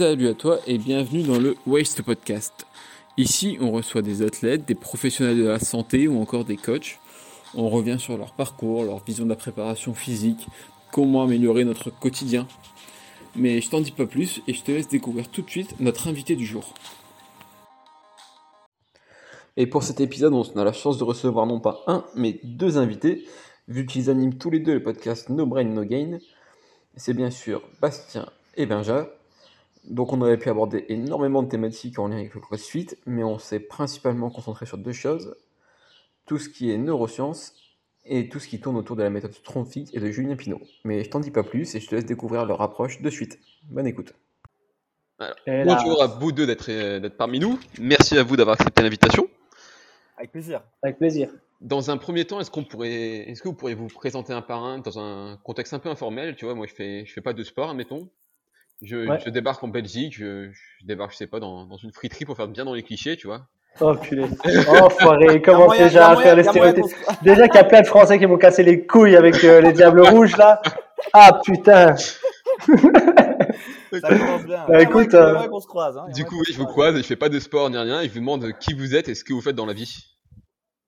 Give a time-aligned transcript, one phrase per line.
[0.00, 2.64] Salut à toi et bienvenue dans le Waste Podcast.
[3.18, 6.98] Ici, on reçoit des athlètes, des professionnels de la santé ou encore des coachs.
[7.54, 10.46] On revient sur leur parcours, leur vision de la préparation physique,
[10.90, 12.48] comment améliorer notre quotidien.
[13.36, 16.08] Mais je t'en dis pas plus et je te laisse découvrir tout de suite notre
[16.08, 16.72] invité du jour.
[19.58, 22.78] Et pour cet épisode, on a la chance de recevoir non pas un, mais deux
[22.78, 23.26] invités,
[23.68, 26.20] vu qu'ils animent tous les deux le podcast No Brain No Gain.
[26.96, 28.24] C'est bien sûr Bastien
[28.56, 29.10] et Benja.
[29.90, 33.40] Donc on aurait pu aborder énormément de thématiques en lien avec le CrossFit, mais on
[33.40, 35.34] s'est principalement concentré sur deux choses.
[36.26, 37.54] Tout ce qui est neurosciences
[38.04, 40.60] et tout ce qui tourne autour de la méthode Strongfit et de Julien Pinault.
[40.84, 43.40] Mais je t'en dis pas plus et je te laisse découvrir leur approche de suite.
[43.64, 44.14] Bonne écoute.
[45.18, 47.58] bonjour à vous deux d'être parmi nous.
[47.80, 49.26] Merci à vous d'avoir accepté l'invitation.
[50.16, 50.62] Avec plaisir.
[50.84, 51.30] Avec plaisir.
[51.60, 54.62] Dans un premier temps, est-ce qu'on pourrait, est-ce que vous pourriez vous présenter un par
[54.62, 56.36] un dans un contexte un peu informel?
[56.36, 58.08] Tu vois, moi je fais, je fais pas de sport, admettons.
[58.82, 62.24] Je, je débarque en Belgique, je, je, débarque, je sais pas, dans, dans une friterie
[62.24, 63.42] pour faire bien dans les clichés, tu vois.
[63.80, 64.28] Oh putain.
[64.68, 66.84] Oh foiré, comment déjà à faire les stéréotypes
[67.22, 69.72] Déjà qu'il y a plein de Français qui m'ont cassé les couilles avec euh, les
[69.72, 70.60] Diables Rouges là.
[71.12, 71.94] Ah putain.
[71.96, 72.18] Ça
[74.08, 74.64] commence bien.
[74.68, 75.46] Bah, écoute, euh...
[75.48, 75.98] qu'on se croise.
[75.98, 76.06] Hein.
[76.14, 78.00] Du coup, oui, je vous croise et je fais pas de sport ni rien.
[78.00, 80.04] Et je vous demande qui vous êtes et ce que vous faites dans la vie.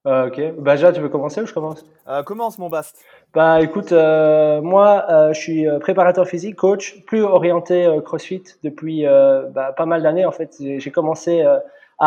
[0.06, 0.60] Euh, ok.
[0.60, 1.84] Baja, tu veux commencer ou je commence?
[2.08, 2.98] Euh, Commence, mon Bast.
[3.32, 9.72] Bah écoute, euh, moi, euh, je suis préparateur physique, coach, plus orienté CrossFit depuis bah,
[9.76, 10.26] pas mal d'années.
[10.26, 11.62] En fait, j'ai commencé à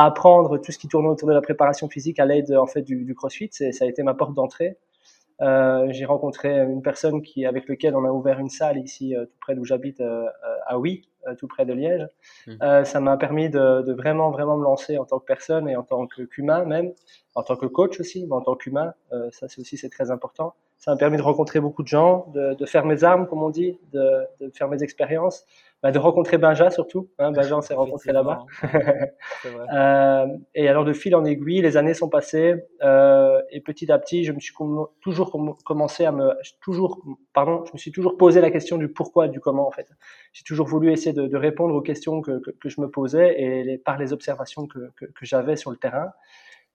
[0.05, 3.05] apprendre tout ce qui tourne autour de la préparation physique à l'aide en fait du,
[3.05, 3.49] du CrossFit.
[3.51, 4.77] Ça a été ma porte d'entrée.
[5.41, 9.37] Euh, j'ai rencontré une personne qui, avec lequel on a ouvert une salle ici, tout
[9.41, 10.25] près d'où j'habite, euh,
[10.65, 12.07] à Oui, tout près de Liège.
[12.47, 12.83] Mmh.
[12.85, 15.83] ça m'a permis de, de, vraiment, vraiment me lancer en tant que personne et en
[15.83, 16.93] tant qu'humain même,
[17.33, 18.93] en tant que coach aussi, mais en tant qu'humain.
[19.31, 20.53] ça, c'est aussi c'est très important.
[20.77, 23.49] Ça m'a permis de rencontrer beaucoup de gens, de, de, faire mes armes, comme on
[23.49, 25.45] dit, de, de faire mes expériences,
[25.85, 27.11] bah, de rencontrer Benja surtout.
[27.19, 28.43] Hein, Benja, on s'est rencontré là-bas.
[29.45, 33.99] euh, et alors, de fil en aiguille, les années sont passées euh, et petit à
[33.99, 37.91] petit, je me suis com toujours com commencé à me, toujours, pardon, je me suis
[37.91, 39.87] toujours posé la question du pourquoi, du comment en fait.
[40.33, 43.39] J'ai toujours voulu essayer de, de, répondre aux questions que, que, que je me posais
[43.39, 46.09] et les, par les observations que, que j'avais sur le terrain.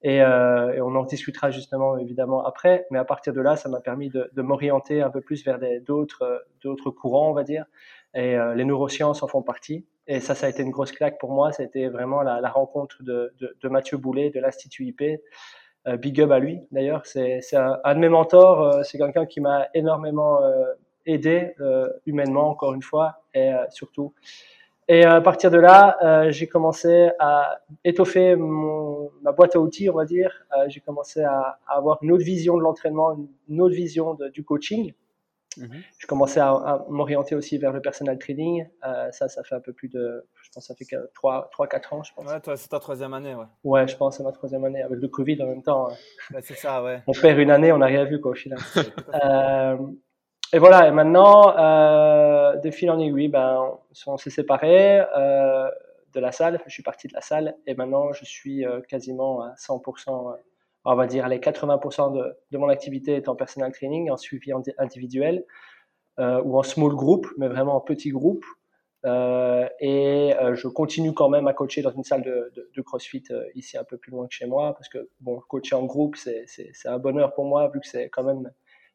[0.03, 2.87] Et, euh, et, on en discutera justement évidemment après.
[2.91, 5.59] Mais à partir de là, ça m'a permis de, de m'orienter un peu plus vers
[5.85, 7.67] d'autres d'autres courants, on va dire.
[8.15, 9.87] Et euh, les neurosciences en font partie.
[10.07, 11.51] Et ça, ça a été une grosse claque pour moi.
[11.59, 15.03] Été vraiment la, la rencontre de, de, de, Mathieu Boulet de l'Institut IP.
[15.87, 17.07] Euh, big up à lui d'ailleurs.
[17.07, 18.63] C'est un, un, de mes mentors.
[18.63, 20.65] Euh, c'est quelqu'un qui m'a énormément euh,
[21.07, 21.55] aidé
[22.07, 24.13] humainement, encore une fois, et surtout
[24.93, 29.89] et à partir de là, euh, j'ai commencé à étoffer mon, ma boîte à outils,
[29.89, 30.33] on va dire.
[30.53, 33.17] Euh, j'ai commencé à, à, avoir une autre vision de l'entraînement,
[33.49, 34.93] une autre vision de, du coaching.
[35.57, 35.83] Mm -hmm.
[35.99, 38.67] Je commençais à, à m'orienter aussi vers le personal training.
[38.87, 42.13] Euh, ça, ça fait un peu plus de, je pense, ça fait 3-4 ans, je
[42.15, 42.27] pense.
[42.31, 43.47] Ouais, toi, c'est ta troisième année, ouais.
[43.65, 44.83] Ouais, je pense, c'est ma troisième année.
[44.83, 45.89] Avec le Covid en même temps.
[46.33, 47.03] Ouais, c'est ça, ouais.
[47.07, 48.59] On perd une année, on n'a rien vu, quoi, au final.
[49.23, 49.77] euh,
[50.53, 53.51] et voilà, et maintenant, euh, de fil en aiguille, ben,
[54.07, 55.01] on s'est séparés
[56.15, 56.61] de la salle.
[56.67, 60.37] Je suis parti de la salle et maintenant, je suis quasiment à 100%,
[60.85, 62.15] on va dire, les 80%
[62.51, 65.45] de, mon activité est en personal training, en suivi individuel
[66.19, 68.45] euh, ou en small group, mais vraiment en petit groupe.
[69.07, 73.25] Euh, et euh, je continue quand même à coacher dans une salle de, CrossFit
[73.55, 76.47] ici un peu plus loin que chez moi parce que bon, coacher en groupe, c'est
[76.85, 78.51] un bonheur pour moi vu que c'est quand même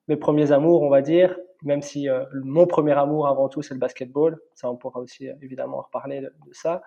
[0.08, 3.80] mes premiers amours, on va dire, même si mon premier amour avant tout c'est le
[3.80, 6.84] basketball, ça on pourra aussi évidemment en reparler de ça.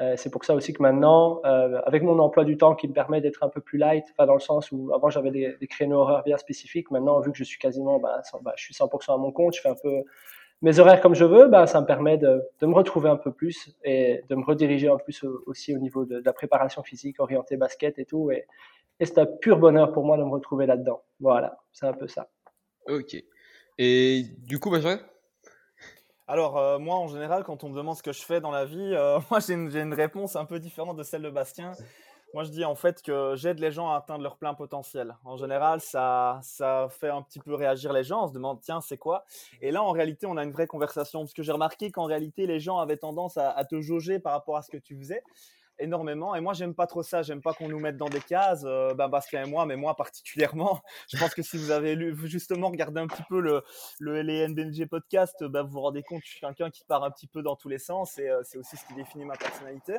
[0.00, 2.92] Euh, c'est pour ça aussi que maintenant, euh, avec mon emploi du temps qui me
[2.92, 6.00] permet d'être un peu plus light, enfin dans le sens où avant j'avais des, créneaux
[6.00, 9.14] horaires bien spécifiques, maintenant vu que je suis quasiment, bah, 100, bah, je suis 100%
[9.14, 10.02] à mon compte, je fais un peu
[10.62, 13.32] mes horaires comme je veux, bah, ça me permet de, de, me retrouver un peu
[13.32, 17.20] plus et de me rediriger en plus aussi au niveau de, de la préparation physique,
[17.20, 18.32] orientée basket et tout.
[18.32, 18.46] Et,
[18.98, 21.02] et c'est un pur bonheur pour moi de me retrouver là-dedans.
[21.20, 22.28] Voilà, c'est un peu ça.
[22.88, 23.16] Ok.
[23.78, 25.00] Et du coup, Benjamin
[26.26, 28.64] alors, euh, moi, en général, quand on me demande ce que je fais dans la
[28.64, 31.72] vie, euh, moi, j'ai une, réponse un peu différente de celle de Bastien.
[32.32, 35.14] Moi, je dis en fait que j'aide les gens à atteindre leur plein potentiel.
[35.24, 38.24] En général, ça, ça fait un petit peu réagir les gens.
[38.24, 39.24] On se demande, tiens, c'est quoi?
[39.60, 41.20] Et là, en réalité, on a une vraie conversation.
[41.20, 44.56] Parce que j'ai remarqué qu'en réalité, les gens avaient tendance à te jauger par rapport
[44.56, 45.22] à ce que tu faisais
[45.78, 46.34] énormément.
[46.34, 47.22] Et moi, j'aime pas trop ça.
[47.22, 48.62] J'aime pas qu'on nous mette dans des cases.
[48.64, 50.80] Euh, ben Bastien et moi, mais moi particulièrement.
[51.08, 53.62] Je pense que si vous avez lu, justement regardé un petit peu le,
[54.00, 57.10] le les NBNG podcast, ben, vous vous rendez compte, je suis quelqu'un qui part un
[57.10, 59.98] petit peu dans tous les sens et euh, c'est aussi ce qui définit ma personnalité.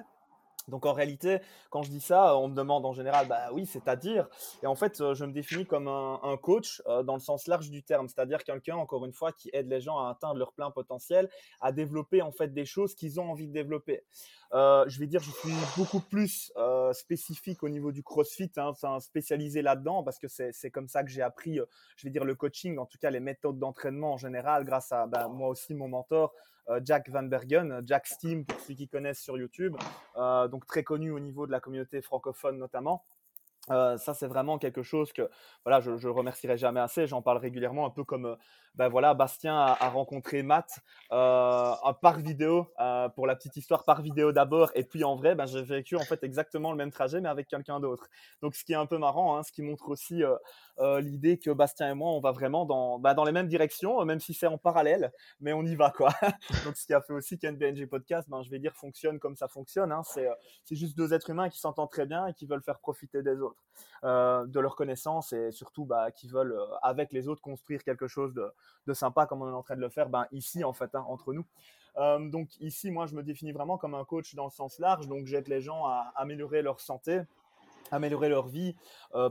[0.68, 1.40] Donc en réalité,
[1.70, 4.28] quand je dis ça, on me demande en général, bah oui, c'est-à-dire.
[4.64, 8.08] Et en fait, je me définis comme un, coach dans le sens large du terme,
[8.08, 11.30] c'est-à-dire quelqu'un, encore une fois, qui aide les gens à atteindre leur plein potentiel,
[11.62, 14.04] à développer en fait des choses qu'ils ont envie de développer.
[14.54, 16.52] Je vais dire, je suis beaucoup plus
[16.94, 21.22] spécifique au niveau du CrossFit, hein, spécialisé là-dedans, parce que c'est comme ça que j'ai
[21.22, 21.60] appris,
[21.98, 25.08] je vais dire, le coaching, en tout cas les méthodes d'entraînement en général, grâce à
[25.08, 26.34] bah, moi aussi, mon mentor,
[26.70, 29.76] euh, Jack Van Bergen, Jack Steam pour ceux qui connaissent sur YouTube,
[30.18, 33.04] euh, donc très connu au niveau de la communauté francophone notamment.
[33.72, 35.30] Euh, ça, c'est vraiment quelque chose que
[35.64, 37.08] voilà, je, je remercierai jamais assez.
[37.08, 38.38] J'en parle régulièrement, un peu comme
[38.76, 40.80] ben voilà, Bastien a, rencontré Matt
[41.14, 45.34] euh, par vidéo, euh, pour la petite histoire, par vidéo d'abord, et puis en vrai,
[45.34, 48.10] ben, j'ai vécu en fait exactement le même trajet, mais avec quelqu'un d'autre.
[48.42, 50.24] Donc, ce qui est un peu marrant, hein, ce qui montre aussi
[51.00, 54.20] l'idée que Bastien et moi, on va vraiment dans, ben, dans les mêmes directions, même
[54.20, 56.10] si c'est en parallèle, mais on y va quoi.
[56.66, 59.48] Donc, ce qui a fait aussi qu'NBNG Podcast, ben, je vais dire, fonctionne comme ça
[59.48, 59.92] fonctionne.
[59.92, 60.02] Hein.
[60.04, 63.40] c'est juste deux êtres humains qui s'entendent très bien et qui veulent faire profiter des
[63.40, 63.55] autres.
[64.06, 68.08] Euh, de leurs connaissances et surtout bah, qui veulent euh, avec les autres construire quelque
[68.08, 70.94] chose de, sympa comme on est en train de le faire ben, ici en fait
[70.94, 71.44] hein, entre nous.
[71.98, 75.08] Euh, donc ici moi je me définis vraiment comme un coach dans le sens large
[75.08, 77.22] donc j'aide les gens à améliorer leur santé,
[77.90, 78.76] améliorer leur vie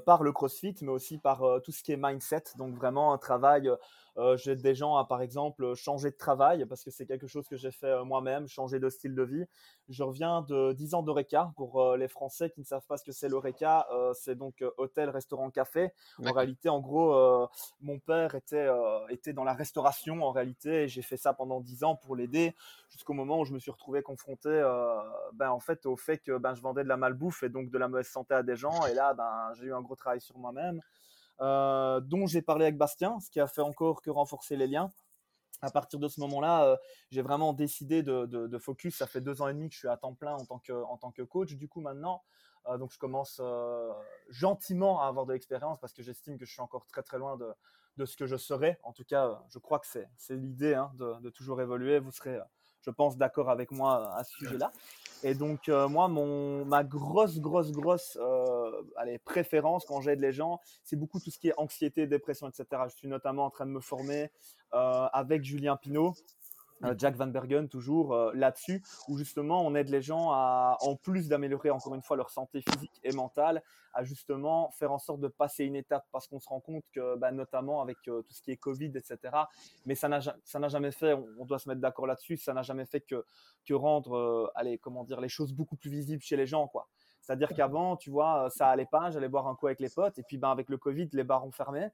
[0.07, 2.45] par le CrossFit, mais aussi par tout ce qui est mindset.
[2.57, 3.71] Donc vraiment un travail
[4.17, 7.49] euh, j'aide des gens à, par exemple, changer de travail parce que c'est quelque chose
[7.49, 9.45] que j'ai fait euh, moi-même, changer de style de vie.
[9.89, 11.53] Je reviens de 10 ans d'Oreca.
[11.57, 15.11] Pour euh, les Français qui ne savent pas ce que c'est l'Oreca, c'est donc hôtel,
[15.11, 15.91] restaurant, café.
[16.25, 17.49] En réalité, en gros,
[17.81, 18.69] mon père était,
[19.09, 22.55] était dans la restauration en réalité et j'ai fait ça pendant 10 ans pour l'aider
[22.89, 24.51] jusqu'au moment où je me suis retrouvé confronté
[25.35, 27.79] ben, en fait, au fait que ben, je vendais de la malbouffe et donc de
[27.79, 28.87] la mauvaise santé à des gens.
[28.87, 30.81] Et là, ben, j'ai eu un gros travail sur moi-même.
[31.41, 34.91] Euh, dont j'ai parlé avec Bastien, ce qui a fait encore que renforcer les liens.
[35.63, 36.77] À partir de ce moment-là, euh,
[37.11, 38.97] j'ai vraiment décidé de, focus.
[38.97, 40.73] Ça fait deux ans et demi que je suis à temps plein en tant que,
[40.73, 41.55] en tant que coach.
[41.55, 42.23] Du coup, maintenant,
[42.69, 43.41] euh, donc je commence
[44.29, 47.37] gentiment à avoir de l'expérience parce que j'estime que je suis encore très très loin
[47.37, 47.53] de,
[47.97, 48.79] de ce que je serais.
[48.83, 51.99] En tout cas, je crois que c'est l'idée hein, de, de, toujours évoluer.
[51.99, 52.39] Vous serez
[52.85, 54.71] je pense, d'accord avec moi à ce sujet-là.
[55.27, 58.83] Et donc, euh, moi, ma grosse, grosse, grosse euh,
[59.25, 62.67] préférence quand j'aide les gens, c'est beaucoup tout ce qui est anxiété, dépression, etc.
[62.91, 64.31] Je suis notamment en train de me former
[64.75, 66.13] euh, avec Julien Pinault
[66.99, 71.29] Jack Van Bergen toujours euh, là-dessus, où justement on aide les gens à, en plus
[71.29, 75.29] d'améliorer encore une fois leur santé physique et mentale, à justement faire en sorte de
[75.29, 78.43] passer une étape, parce qu'on se rend compte que bah, notamment avec euh, tout ce
[78.43, 79.19] qui est Covid, etc.,
[79.87, 83.01] mais ça n'a jamais fait, on, doit se mettre d'accord là-dessus, ça n'a jamais fait
[83.01, 83.25] que,
[83.67, 86.89] que rendre, allez, comment dire, les choses beaucoup plus visibles chez les gens, quoi.
[87.25, 90.23] C'est-à-dire qu'avant, tu vois, ça allait pas, j'allais boire un coup avec les potes, et
[90.23, 91.89] puis ben, avec le Covid, les bars ont fermé.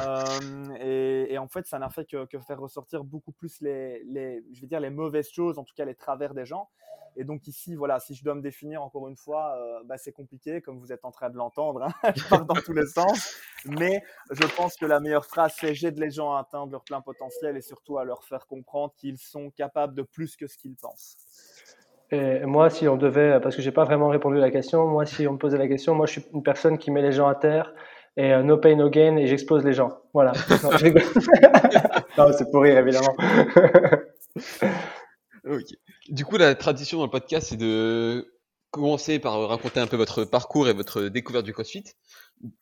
[0.00, 4.60] Euh, et, en fait, ça n'a fait que, faire ressortir beaucoup plus les, les, je
[4.60, 6.68] vais dire, les mauvaises choses, en tout cas les travers des gens.
[7.14, 10.12] Et donc ici, voilà, si je dois me définir encore une fois, euh, bah, c'est
[10.12, 11.82] compliqué, comme vous êtes en train de l'entendre.
[11.82, 12.12] Hein.
[12.16, 13.36] je pars dans tous les sens.
[13.66, 17.00] Mais je pense que la meilleure phrase, c'est j'aide les gens à atteindre leur plein
[17.00, 20.76] potentiel et surtout à leur faire comprendre qu'ils sont capables de plus que ce qu'ils
[20.76, 21.16] pensent.
[22.12, 25.06] Et moi, si on devait, parce que j'ai pas vraiment répondu à la question, moi,
[25.06, 27.26] si on me posait la question, moi, je suis une personne qui met les gens
[27.26, 27.72] à terre
[28.18, 29.98] et euh, no pain, no gain et j'explose les gens.
[30.12, 30.32] Voilà.
[32.18, 33.16] Non, c'est pour rire, évidemment.
[35.46, 35.64] ok.
[36.10, 38.30] Du coup, la tradition dans le podcast, c'est de
[38.70, 41.84] commencer par raconter un peu votre parcours et votre découverte du CrossFit.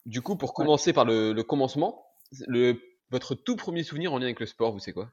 [0.07, 2.07] Du coup, pour commencer par le, le commencement,
[2.47, 2.81] le,
[3.11, 5.11] votre tout premier souvenir en lien avec le sport, vous c'est quoi?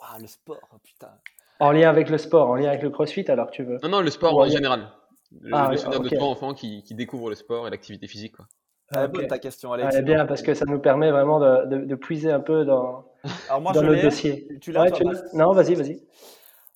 [0.00, 1.12] Waouh, le sport, putain.
[1.60, 4.00] En lien avec le sport, en lien avec le crossfit, alors tu veux Non, non,
[4.00, 4.88] le sport en général.
[5.40, 8.36] Le, ah, souvenir de toi, enfant, qui, qui, découvre le sport et l'activité physique.
[8.36, 8.46] Quoi.
[8.92, 9.94] Ah, bonne ta question, Alex.
[9.94, 13.04] Est bien parce que ça nous permet vraiment de, de, puiser un peu dans,
[13.48, 14.48] alors moi, dans le dossier.
[14.60, 14.86] Tu l'as
[15.32, 16.02] Non, vas-y, vas-y.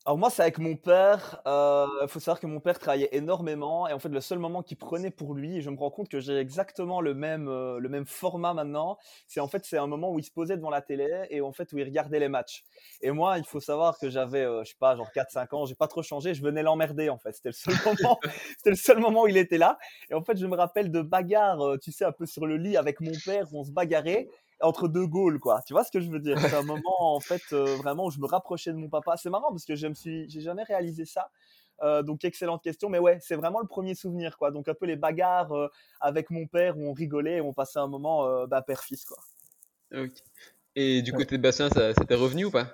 [0.07, 1.41] Alors moi, c'est avec mon père.
[1.47, 4.63] Il euh, faut savoir que mon père travaillait énormément et en fait, le seul moment
[4.63, 7.79] qu'il prenait pour lui, et je me rends compte que j'ai exactement le même euh,
[7.79, 8.99] le même format maintenant.
[9.27, 11.53] C'est en fait c'est un moment où il se posait devant la télé et en
[11.53, 12.65] fait où il regardait les matchs.
[13.01, 15.75] Et moi, il faut savoir que j'avais euh, je sais pas genre 4-5 ans, j'ai
[15.75, 16.35] pas trop changé.
[16.35, 17.33] Je venais l'emmerder en fait.
[17.33, 18.21] C'était le seul moment.
[18.59, 19.79] C'était le seul moment où il était là.
[20.11, 22.77] Et en fait, je me rappelle de bagarres, tu sais, un peu sur le lit
[22.77, 24.29] avec mon père où on se bagarrait
[24.61, 25.63] entre deux goals, quoi.
[25.67, 26.39] Tu vois ce que je veux dire?
[26.41, 29.17] C'est un moment, en fait, euh, vraiment où je me rapprochais de mon papa.
[29.17, 31.31] C'est marrant parce que je me suis, j'ai jamais réalisé ça.
[31.83, 34.51] Euh, donc excellente question, mais ouais, c'est vraiment le premier souvenir, quoi.
[34.51, 35.69] Donc un peu les bagarres euh,
[36.01, 39.19] avec mon père où on rigolait et on passait un moment bah, père-fils, quoi.
[40.77, 42.69] Et du côté de Bastien, ça, ça t'est revenu ou pas?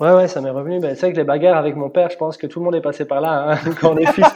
[0.00, 0.80] Ouais, ouais, ça m'est revenu.
[0.80, 2.74] Ben, c'est vrai que les bagarres avec mon père, je pense que tout le monde
[2.74, 3.52] est passé par là.
[3.52, 3.70] Hein.
[3.80, 4.26] Quand on est fils,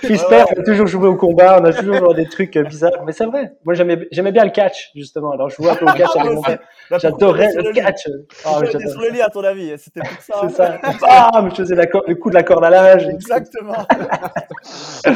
[0.00, 2.64] fils père, on a toujours joué au combat, on a toujours joué des trucs euh,
[2.64, 3.02] bizarres.
[3.06, 3.54] Mais c'est vrai.
[3.64, 3.96] Moi, j'aimais,
[4.30, 5.32] bien le catch, justement.
[5.32, 6.58] Alors, je jouais un peu au catch avec mon père.
[7.00, 8.06] J'adorais le, catch.
[8.44, 9.72] Ah, oh, sur le lit, à ton avis.
[9.78, 10.34] C'était pour ça.
[10.48, 10.78] C'est ça.
[11.08, 13.08] Ah, mais je faisais la le coup de la corde à l'âge.
[13.08, 13.86] Exactement.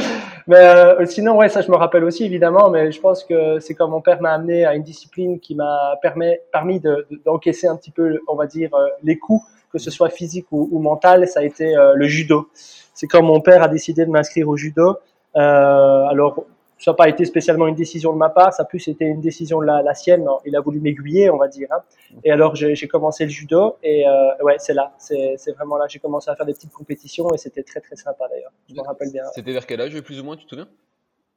[0.46, 3.74] mais euh, sinon, ouais, ça je me rappelle aussi évidemment, mais je pense que c'est
[3.74, 6.80] comme mon père m'a amené à une discipline qui m'a permis
[7.24, 10.68] d'encaisser un petit peu, on va dire, euh, les coups, que ce soit physique ou,
[10.70, 12.48] ou mental, ça a été euh, le judo.
[12.94, 14.96] C'est comme mon père a décidé de m'inscrire au judo.
[15.34, 16.44] alors,
[16.80, 19.20] ça n'a pas été spécialement une décision de ma part, ça a plus été une
[19.20, 20.26] décision de la, sienne.
[20.46, 21.68] il a voulu m'aiguiller, on va dire.
[21.70, 21.82] Hein.
[22.24, 25.86] Et alors, j'ai commencé le judo et euh, ouais, c'est là, c'est vraiment là.
[25.88, 28.52] J'ai commencé à faire des petites compétitions et c'était très très sympa d'ailleurs.
[28.68, 29.24] Je me rappelle bien.
[29.34, 30.68] C'était vers quel âge, plus ou moins, tu te souviens?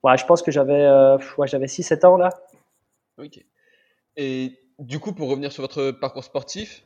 [0.03, 2.29] Ouais, je pense que j'avais euh, ouais, j'avais 6-7 ans là.
[3.17, 3.43] Ok.
[4.15, 6.85] Et du coup, pour revenir sur votre parcours sportif,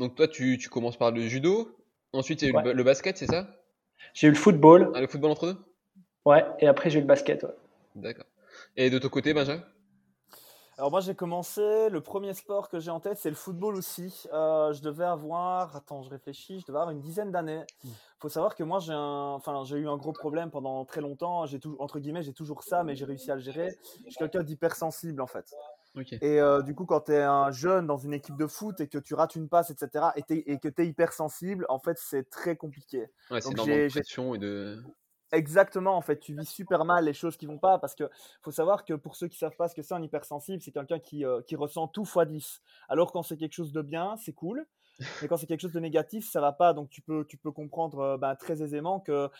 [0.00, 1.76] donc toi, tu, tu commences par le judo,
[2.14, 3.46] ensuite il y a eu le, basket, c'est ça?
[4.14, 4.90] J'ai eu le football.
[4.94, 5.58] Ah, le football entre deux?
[6.24, 7.42] Ouais, et après j'ai eu le basket.
[7.42, 7.50] Ouais.
[7.96, 8.24] D'accord.
[8.78, 9.62] Et de ton côté, Benjamin?
[10.78, 14.24] Alors moi j'ai commencé, le premier sport que j'ai en tête c'est le football aussi.
[14.32, 17.64] Euh, je devais avoir, attends je réfléchis, je devais avoir une dizaine d'années.
[17.84, 17.94] Il hmm.
[18.20, 21.44] faut savoir que moi j'ai enfin j'ai eu un gros problème pendant très longtemps.
[21.44, 23.76] J'ai tout, entre guillemets j'ai toujours ça, mais j'ai réussi à le gérer.
[24.06, 25.54] Je suis quelqu'un d'hypersensible en fait.
[25.96, 28.88] Et euh, du coup, quand tu es un jeune dans une équipe de foot et
[28.88, 32.30] que tu rates une passe, etc., et, et que tu es hypersensible, en fait, c'est
[32.30, 33.08] très compliqué.
[33.30, 34.82] Ouais, c'est de pression et de.
[35.32, 38.10] Exactement, en fait, tu vis super mal les choses qui vont pas parce que
[38.42, 40.98] faut savoir que pour ceux qui savent pas ce que c'est un hypersensible, c'est quelqu'un
[40.98, 42.62] qui, euh, qui ressent tout x 10.
[42.88, 44.66] Alors quand c'est quelque chose de bien, c'est cool,
[45.22, 46.72] mais quand c'est quelque chose de négatif, ça va pas.
[46.72, 49.30] Donc tu peux, tu peux comprendre euh, ben, très aisément que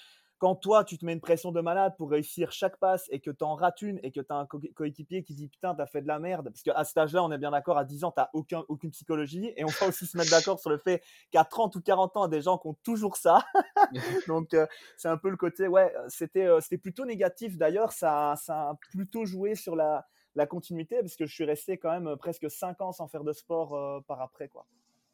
[0.41, 3.31] quand toi, tu te mets une pression de malade pour réussir chaque passe et que
[3.31, 6.01] tu en rates une et que tu as un coéquipier qui dit putain, t'as fait
[6.01, 8.31] de la merde, parce qu'à cet âge-là, on est bien d'accord, à 10 ans, t'as
[8.33, 11.77] aucun, aucune psychologie et on va aussi se mettre d'accord sur le fait qu'à 30
[11.77, 13.45] ou 40 ans, des gens qui ont toujours ça.
[14.29, 14.67] Donc, euh,
[14.97, 18.75] c'est un peu le côté, ouais, c'était euh, c'était plutôt négatif d'ailleurs, ça, ça a
[18.93, 20.07] plutôt joué sur la,
[20.37, 23.35] la continuité parce que je suis resté quand même presque 5 ans sans faire de
[23.35, 24.65] sport euh, par après, quoi.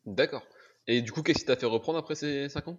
[0.04, 0.46] D'accord.
[0.86, 2.78] Et du coup, qu'est-ce qui t'a fait reprendre après ces 5 ans?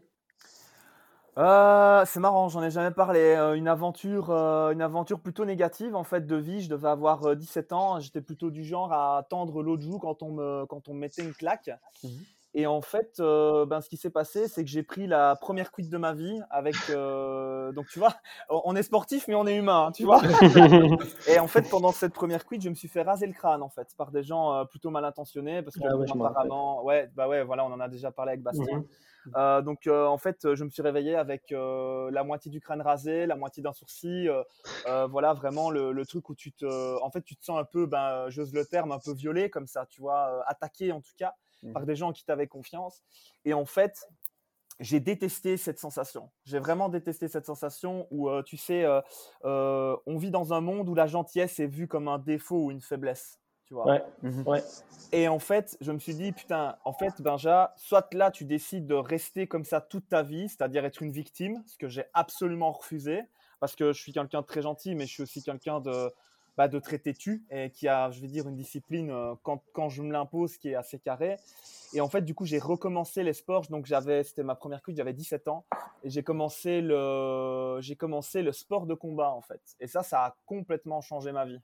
[1.38, 3.20] Euh, c'est marrant, j'en ai jamais parlé.
[3.20, 6.62] Euh, une aventure, euh, une aventure plutôt négative en fait de vie.
[6.62, 8.00] Je devais avoir 17 ans.
[8.00, 11.34] J'étais plutôt du genre à tendre l'autre joue quand on me quand on mettait une
[11.34, 11.70] claque.
[12.04, 12.08] Mmh
[12.56, 15.92] Et en fait, ben ce qui s'est passé, c'est que j'ai pris la première cuite
[15.92, 16.76] de ma vie avec.
[17.76, 18.16] donc tu vois,
[18.50, 20.22] on est sportif mais on est humain, hein, tu vois.
[21.28, 23.70] Et en fait, pendant cette première cuite, je me suis fait raser le crâne en
[23.70, 27.72] fait par des gens plutôt mal intentionnés parce ah qu'apparemment, ouais, bah ouais, voilà, on
[27.72, 28.80] en a déjà parlé avec Bastien.
[28.80, 28.86] Mmh
[29.36, 32.82] euh, donc euh, en fait, je me suis réveillé avec euh, la moitié du crâne
[32.82, 34.32] rasé, la moitié d'un sourcil.
[34.86, 38.30] voilà vraiment le, truc où tu te, en fait, tu te sens un peu, ben,
[38.30, 41.74] j'ose le terme, un peu violé comme ça, tu vois, attaqué en tout cas mmh.
[41.74, 43.02] par des gens en qui tu avais confiance.
[43.44, 44.08] Et en fait,
[44.80, 46.30] j'ai détesté cette sensation.
[46.46, 48.86] J'ai vraiment détesté cette sensation où, tu sais,
[49.44, 52.82] on vit dans un monde où la gentillesse est vue comme un défaut ou une
[52.82, 53.40] faiblesse.
[53.68, 53.86] Tu vois.
[53.86, 54.04] Ouais.
[54.46, 54.64] Ouais.
[55.12, 58.88] Et en fait, je me suis dit, putain, en fait, Benja, soit là, tu décides
[58.88, 62.72] de rester comme ça toute ta vie, c'est-à-dire être une victime, ce que j'ai absolument
[62.72, 63.24] refusé,
[63.60, 66.10] parce que je suis quelqu'un de très gentil, mais je suis aussi quelqu'un de,
[66.56, 69.90] bah, de très têtu, et qui a, je vais dire, une discipline, euh, quand, quand
[69.90, 71.36] je me l'impose, qui est assez carré.
[71.94, 73.68] Et en fait, du coup, j'ai recommencé les sports.
[73.70, 75.66] Donc, j'avais, c'était ma première cuite, j'avais 17 ans.
[76.04, 79.62] Et j'ai commencé le, j'ai commencé le sport de combat, en fait.
[79.82, 81.60] Et ça, ça a complètement changé ma vie.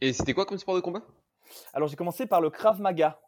[0.00, 1.02] Et c'était quoi comme sport de combat?
[1.72, 3.20] Alors j'ai commencé par le Krav Maga.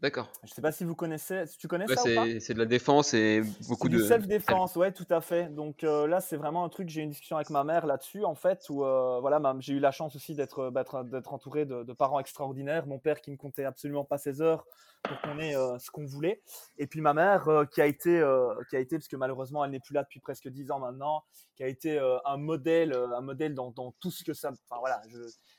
[0.00, 0.28] D'accord.
[0.42, 1.44] Je ne sais pas si vous connaissez.
[1.58, 2.26] Tu connais ça ou pas?
[2.40, 3.98] C'est de la défense et beaucoup de.
[3.98, 5.54] self-défense, ouais, tout à fait.
[5.54, 6.88] Donc euh, là, c'est vraiment un truc.
[6.88, 9.78] J'ai eu une discussion avec ma mère là-dessus, en fait, où euh, voilà, j'ai eu
[9.78, 12.86] la chance aussi d'être bah, d'être entouré de, parents extraordinaires.
[12.86, 14.66] Mon père qui ne comptait absolument pas ses heures
[15.04, 16.42] pour qu'on ait euh, ce qu'on voulait.
[16.76, 18.22] Et puis ma mère qui a été,
[18.68, 21.24] qui a été, parce que malheureusement, elle n'est plus là depuis presque dix ans maintenant,
[21.56, 24.50] qui a été un modèle, un modèle dans, dans, tout ce que ça.
[24.68, 25.00] Enfin voilà,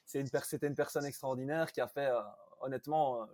[0.05, 2.11] c'est une, c'était une personne extraordinaire qui a fait
[2.61, 3.25] honnêtement, euh,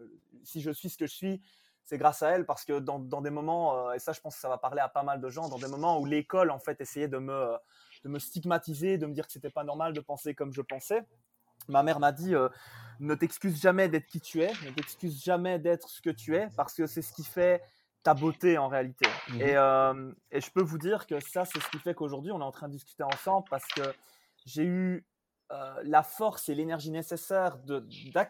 [0.44, 1.42] si je suis ce que je suis,
[1.84, 4.42] c'est grâce à elle parce que dans, des moments, euh, et ça je pense que
[4.42, 6.80] ça va parler à pas mal de gens, dans des moments où l'école en fait
[6.82, 7.58] essayait de me,
[8.04, 11.04] de me stigmatiser, de me dire que c'était pas normal de penser comme je pensais,
[11.68, 12.50] ma mère m'a dit euh,
[13.00, 16.48] ne t'excuse jamais d'être qui tu es, ne t'excuse jamais d'être ce que tu es
[16.56, 17.62] parce que c'est ce qui fait
[18.04, 19.08] ta beauté en réalité.
[19.30, 19.51] Mmh et,
[20.32, 22.51] et, je peux vous dire que ça c'est ce qui fait qu'aujourd'hui on est en
[22.51, 23.82] train de discuter ensemble parce que
[24.46, 25.06] j'ai eu
[25.51, 27.60] euh, la force et l'énergie nécessaire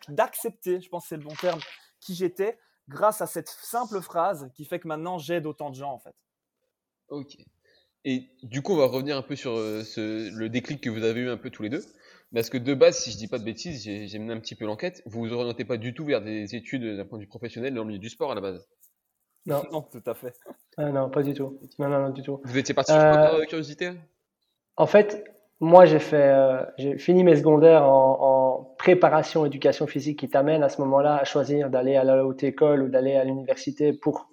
[0.10, 1.60] d'accepter, je pense que c'est le bon terme,
[2.00, 5.92] qui j'étais, grâce à cette simple phrase qui fait que maintenant j'aide autant de gens
[5.92, 6.16] en fait.
[7.10, 7.38] Ok.
[8.04, 11.22] Et du coup, on va revenir un peu sur euh, le déclic que vous avez
[11.22, 11.84] eu un peu tous les deux.
[12.34, 14.66] Parce que de base, si je dis pas de bêtises, j'ai mené un petit peu
[14.66, 17.74] l'enquête, vous vous orientez pas du tout vers des études d'un point de vue professionnel
[17.74, 18.66] dans le milieu du sport à la base?
[19.46, 20.34] Non, non, tout à fait.
[20.78, 21.60] Ah, non, pas du tout.
[21.78, 22.42] Non, non, non, du tout.
[22.46, 23.38] Vous étiez parti euh...
[23.38, 23.92] sur curiosité?
[24.78, 25.26] En fait,
[25.62, 30.64] moi, j'ai fait, euh, j'ai fini mes secondaires en, en, préparation éducation physique qui t'amène
[30.64, 34.32] à ce moment-là à choisir d'aller à la haute école ou d'aller à l'université pour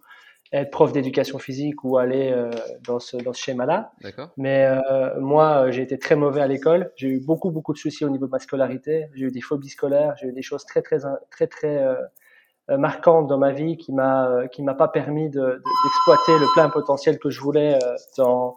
[0.53, 2.51] être prof d'éducation physique ou aller euh,
[2.87, 3.93] dans ce, dans ce schéma-là.
[4.01, 4.31] D'accord.
[4.39, 6.93] Mais euh, moi, j'ai été très mauvais à l'école.
[6.97, 9.09] J'ai eu beaucoup, beaucoup de soucis au niveau de ma scolarité.
[9.15, 10.15] J'ai eu des phobies scolaires.
[10.19, 14.49] J'ai eu des choses très, très, très, très euh, marquantes dans ma vie qui m'a,
[14.51, 17.79] qui m'a pas permis de, de, d'exploiter le plein potentiel que je voulais
[18.17, 18.57] dans,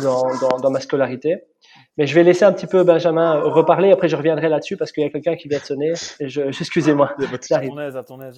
[0.00, 1.42] dans, dans, dans ma scolarité.
[1.96, 3.92] Mais je vais laisser un petit peu Benjamin reparler.
[3.92, 5.92] Après, je reviendrai là-dessus parce qu'il y a quelqu'un qui vient de sonner.
[6.20, 7.14] Excusez-moi.
[7.50, 8.36] À ton aise, à ton aise.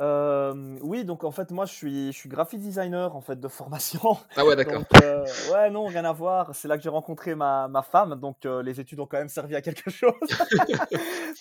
[0.00, 3.48] Euh, oui, donc en fait, moi, je suis, je suis graphic designer en fait de
[3.48, 4.00] formation.
[4.36, 4.82] Ah ouais, d'accord.
[5.02, 6.54] Euh, ouais, non, rien à voir.
[6.54, 9.28] C'est là que j'ai rencontré ma, ma femme, donc euh, les études ont quand même
[9.28, 10.14] servi à quelque chose.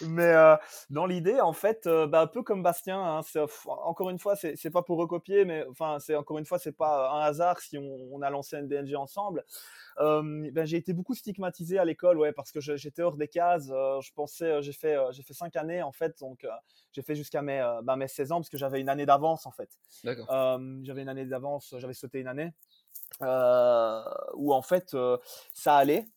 [0.08, 0.34] Mais
[0.90, 3.22] dans l'idée, en fait, bah, un peu comme Bastien, hein,
[3.66, 7.12] encore une fois, c'est pas pour recopier, mais enfin, c'est encore une fois, c'est pas
[7.12, 9.46] un hasard si on, on a lancé NDNG ensemble
[10.00, 13.68] ben, j'ai été beaucoup stigmatisé à l'école, ouais, parce que j'étais hors des cases.
[13.68, 16.48] je pensais, j'ai fait, j'ai fait cinq années en fait, donc
[16.94, 19.52] j'ai fait jusqu'à mes, ben, mes 16 ans parce que j'avais une année d'avance en
[19.52, 19.70] fait.
[20.04, 22.52] j'avais une année d'avance, j'avais sauté une année
[23.22, 24.98] où en fait
[25.54, 26.08] ça allait.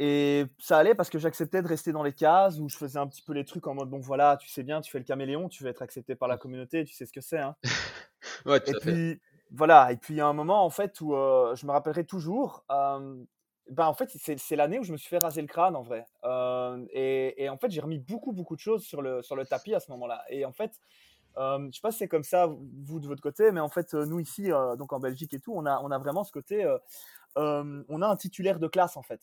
[0.00, 3.06] Et ça allait parce que j'acceptais de rester dans les cases où je faisais un
[3.06, 5.48] petit peu les trucs en mode bon voilà, tu sais bien, tu fais le caméléon,
[5.48, 7.38] tu veux être accepté par la communauté, tu sais ce que c'est.
[7.38, 7.54] Hein.
[8.46, 9.20] ouais, et puis, fait.
[9.52, 12.64] Voilà, et puis il y a un moment en fait où je me rappellerai toujours,
[12.68, 16.06] ben, en fait c'est l'année où je me suis fait raser le crâne en vrai.
[16.90, 19.74] Et, et, en fait j'ai remis beaucoup beaucoup de choses sur le, sur le tapis
[19.74, 20.24] à ce moment-là.
[20.28, 20.72] Et en fait,
[21.36, 24.20] je sais pas si c'est comme ça vous de votre côté, mais en fait nous
[24.20, 26.64] ici, donc en Belgique et tout, on a, on a vraiment ce côté,
[27.36, 29.20] on a un titulaire de classe en fait.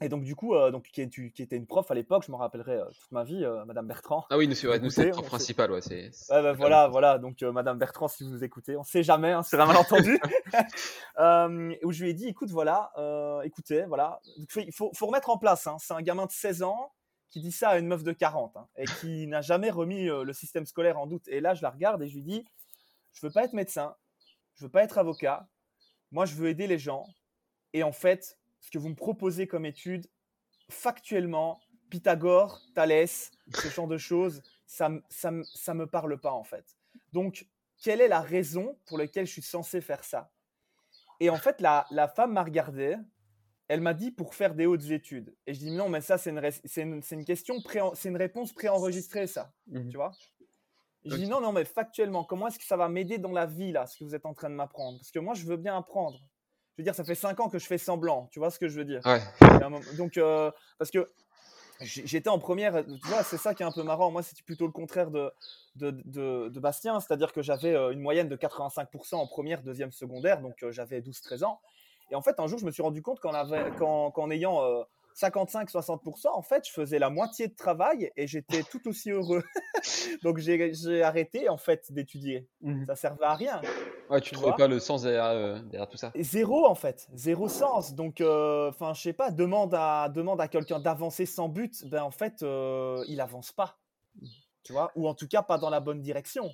[0.00, 2.36] Et donc, du coup, euh, donc, qui, qui, était une prof à l'époque, je me
[2.36, 4.24] rappellerai euh, toute ma vie, euh, Madame Bertrand.
[4.30, 5.70] Ah oui, nous, ouais, nous c'est prof principal.
[5.70, 7.18] Ouais, c'est, ouais, bah, voilà, voilà.
[7.18, 10.18] Donc, Madame Bertrand, si vous nous écoutez, on ne sait jamais, hein, c'est un malentendu.
[11.84, 12.90] où je lui ai dit, écoute, voilà,
[13.44, 15.66] écoutez, voilà, il faut, faut, remettre en place.
[15.66, 16.92] Hein, c'est un gamin de 16 ans
[17.32, 20.32] qui dit ça à une meuf de 40 hein, et qui n'a jamais remis le
[20.34, 21.26] système scolaire en doute.
[21.28, 22.44] Et là, je la regarde et je lui dis,
[23.14, 23.96] je veux pas être médecin,
[24.54, 25.48] je veux pas être avocat,
[26.10, 27.06] moi, je veux aider les gens.
[27.72, 30.06] Et en fait, ce que vous me proposez comme étude,
[30.68, 31.58] factuellement,
[31.88, 36.76] Pythagore, Thalès, ce genre de choses, ça ça, ça me parle pas en fait.
[37.12, 37.46] Donc,
[37.82, 40.30] quelle est la raison pour laquelle je suis censé faire ça?
[41.18, 42.96] Et en fait, la, la femme m'a regardé,
[43.72, 45.34] elle m'a dit pour faire des hautes études.
[45.46, 46.38] Et je dis non, mais ça, c'est une,
[46.76, 47.56] une, une, question,
[47.94, 49.52] c'est une réponse préenregistrée, ça.
[49.66, 50.12] Mmh tu vois?
[51.04, 53.72] Je dis non, non, mais factuellement, comment est-ce que ça va m'aider dans la vie,
[53.72, 54.98] là, ce que vous êtes en train de m'apprendre?
[54.98, 56.20] Parce que moi, je veux bien apprendre
[56.72, 58.28] je veux dire, ça fait 5 ans que je fais semblant.
[58.32, 59.02] Tu vois ce que je veux dire?
[59.04, 59.20] Ouais.
[59.96, 61.06] Donc, euh, parce que
[61.82, 64.10] j'étais en première, tu vois, c'est ça qui est un peu marrant.
[64.10, 65.30] Moi, c'était plutôt le contraire de,
[65.76, 65.90] de,
[66.48, 70.62] de, Bastien, c'est-à-dire que j'avais euh, une moyenne de 85% en première, deuxième, secondaire, donc
[70.62, 71.60] euh, j'avais 12-13 ans.
[72.12, 74.84] Et en fait, un jour, je me suis rendu compte qu'en ayant
[75.16, 79.42] 55-60%, en fait, je faisais la moitié de travail et j'étais tout aussi heureux.
[80.22, 82.46] Donc j'ai arrêté en fait d'étudier.
[82.60, 82.84] Mmh.
[82.86, 83.62] Ça servait à rien.
[84.10, 86.12] Ouais, tu, ne trouvais pas le sens euh, derrière, tout ça.
[86.14, 87.94] Zéro en fait, zéro sens.
[87.94, 91.86] Donc, euh, enfin, je sais pas, demande à demande à quelqu'un d'avancer sans but.
[91.86, 93.78] Ben en fait, euh, il avance pas.
[94.64, 96.52] Tu vois, ou en tout cas pas dans la bonne direction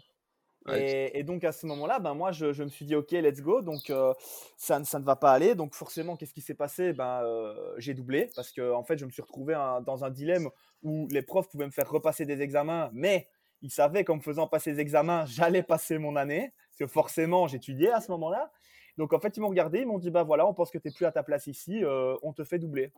[0.77, 3.63] et, donc à ce moment-là, ben moi je, me suis dit ok, let's go.
[3.63, 4.13] Donc euh,
[4.57, 5.55] ça, ça, ne va pas aller.
[5.55, 6.93] Donc forcément, qu'est-ce qui s'est passé?
[6.93, 9.55] Ben euh, j'ai doublé parce que en fait je me suis retrouvé
[9.85, 10.49] dans un dilemme
[10.83, 13.29] où les profs pouvaient me faire repasser des examens, mais
[13.63, 17.47] ils savaient qu'en me faisant passer des examens, j'allais passer mon année parce que forcément
[17.47, 18.51] j'étudiais à ce moment-là.
[18.97, 20.89] Donc en fait ils m'ont regardé, ils m'ont dit bah voilà, on pense que tu
[20.89, 22.93] n'es plus à ta place ici, euh, on te fait doubler.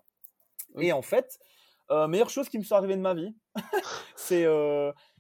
[0.79, 1.39] Et en fait,
[2.09, 3.35] meilleure chose qui me soit arrivée de ma vie,
[4.15, 4.47] c'est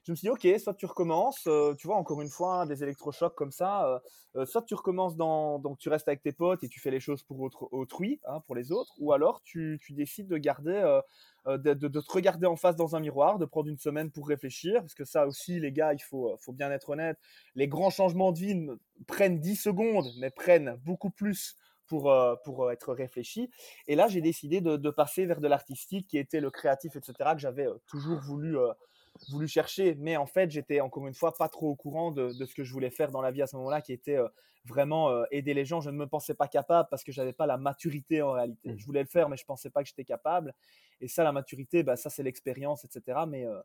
[0.04, 2.66] je me suis dit, ok, soit tu recommences, euh, tu vois, encore une fois, hein,
[2.66, 3.98] des électrochocs comme ça, euh,
[4.36, 7.00] euh, soit tu recommences dans, donc tu restes avec tes potes et tu fais les
[7.00, 11.00] choses pour autrui, hein, pour les autres, ou alors tu, tu décides de garder,
[11.46, 14.80] de, de, te regarder en face dans un miroir, de prendre une semaine pour réfléchir,
[14.80, 17.18] parce que ça aussi, les gars, il faut, faut bien être honnête,
[17.54, 18.68] les grands changements de vie
[19.06, 23.50] prennent 10 secondes, mais prennent beaucoup plus pour, pour être réfléchi.
[23.88, 27.40] Et là, j'ai décidé de, passer vers de l'artistique qui était le créatif, etc., que
[27.40, 28.56] j'avais toujours voulu
[29.29, 32.55] voulu chercher, mais en fait, j'étais encore une fois pas trop au courant de, ce
[32.55, 34.29] que je voulais faire dans la vie à ce moment-là, qui était euh,
[34.64, 35.81] vraiment euh, aider les gens.
[35.81, 38.73] Je ne me pensais pas capable parce que j'avais pas la maturité en réalité.
[38.73, 38.79] Mmh.
[38.79, 40.55] Je voulais le faire, mais je pensais pas que j'étais capable.
[41.01, 43.20] Et ça, la maturité, bah, ça c'est l'expérience, etc.
[43.27, 43.61] Mais euh,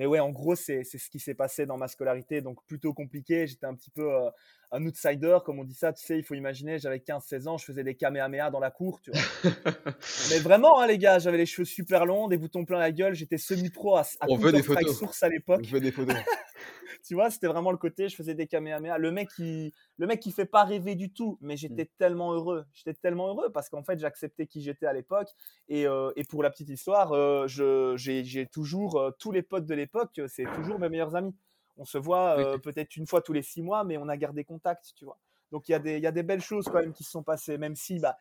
[0.00, 2.40] mais ouais, en gros, c'est ce qui s'est passé dans ma scolarité.
[2.40, 3.46] Donc, plutôt compliqué.
[3.46, 4.30] J'étais un petit peu euh,
[4.72, 5.92] un outsider, comme on dit ça.
[5.92, 9.02] Tu sais, il faut imaginer, j'avais 15-16 ans, je faisais des kamehameha dans la cour,
[9.02, 9.20] tu vois.
[10.30, 13.14] Mais vraiment, hein, les gars, j'avais les cheveux super longs, des boutons plein la gueule.
[13.14, 14.98] J'étais semi-pro à, à on veut des photos.
[14.98, 15.60] Source à l'époque.
[15.66, 16.16] On veut des photos.
[17.04, 18.98] tu vois, c'était vraiment le côté, je faisais des kamehameha.
[18.98, 21.98] Le mec qui, le mec qui fait pas rêver du tout, mais j'étais mm.
[21.98, 22.64] tellement heureux.
[22.72, 25.28] J'étais tellement heureux parce qu'en fait, j'acceptais qui j'étais à l'époque.
[25.68, 29.74] Et, euh, et, pour la petite histoire, euh, j'ai toujours, euh, tous les potes de
[29.74, 31.34] l'époque, c'est toujours mes meilleurs amis.
[31.76, 34.92] On se voit peut-être une fois tous les six mois, mais on a gardé contact,
[34.96, 35.18] tu vois.
[35.50, 37.22] Donc il y, a des, y a des belles choses quand même qui se sont
[37.22, 38.16] passées, même si bah,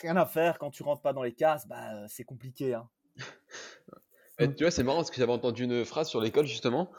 [0.00, 2.74] rien à faire quand tu rentres pas dans les cases, bah, c'est compliqué.
[2.74, 2.88] Hein.
[4.56, 6.90] tu vois, c'est marrant parce que j'avais entendu une phrase sur l'école justement.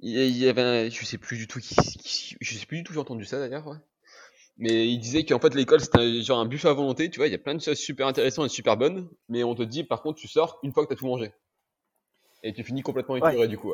[0.00, 2.98] Il y avait, je sais plus du tout qui, je sais plus du tout, j'ai
[2.98, 3.66] entendu ça d'ailleurs.
[3.66, 3.78] Ouais.
[4.58, 7.32] Mais il disait qu'en fait l'école c'était genre un buffet à volonté, tu vois, il
[7.32, 10.02] y a plein de choses super intéressantes et super bonnes, mais on te dit par
[10.02, 11.32] contre tu sors une fois que tu as tout mangé
[12.42, 13.72] et tu finis complètement écuré du coup.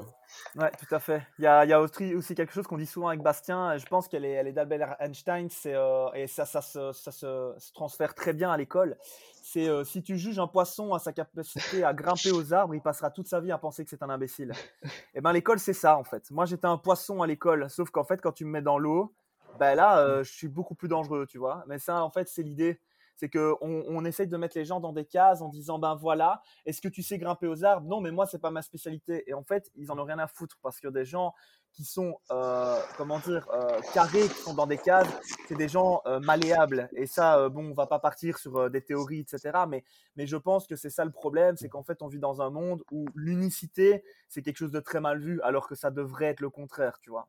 [0.57, 0.70] Ouais.
[0.79, 1.22] tout à fait.
[1.38, 3.77] Il y a, il y a aussi, aussi, quelque chose qu'on dit souvent avec Bastien,
[3.77, 7.72] je pense qu'elle est, elle est d'Albert Einstein, euh, et ça, ça, ça, ça se,
[7.75, 8.96] transfère très bien à l'école.
[9.42, 12.81] C'est euh, si tu juges un poisson à sa capacité à grimper aux arbres, il
[12.81, 14.53] passera toute sa vie à penser que c'est un imbécile.
[14.85, 16.31] et eh ben l'école c'est ça en fait.
[16.31, 19.12] Moi j'étais un poisson à l'école, sauf qu'en fait quand tu me mets dans l'eau,
[19.59, 21.64] ben là euh, je suis beaucoup plus dangereux, tu vois.
[21.66, 22.81] Mais ça en fait c'est l'idée
[23.22, 26.42] c'est qu'on on essaye de mettre les gens dans des cases en disant ben voilà,
[26.66, 27.87] est-ce que tu sais grimper aux arbres?
[27.87, 29.22] Non, mais moi c'est pas ma spécialité.
[29.28, 31.32] Et en fait, ils en ont rien à foutre parce que des gens
[31.72, 35.08] qui sont euh, comment dire euh, carrés, qui sont dans des cases,
[35.48, 36.88] c'est des gens euh, malléables.
[36.94, 39.58] Et ça, bon, on va pas partir sur des théories, etc.
[39.68, 39.85] Mais
[40.16, 42.50] mais je pense que c'est ça le problème, c'est qu'en fait on vit dans un
[42.50, 46.40] monde où l'unicité c'est quelque chose de très mal vu, alors que ça devrait être
[46.40, 47.28] le contraire, tu vois.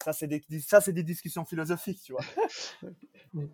[0.00, 2.24] Ça c'est des des discussions philosophiques, tu vois.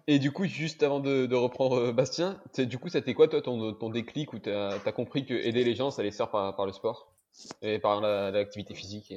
[0.06, 4.32] Et du coup, juste avant de, reprendre Bastien, du coup, c'était quoi toi ton, déclic
[4.32, 7.13] où tu as, compris que aider les gens, ça allait se faire par, le sport?
[7.62, 9.12] Et par l'activité physique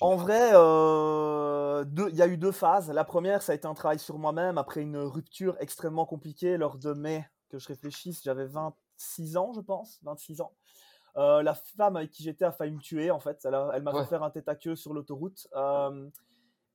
[0.00, 2.90] En vrai, euh, il y a eu deux phases.
[2.90, 6.78] La première, ça a été un travail sur moi-même après une rupture extrêmement compliquée lors
[6.78, 10.52] de mai, que je réfléchisse, j'avais 26 ans, je pense, 26 ans.
[11.16, 13.44] Euh, la femme avec qui j'étais a failli me tuer, en fait.
[13.44, 15.48] Elle, m'a fait faire un tête à queue sur l'autoroute.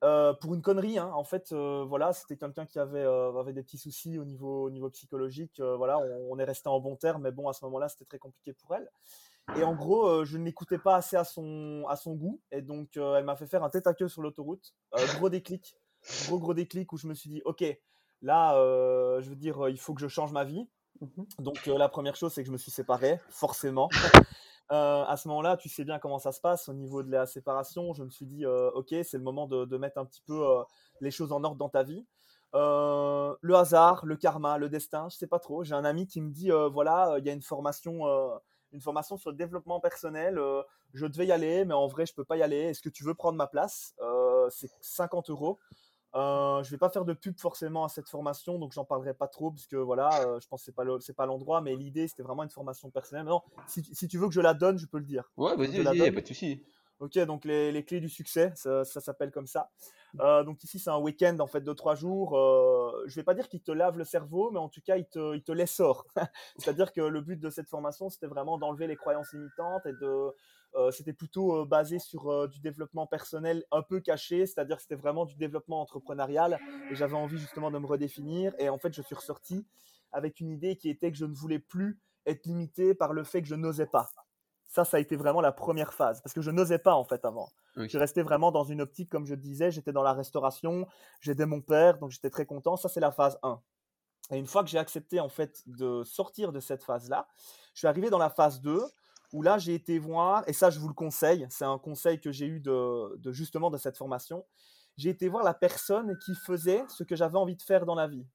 [0.03, 1.09] Euh, pour une connerie, hein.
[1.15, 4.89] en fait, voilà, c'était quelqu'un qui avait, avait des petits soucis au niveau, au niveau
[4.89, 5.59] psychologique.
[5.59, 8.53] voilà, on, est resté en bon terme, mais bon, à ce moment-là, c'était très compliqué
[8.53, 8.89] pour elle.
[9.57, 12.97] Et en gros, je ne l'écoutais pas assez à son, à son goût, et donc
[12.97, 14.73] elle m'a fait faire un tête à queue sur l'autoroute.
[15.17, 15.75] gros déclic,
[16.25, 17.63] gros gros déclic où je me suis dit, ok,
[18.21, 18.53] là,
[19.21, 20.67] je veux dire, il faut que je change ma vie.
[21.01, 23.89] Mmh donc la première chose, c'est que je me suis séparé, forcément.
[24.71, 27.25] Euh, à ce moment-là, tu sais bien comment ça se passe au niveau de la
[27.25, 27.93] séparation.
[27.93, 30.63] Je me suis dit, euh, ok, c'est le moment de, mettre un petit peu euh,
[31.01, 32.05] les choses en ordre dans ta vie.
[32.53, 35.63] le hasard, le karma, le destin, je sais pas trop.
[35.63, 38.01] J'ai un ami qui me dit, voilà, il y a une formation,
[38.75, 40.39] une formation sur le développement personnel.
[40.93, 42.57] je devais y aller, mais en vrai, je peux pas y aller.
[42.57, 43.95] Est-ce que tu veux prendre ma place?
[44.49, 45.57] C'est 50 euros.
[46.15, 49.27] Euh, je vais pas faire de pub forcément à cette formation, donc j'en parlerai pas
[49.27, 52.07] trop parce que voilà, euh, je pense que c'est pas c'est pas l'endroit, mais l'idée
[52.07, 53.27] c'était vraiment une formation personnelle.
[53.67, 55.29] Si, si, tu veux que je la donne, je peux le dire.
[55.35, 56.63] Ouais, vas-y, vas-y, pas de souci.
[56.99, 59.69] Ok, donc les, les, clés du succès, ça, ça s'appelle comme ça.
[60.21, 62.37] Euh, donc ici c'est un week-end en fait de trois jours.
[62.37, 65.05] Euh, je vais pas dire qu'il te lave le cerveau, mais en tout cas il
[65.05, 66.05] te, il te l'essore.
[66.57, 70.33] C'est-à-dire que le but de cette formation c'était vraiment d'enlever les croyances limitantes et de
[70.75, 74.95] euh, c'était plutôt euh, basé sur du développement personnel un peu caché, c'est-à-dire que c'était
[74.95, 79.01] vraiment du développement entrepreneurial et j'avais envie justement de me redéfinir et en fait je
[79.01, 79.65] suis ressorti
[80.13, 83.41] avec une idée qui était que je ne voulais plus être limité par le fait
[83.41, 84.09] que je n'osais pas.
[84.75, 87.23] Ça, ça a été vraiment la première phase parce que je n'osais pas en fait
[87.23, 87.49] avant.
[87.77, 90.85] Je restais vraiment dans une optique, comme je disais, j'étais dans la restauration,
[91.21, 92.75] j'aidais mon père, donc j'étais très content.
[92.75, 93.61] Ça, c'est la phase 1.
[94.31, 97.25] Et une fois que j'ai accepté en fait de sortir de cette phase-là,
[97.73, 98.83] je suis arrivé dans la phase 2
[99.31, 102.33] où là j'ai été voir, et ça je vous le conseille, c'est un conseil que
[102.33, 104.45] j'ai eu de, justement de cette formation,
[104.97, 108.07] j'ai été voir la personne qui faisait ce que j'avais envie de faire dans la
[108.07, 108.27] vie.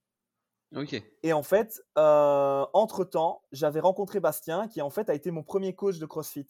[1.23, 5.75] Et en fait, euh, entre-temps, j'avais rencontré Bastien, qui en fait a été mon premier
[5.75, 6.47] coach de CrossFit.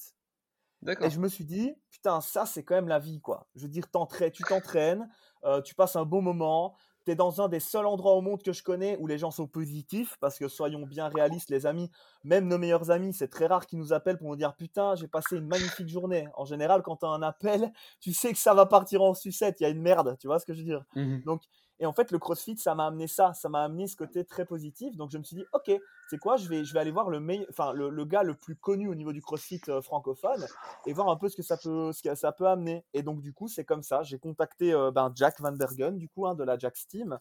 [0.82, 1.08] D'accord.
[1.08, 3.48] Et je me suis dit, putain, ça c'est quand même la vie, quoi.
[3.56, 3.86] Je veux dire,
[4.34, 5.10] tu t'entraînes,
[5.44, 8.42] euh, tu passes un bon moment, tu es dans un des seuls endroits au monde
[8.42, 11.90] que je connais où les gens sont positifs, parce que soyons bien réalistes, les amis,
[12.24, 15.08] même nos meilleurs amis, c'est très rare qu'ils nous appellent pour nous dire putain, j'ai
[15.08, 16.28] passé une magnifique journée.
[16.36, 19.60] En général, quand tu as un appel, tu sais que ça va partir en sucette,
[19.60, 20.84] il y a une merde, tu vois ce que je veux dire?
[20.96, 21.44] Mmh Donc,
[21.82, 24.46] et en fait, le CrossFit, ça m'a amené ça, ça m'a amené ce côté très
[24.46, 24.96] positif.
[24.98, 25.72] Donc, je me suis dit, ok,
[26.08, 26.38] c'est quoi?
[26.38, 29.12] Je vais, je vais aller voir le, enfin, le, gars le plus connu au niveau
[29.12, 30.46] du CrossFit euh, francophone
[30.86, 32.86] et voir un peu ce que ça peut, ce ça peut amener.
[32.94, 34.04] Et donc, du coup, c'est comme ça.
[34.04, 37.17] J'ai contacté euh, ben, Jack Van Bergen, du coup, hein, de la Jack Team.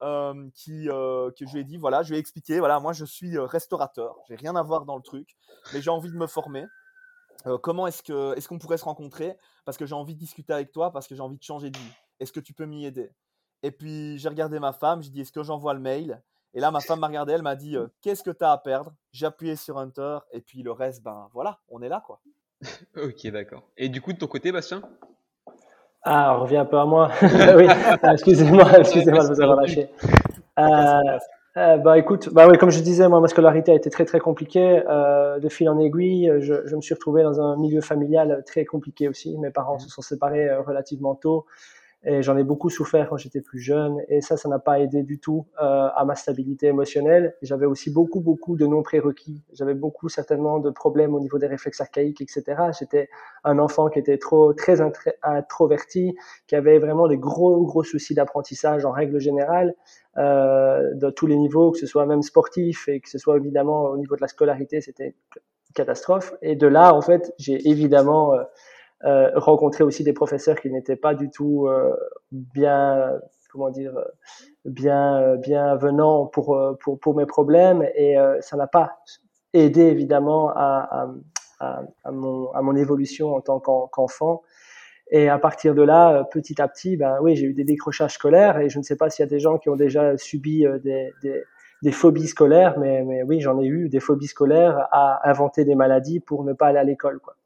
[0.00, 3.04] Euh, qui, que je lui ai dit, voilà, je lui ai expliqué, voilà, moi je
[3.04, 5.36] suis restaurateur, j'ai rien à voir dans le truc,
[5.72, 6.66] mais j'ai envie de me former.
[7.64, 9.36] comment est-ce que est-ce qu'on pourrait se rencontrer?
[9.64, 11.78] Parce que j'ai envie de discuter avec toi, parce que j'ai envie de changer de
[11.78, 11.92] vie.
[12.20, 13.10] Est-ce que tu peux m'y aider?
[13.62, 16.20] Et puis j'ai regardé ma femme, j'ai dit est-ce que j'envoie le mail?
[16.54, 18.58] Et là ma femme m'a regardé, elle m'a dit euh, qu'est-ce que tu as à
[18.58, 22.20] perdre J'ai appuyé sur Enter et puis le reste, ben voilà, on est là quoi.
[22.96, 23.62] ok, d'accord.
[23.76, 24.82] Et du coup de ton côté, Bastien?
[26.02, 27.10] Ah, on revient un peu à moi.
[27.22, 29.90] oui, ah, excusez-moi, excusez-moi de vous avoir lâché.
[30.58, 31.18] Euh,
[31.58, 34.20] euh, bah écoute, bah oui, comme je disais, moi ma scolarité a été très très
[34.20, 34.82] compliquée.
[34.88, 38.64] Euh, de fil en aiguille, je, je, me suis retrouvé dans un milieu familial très
[38.64, 39.36] compliqué aussi.
[39.38, 39.80] Mes parents mmh.
[39.80, 41.46] se sont séparés euh, relativement tôt.
[42.04, 44.00] Et j'en ai beaucoup souffert quand j'étais plus jeune.
[44.08, 47.34] Et ça, ça n'a pas aidé du tout euh, à ma stabilité émotionnelle.
[47.42, 49.42] J'avais aussi beaucoup, beaucoup de non-prérequis.
[49.52, 52.44] J'avais beaucoup, certainement, de problèmes au niveau des réflexes archaïques, etc.
[52.78, 53.08] J'étais
[53.42, 54.80] un enfant qui était trop, très
[55.22, 56.14] introverti,
[56.46, 59.74] qui avait vraiment des gros, gros soucis d'apprentissage en règle générale,
[60.18, 63.82] euh, de tous les niveaux, que ce soit même sportif et que ce soit évidemment
[63.86, 65.16] au niveau de la scolarité, c'était
[65.74, 66.32] catastrophe.
[66.42, 68.34] Et de là, en fait, j'ai évidemment...
[68.34, 68.44] Euh,
[69.04, 71.94] euh, rencontrer aussi des professeurs qui n'étaient pas du tout euh,
[72.32, 73.12] bien,
[73.50, 73.92] comment dire,
[74.64, 78.98] bien, bien venants pour, pour, pour mes problèmes et ça n'a pas
[79.52, 81.08] aidé évidemment à,
[81.60, 84.42] à, à, mon, à mon évolution en tant qu'enfant.
[85.10, 88.58] Et à partir de là, petit à petit, ben oui, j'ai eu des décrochages scolaires
[88.58, 91.14] et je ne sais pas s'il y a des gens qui ont déjà subi des,
[91.22, 91.42] des,
[91.82, 95.74] des phobies scolaires, mais, mais oui, j'en ai eu des phobies scolaires à inventer des
[95.74, 97.36] maladies pour ne pas aller à l'école, quoi.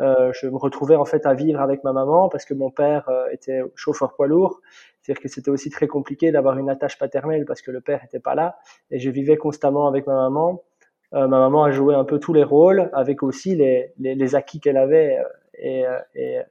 [0.00, 3.08] Euh, je me retrouvais en fait à vivre avec ma maman parce que mon père
[3.08, 4.60] euh, était chauffeur poids lourd.
[5.00, 8.20] C'est-à-dire que c'était aussi très compliqué d'avoir une attache paternelle parce que le père était
[8.20, 8.58] pas là.
[8.90, 10.62] Et je vivais constamment avec ma maman.
[11.12, 14.60] Euh, ma maman a joué un peu tous les rôles avec aussi les, les, acquis
[14.60, 15.18] qu'elle avait
[15.58, 15.84] et,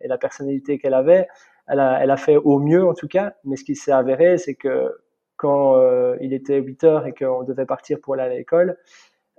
[0.01, 1.27] la personnalité qu'elle avait.
[1.67, 3.33] Elle a, elle a fait au mieux en tout cas.
[3.43, 4.95] Mais ce qui s'est avéré, c'est que
[5.35, 5.75] quand
[6.21, 8.77] il était 8 heures et qu'on devait partir pour aller à l'école,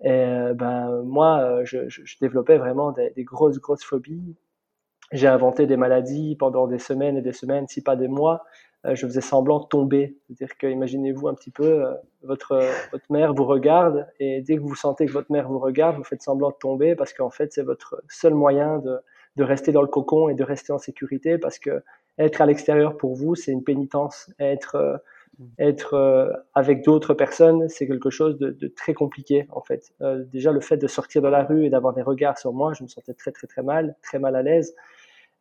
[0.05, 1.79] et euh, ben moi, euh, je,
[2.21, 4.37] développais vraiment des, des, grosses grosses phobies.
[5.13, 8.45] J'ai inventé des maladies pendant des semaines et des semaines, si pas des mois.
[8.85, 10.19] Euh, je faisais semblant de tomber.
[10.27, 11.85] C'est-à-dire que imaginez-vous un petit peu,
[12.23, 12.61] votre
[12.93, 16.05] votre mère vous regarde et dès que vous sentez que votre mère vous regarde, vous
[16.05, 18.99] faites semblant de tomber parce qu'en fait c'est votre seul moyen de
[19.37, 21.83] de rester dans le cocon et de rester en sécurité parce que
[22.19, 24.31] être à l'extérieur pour vous c'est une pénitence.
[24.39, 25.03] Être
[25.59, 29.93] être euh, avec d'autres personnes, c'est quelque chose de, très compliqué en fait.
[30.01, 32.73] Euh, déjà le fait de sortir de la rue et d'avoir des regards sur moi,
[32.73, 34.75] je me sentais très très très mal, très mal à l'aise.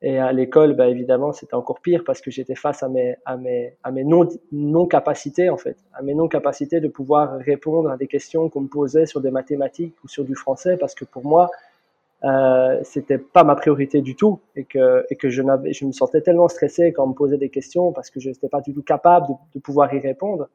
[0.05, 3.37] Et à l'école, bah, évidemment, c'était encore pire parce que j'étais face à mes, à
[3.37, 7.89] mes, à mes non, non capacités en fait, à mes non capacités de pouvoir répondre
[7.89, 11.05] à des questions qu'on me posait sur des mathématiques ou sur du français parce que
[11.05, 11.49] pour moi,
[12.23, 16.21] euh, c'était pas ma priorité du tout et que, et que je, je me sentais
[16.21, 18.81] tellement stressé quand on me posait des questions parce que je n'étais pas du tout
[18.81, 20.47] capable de, pouvoir y répondre.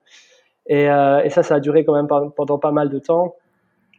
[0.67, 3.35] Et, euh, et, ça, ça a duré quand même pendant pas mal de temps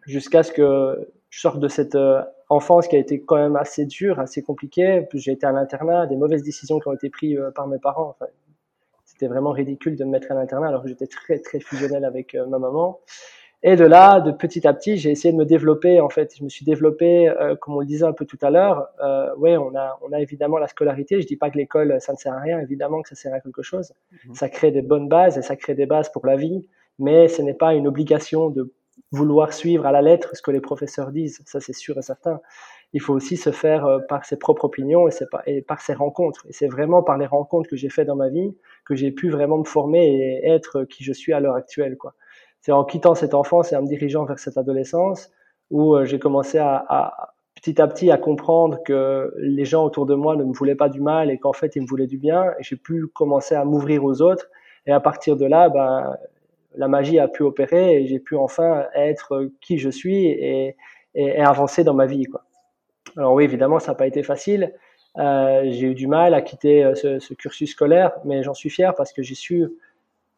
[0.08, 3.86] jusqu'à ce que je sorte de cette euh, enfance qui a été quand même assez
[3.86, 5.08] dure, assez compliquée.
[5.14, 8.16] J'ai été à l'internat, des mauvaises décisions qui ont été prises euh, par mes parents.
[8.20, 8.32] Enfin,
[9.06, 12.36] c'était vraiment ridicule de me mettre à l'internat alors que j'étais très très fusionnel avec
[12.48, 13.00] ma maman.
[13.62, 16.00] Et de là, de petit à petit, j'ai essayé de me développer.
[16.00, 18.50] En fait, je me suis développé, euh, comme on le disait un peu tout à
[18.50, 18.88] l'heure.
[19.04, 21.20] Euh, ouais, on a, on a évidemment la scolarité.
[21.22, 22.60] Je dis pas que l'école, ça ne sert à rien.
[22.62, 23.94] Évidemment que ça sert à quelque chose.
[24.26, 24.36] Mhm.
[24.36, 26.68] Ça crée des bonnes bases et ça crée des bases pour la vie.
[27.00, 28.74] Mais ce n'est pas une obligation de
[29.12, 31.42] vouloir suivre à la lettre ce que les professeurs disent.
[31.46, 32.40] Ça, c'est sûr et certain.
[32.94, 35.94] Il faut aussi se faire euh, par ses propres opinions et, pas, et par ses
[35.94, 36.46] rencontres.
[36.48, 39.30] Et c'est vraiment par les rencontres que j'ai fait dans ma vie que j'ai pu
[39.30, 42.16] vraiment me former et être qui je suis à l'heure actuelle, quoi
[42.62, 45.32] c'est en quittant cette enfance et en me dirigeant vers cette adolescence
[45.72, 50.16] où euh, j'ai commencé à, petit à petit à comprendre que les gens autour de
[50.16, 52.46] moi ne me voulaient pas du mal et qu'en fait ils me voulaient du bien.
[52.60, 54.48] Et j'ai pu commencer à m'ouvrir aux autres.
[54.86, 56.16] Et à partir de là ben
[56.76, 60.76] la magie a pu opérer et j'ai pu enfin être qui je suis et, et,
[61.16, 62.46] et avancer dans ma vie quoi.
[63.18, 64.74] Alors oui évidemment ça n'a pas été facile.
[65.18, 68.70] Euh, j'ai eu du mal à quitter euh, ce, ce cursus scolaire mais j'en suis
[68.70, 69.68] fier parce que j'ai su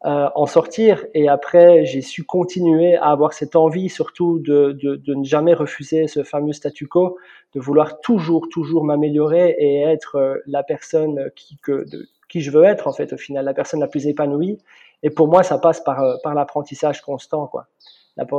[0.04, 1.06] euh, en sortir.
[1.14, 5.54] Et après, j'ai su continuer à avoir cette envie, surtout de, de, de, ne jamais
[5.54, 7.20] refuser ce fameux statu quo,
[7.54, 12.50] de vouloir toujours, toujours m'améliorer et être euh, la personne qui, que, de, qui je
[12.50, 14.58] veux être, en fait, au final, la personne la plus épanouie.
[15.04, 17.68] Et pour moi, ça passe par, euh, par l'apprentissage constant, quoi.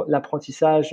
[0.09, 0.91] L'apprentissage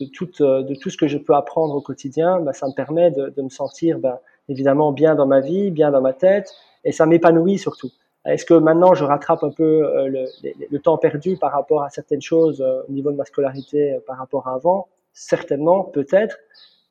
[0.00, 3.10] de tout, de tout ce que je peux apprendre au quotidien, bah, ça me permet
[3.10, 6.50] de, de me sentir, bah, évidemment, bien dans ma vie, bien dans ma tête,
[6.84, 7.90] et ça m'épanouit surtout.
[8.26, 10.26] Est-ce que maintenant je rattrape un peu euh,
[10.70, 13.98] le, temps perdu par rapport à certaines choses euh, au niveau de ma scolarité euh,
[14.06, 14.88] par rapport à avant?
[15.12, 16.36] Certainement, peut-être.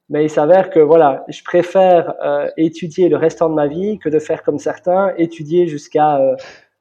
[0.10, 2.14] Mais il s'avère que voilà, je préfère
[2.58, 6.22] étudier le restant de ma vie que de faire comme certains, étudier jusqu'à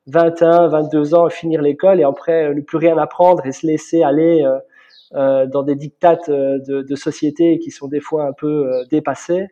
[0.08, 4.46] 21, 22 ans, finir l'école et après ne plus rien apprendre et se laisser aller
[5.12, 9.48] dans des dictates de société qui sont des fois un peu dépassés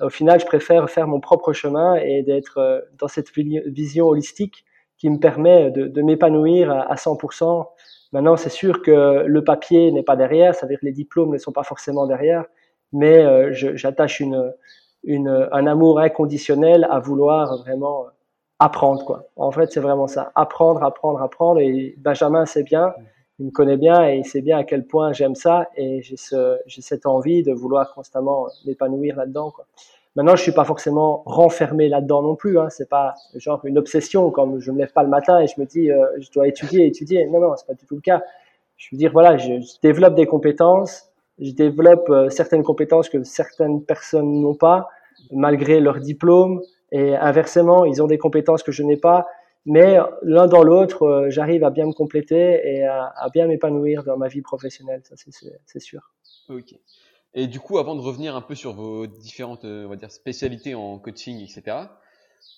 [0.00, 4.64] au final, je préfère faire mon propre chemin et d'être euh, dans cette vision holistique
[4.98, 7.66] qui me permet de, m'épanouir à 100%.
[8.12, 11.32] Maintenant, c'est sûr que le papier n'est pas derrière, ça veut dire que les diplômes
[11.32, 12.44] ne sont pas forcément derrière,
[12.92, 14.52] mais euh, j'attache une,
[15.06, 18.06] un amour inconditionnel à vouloir vraiment
[18.58, 19.04] apprendre.
[19.04, 19.28] Quoi.
[19.36, 20.32] En fait, c'est vraiment ça.
[20.34, 21.60] Apprendre, apprendre, apprendre.
[21.60, 22.94] Et Benjamin sait bien
[23.38, 26.16] il me connaît bien et il sait bien à quel point j'aime ça et j'ai
[26.16, 29.52] ce, cette envie de vouloir constamment m'épanouir là-dedans.
[30.16, 32.58] Maintenant, je suis pas forcément renfermé là-dedans non plus.
[32.58, 32.70] Hein.
[32.70, 35.66] C'est pas genre une obsession comme je me lève pas le matin et je me
[35.66, 37.26] dis euh, je dois étudier, étudier.
[37.26, 38.22] Non, non, c'est pas du tout le cas.
[38.76, 43.82] Je veux dire voilà, je, développe des compétences, je développe euh, certaines compétences que certaines
[43.82, 44.88] personnes n'ont pas
[45.32, 46.60] malgré leur diplôme
[46.92, 49.26] et inversement, ils ont des compétences que je n'ai pas.
[49.66, 54.04] Mais l'un dans l'autre, euh, j'arrive à bien me compléter et à, à bien m'épanouir
[54.04, 55.14] dans ma vie professionnelle, ça
[55.64, 56.12] c'est sûr.
[56.48, 56.74] Ok.
[57.32, 60.10] Et du coup, avant de revenir un peu sur vos différentes euh, on va dire,
[60.12, 61.78] spécialités en coaching, etc.,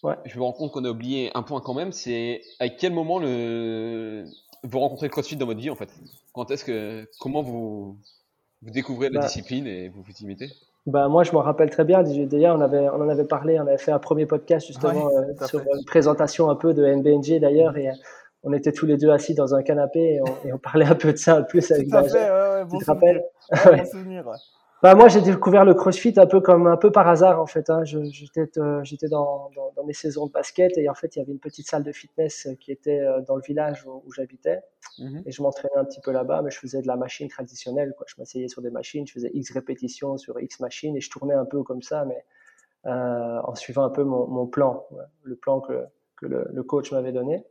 [0.03, 0.15] ouais.
[0.25, 3.19] je me rends compte qu'on a oublié un point quand même, c'est à quel moment
[3.19, 4.25] le...
[4.65, 5.91] vous rencontrez le CrossFit dans votre vie en fait?
[6.33, 7.97] Quand est-ce que, comment vous,
[8.63, 10.49] vous découvrez la bah discipline et vous vous y mettez?
[10.87, 12.03] Bah, moi, je m'en rappelle très bien.
[12.03, 15.47] D'ailleurs, on, avait, on en avait parlé, on avait fait un premier podcast justement euh,
[15.47, 17.77] sur une présentation un peu de NBNG d'ailleurs.
[17.77, 17.91] Et
[18.45, 21.19] on était tous les deux assis dans un canapé et on, parlait un peu de
[21.19, 23.25] ça en plus avec Tout à fait, ouais, bon tu te rappelles
[23.65, 24.25] bon souvenir,
[24.83, 27.71] bah, moi, j'ai découvert le CrossFit un peu comme un peu par hasard en fait.
[27.71, 27.85] Hein.
[27.85, 31.23] J'étais euh, j'étais dans, dans, dans, mes saisons de basket et en fait, il y
[31.23, 34.61] avait une petite salle de fitness qui était euh, dans le village où, j'habitais
[34.99, 37.95] mmh et je m'entraînais un petit peu là-bas, mais je faisais de la machine traditionnelle.
[37.97, 38.07] Quoi.
[38.09, 41.35] Je m'asseyais sur des machines, je faisais X répétitions sur X machines et je tournais
[41.35, 42.25] un peu comme ça, mais
[42.85, 44.87] euh, en suivant un peu mon, mon plan,
[45.23, 45.85] le plan que,
[46.17, 47.45] que le, le coach m'avait donné.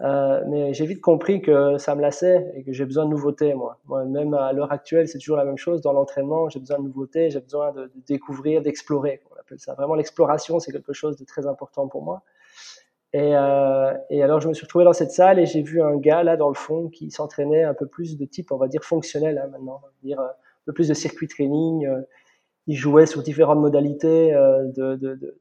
[0.00, 3.54] Euh, mais j'ai vite compris que ça me lassait et que j'ai besoin de nouveautés,
[3.54, 3.78] moi.
[3.84, 5.80] moi même à l'heure actuelle, c'est toujours la même chose.
[5.80, 9.20] Dans l'entraînement, j'ai besoin de nouveautés, j'ai besoin de, découvrir, d'explorer.
[9.30, 9.74] On appelle ça.
[9.74, 12.22] Vraiment, l'exploration, c'est quelque chose de très important pour moi.
[13.12, 15.96] Et, euh, et, alors, je me suis retrouvé dans cette salle et j'ai vu un
[15.96, 18.82] gars là dans le fond qui s'entraînait un peu plus de type, on va dire,
[18.82, 19.80] fonctionnel hein, maintenant.
[19.82, 21.86] On va dire euh, un peu plus de circuit training.
[21.86, 22.00] Euh,
[22.66, 25.38] il jouait sur différentes modalités euh, de, de,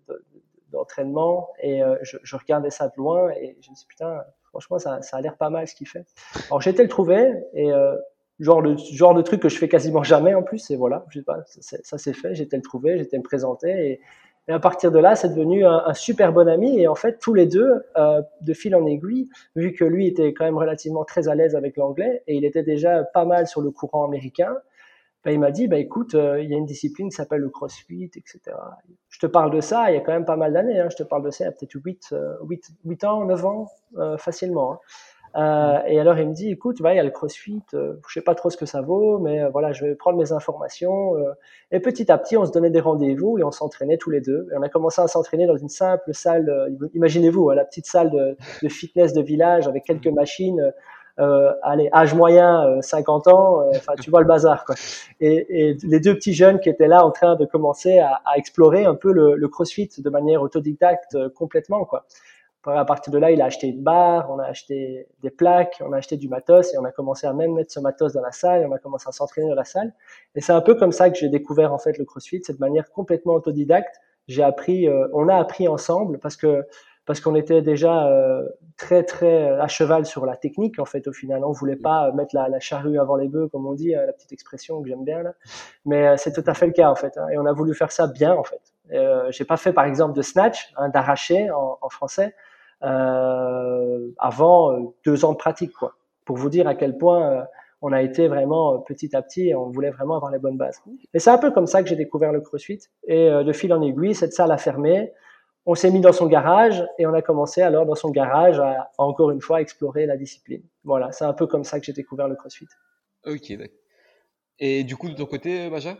[0.72, 4.80] d'entraînement et je, je, regardais ça de loin et je me suis dit, putain, Franchement,
[4.80, 6.06] ça, ça a l'air pas mal ce qu'il fait.
[6.48, 7.96] Alors j'ai été le trouver et euh,
[8.40, 11.20] genre le genre de truc que je fais quasiment jamais en plus et voilà, je
[11.20, 12.36] sais pas, ça, ça s'est fait.
[12.36, 14.02] J'étais le trouver, j'étais me présenter et,
[14.48, 17.20] et, à partir de là, c'est devenu un, un, super bon ami et en fait
[17.20, 21.06] tous les deux, euh, de fil en aiguille, vu que lui était quand même relativement
[21.06, 24.58] très à l'aise avec l'anglais et il était déjà pas mal sur le courant américain.
[25.24, 27.50] Ben, il m'a dit, bah, écoute, euh, il y a une discipline qui s'appelle le
[27.50, 28.40] CrossFit, etc.
[29.10, 30.80] Je te parle de ça il y a quand même pas mal d'années.
[30.80, 33.46] Hein, je te parle de ça il y a peut-être 8, 8, 8 ans, 9
[33.46, 34.74] ans, euh, facilement.
[34.74, 34.80] Hein.
[35.34, 38.24] Euh, et alors il me dit, écoute, il y a le CrossFit, euh, je sais
[38.24, 41.14] pas trop ce que ça vaut, mais voilà, je vais prendre mes informations.
[41.72, 44.48] et petit à petit, on se donnait des rendez-vous et on s'entraînait tous les deux.
[44.52, 48.10] Et on a commencé à s'entraîner dans une simple salle, imaginez-vous, hein, la petite salle
[48.10, 50.74] de, fitness de village avec quelques machines
[51.22, 54.76] euh, allez, âge moyen, 50 euh, ans, euh, enfin, tu vois le bazar, quoi.
[55.20, 58.38] Et, et, les deux petits jeunes qui étaient là en train de commencer à, à
[58.38, 62.06] explorer un peu le, le, crossfit de manière autodidacte euh, complètement, quoi.
[62.66, 65.94] À partir de là, il a acheté une barre, on a acheté des plaques, on
[65.94, 68.32] a acheté du matos et on a commencé à même mettre ce matos dans la
[68.32, 69.92] salle et on a commencé à s'entraîner dans la salle.
[70.36, 72.60] Et c'est un peu comme ça que j'ai découvert en fait le CrossFit, c'est de
[72.60, 73.96] manière complètement autodidacte.
[74.28, 76.64] J'ai appris, on a appris ensemble parce que
[77.06, 81.14] parce qu'on était déjà euh, très très à cheval sur la technique en fait au
[81.14, 81.44] final.
[81.44, 84.14] On voulait pas mettre la, la charrue avant les bœufs comme on dit euh, la
[84.14, 85.34] petite expression que j'aime bien là.
[85.86, 87.74] Mais euh, c'est tout à fait le cas en fait hein, et on a voulu
[87.74, 88.62] faire ça bien en fait.
[88.92, 92.36] Euh, j'ai pas fait par exemple de snatch hein, d'arraché en, en, français
[92.84, 95.94] euh, avant deux ans de pratique quoi.
[96.26, 97.46] Pour vous dire à quel point
[97.82, 100.80] on a été vraiment petit à petit, on voulait vraiment avoir les bonnes bases.
[101.14, 102.80] Et c'est un peu comme ça que j'ai découvert le CrossFit.
[103.08, 105.12] Et de fil en aiguille, cette salle a fermé
[105.65, 108.89] on s'est mis dans son garage et on a commencé alors dans son garage à,
[108.97, 110.63] encore une fois explorer la discipline.
[110.84, 112.67] Voilà, c'est un peu comme ça que j'ai découvert le CrossFit.
[113.26, 113.78] Ok, d'accord.
[114.60, 115.97] Et du coup, de ton côté, Baja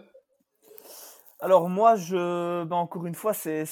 [1.44, 3.66] alors moi, je, ben encore une fois, c'est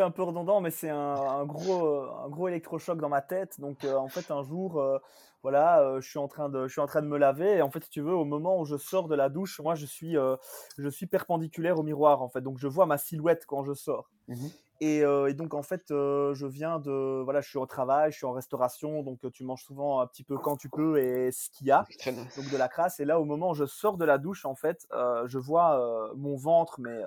[0.00, 3.60] un peu redondant, mais c'est un, un, gros, un gros électrochoc dans ma tête.
[3.60, 4.98] Donc euh, en fait, un jour, euh,
[5.44, 7.62] voilà, euh, je suis en train de, je suis en train de me laver et
[7.62, 9.86] en fait, si tu veux, au moment où je sors de la douche, moi, je
[9.86, 10.16] suis,
[10.78, 14.10] je suis perpendiculaire au miroir en fait, donc je vois ma silhouette quand je sors.
[14.26, 14.48] Mmh
[14.80, 18.12] et, euh, et, donc en fait, euh, je viens de, voilà, je suis au travail,
[18.12, 21.32] je suis en restauration, donc tu manges souvent un petit peu quand tu peux et
[21.32, 21.86] ce qu'il y a,
[22.36, 23.00] donc de la crasse.
[23.00, 26.12] Et là, au moment où je sors de la douche, en fait, euh, je vois
[26.16, 27.02] mon ventre, mais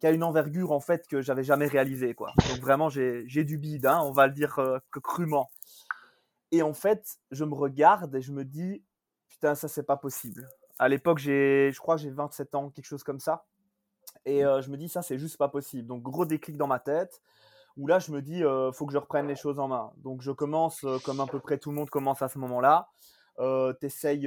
[0.00, 2.32] qui a une envergure en fait que j'avais jamais réalisé, quoi.
[2.50, 5.50] Donc vraiment, j'ai du bide, hein, on va le dire que crûment.
[6.50, 8.82] Et en fait, je me regarde et je me dis,
[9.28, 10.48] putain, ça c'est pas possible.
[10.78, 13.44] À l'époque, j'ai, je crois, j'ai 27 ans, quelque chose comme ça.
[14.28, 15.88] Et euh, je me dis, ça, c'est juste pas possible.
[15.88, 17.22] Donc, gros déclic dans ma tête,
[17.78, 19.90] où là, je me dis, euh, faut que je reprenne les choses en main.
[20.04, 22.88] Donc, je commence, euh, comme à peu près tout le monde commence à ce moment-là.
[23.80, 24.26] T'essayes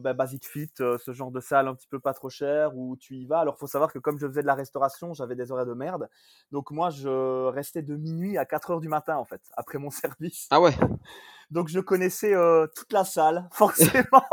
[0.00, 3.16] bah, Basic Fit, ce genre de salle un petit peu pas trop cher, où tu
[3.16, 3.40] y vas.
[3.40, 6.08] Alors, faut savoir que comme je faisais de la restauration, j'avais des horaires de merde.
[6.52, 9.90] Donc, moi, je restais de minuit à 4 heures du matin, en fait, après mon
[9.90, 10.46] service.
[10.50, 10.74] Ah ouais
[11.52, 14.24] Donc je connaissais euh, toute la salle, forcément.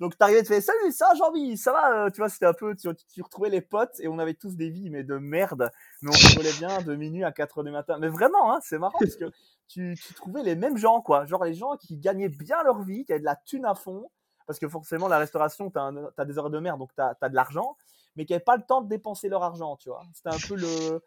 [0.00, 2.88] Donc t'arrivais, tu fais salut, ça Jean-Mi, ça va Tu vois, c'était un peu, tu,
[3.22, 5.70] retrouvais les potes et on avait tous des vies mais de merde,
[6.02, 7.98] mais on rigolait bien de minuit à 4 heures du matin.
[8.00, 9.26] Mais vraiment, hein, c'est marrant parce que
[9.68, 11.24] tu, trouvais les mêmes gens, quoi.
[11.24, 14.10] Genre les gens qui gagnaient bien leur vie, qui avaient de la thune à fond,
[14.48, 17.34] parce que forcément la restauration, t'as as des heures de merde, donc t'as as de
[17.36, 17.76] l'argent,
[18.16, 20.02] mais qui n'avaient pas le temps de dépenser leur argent, tu vois.
[20.14, 21.00] C'était un peu le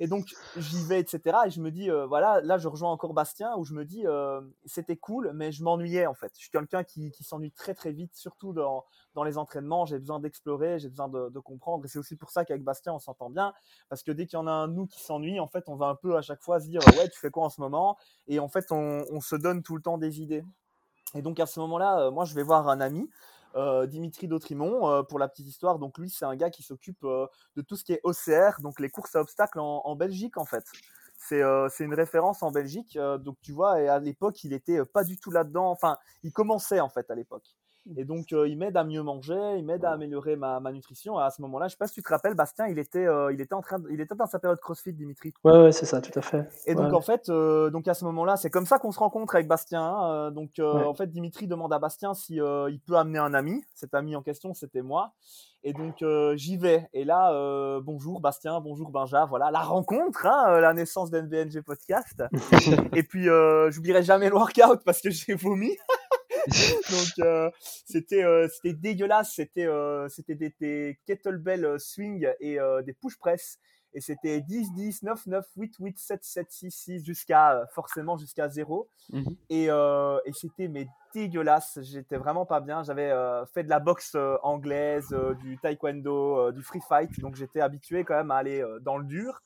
[0.00, 0.26] et donc,
[0.56, 1.38] j'y vais, etc.
[1.46, 4.06] Et je me dis, euh, voilà, là, je rejoins encore Bastien, où je me dis,
[4.06, 6.32] euh, c'était cool, mais je m'ennuyais, en fait.
[6.34, 8.84] Je suis quelqu'un qui, qui s'ennuie très, très vite, surtout dans,
[9.14, 9.86] dans les entraînements.
[9.86, 11.84] J'ai besoin d'explorer, j'ai besoin de, de, comprendre.
[11.84, 13.52] Et c'est aussi pour ça qu'avec Bastien, on s'entend bien.
[13.88, 15.86] Parce que dès qu'il y en a un, nous, qui s'ennuie, en fait, on va
[15.86, 17.96] un peu à chaque fois se dire, ouais, tu fais quoi en ce moment?
[18.28, 20.44] Et en fait, on, on se donne tout le temps des idées.
[21.14, 23.08] Et donc, à ce moment-là, euh, moi, je vais voir un ami
[23.58, 25.78] euh, Dimitri Dautrimont, euh, pour la petite histoire.
[25.78, 28.78] Donc lui, c'est un gars qui s'occupe euh, de tout ce qui est OCR, donc
[28.80, 30.64] les courses à obstacles en, Belgique en fait.
[31.16, 31.40] C'est
[31.84, 32.96] une référence en Belgique.
[32.96, 35.68] donc tu vois, et à l'époque, il était pas du tout là-dedans.
[35.68, 37.56] Enfin, il commençait en fait à l'époque.
[37.96, 41.18] Et donc, euh, il m'aide à mieux manger, il m'aide à améliorer ma, ma nutrition.
[41.18, 43.40] À ce moment-là, je sais pas si tu te rappelles, Bastien, il était, euh, il
[43.40, 45.32] était en train, il était dans sa période CrossFit, Dimitri.
[45.44, 46.48] Ouais, ouais, c'est ça, tout à fait.
[46.66, 49.34] Et donc, en fait, euh, donc à ce moment-là, c'est comme ça qu'on se rencontre
[49.34, 49.82] avec Bastien.
[49.82, 50.30] Hein.
[50.32, 53.64] donc, en fait, Dimitri demande à Bastien si il peut amener un ami.
[53.74, 55.12] Cet ami en question, c'était moi.
[55.64, 56.04] Et donc
[56.36, 56.88] j'y vais.
[56.92, 59.24] Et là, bonjour Bastien, bonjour Benja.
[59.24, 62.22] Voilà la rencontre, hein, la naissance d'NBNG podcast.
[62.94, 63.26] et puis
[63.70, 65.76] j'oublierai jamais le workout parce que j'ai vomi.
[66.90, 67.50] Donc euh,
[67.86, 73.58] c'était euh, c'était dégueulasse, c'était euh, c'était des, des, kettlebell swing et des push press
[73.94, 78.48] et c'était 10 10 9 9 8 8 7 7 6 6 jusqu'à forcément jusqu'à
[78.48, 79.36] 0 mhm.
[79.48, 83.10] et, et c'était mais dégueulasse, j'étais vraiment pas bien, j'avais
[83.54, 85.08] fait de la boxe anglaise,
[85.40, 89.42] du taekwondo, du free fight donc j'étais habitué quand même à aller dans le dur.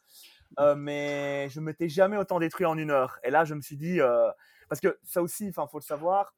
[0.76, 3.18] mais je m'étais jamais autant détruit en une heure.
[3.22, 4.00] Et là, je me suis dit,
[4.72, 6.32] parce que ça aussi, enfin, faut le savoir,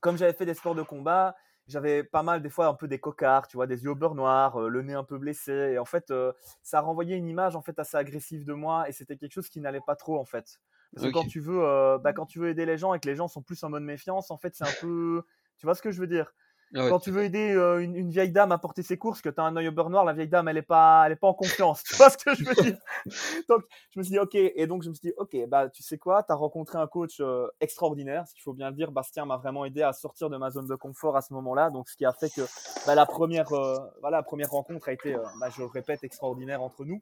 [0.00, 1.36] comme j'avais fait des sports de combat,
[1.66, 4.14] j'avais pas mal des fois un peu des cocards, tu vois, des yeux au beurre
[4.14, 5.52] noir, euh, le nez un peu blessé.
[5.52, 6.32] Et en fait, euh,
[6.62, 9.60] ça renvoyait une image en fait assez agressive de moi et c'était quelque chose qui
[9.60, 10.60] n'allait pas trop en fait.
[10.94, 13.08] Parce que quand tu veux, euh, bah, quand tu veux aider les gens et que
[13.08, 15.24] les gens sont plus en mode méfiance, en fait, c'est un peu,
[15.58, 16.34] tu vois ce que je veux dire?
[16.76, 19.40] Ah Quand tu veux aider euh, une, vieille dame à porter ses courses, que tu
[19.40, 21.28] as un œil au beurre noir, la vieille dame, elle est pas, elle est pas
[21.28, 21.84] en confiance.
[21.84, 22.78] Tu vois ce que je veux dire?
[23.48, 24.34] Donc, je me suis dit, ok.
[24.34, 26.24] Et donc, je me suis dit, ok, bah, tu sais quoi?
[26.24, 28.26] Tu as rencontré un coach euh, extraordinaire.
[28.26, 30.66] Ce qu'il faut bien le dire, Bastien m'a vraiment aidé à sortir de ma zone
[30.66, 31.70] de confort à ce moment-là.
[31.70, 32.42] Donc, ce qui a fait que
[32.86, 36.62] bah, la, première, euh, voilà, la première rencontre a été, bah, je le répète, extraordinaire
[36.62, 37.00] entre nous.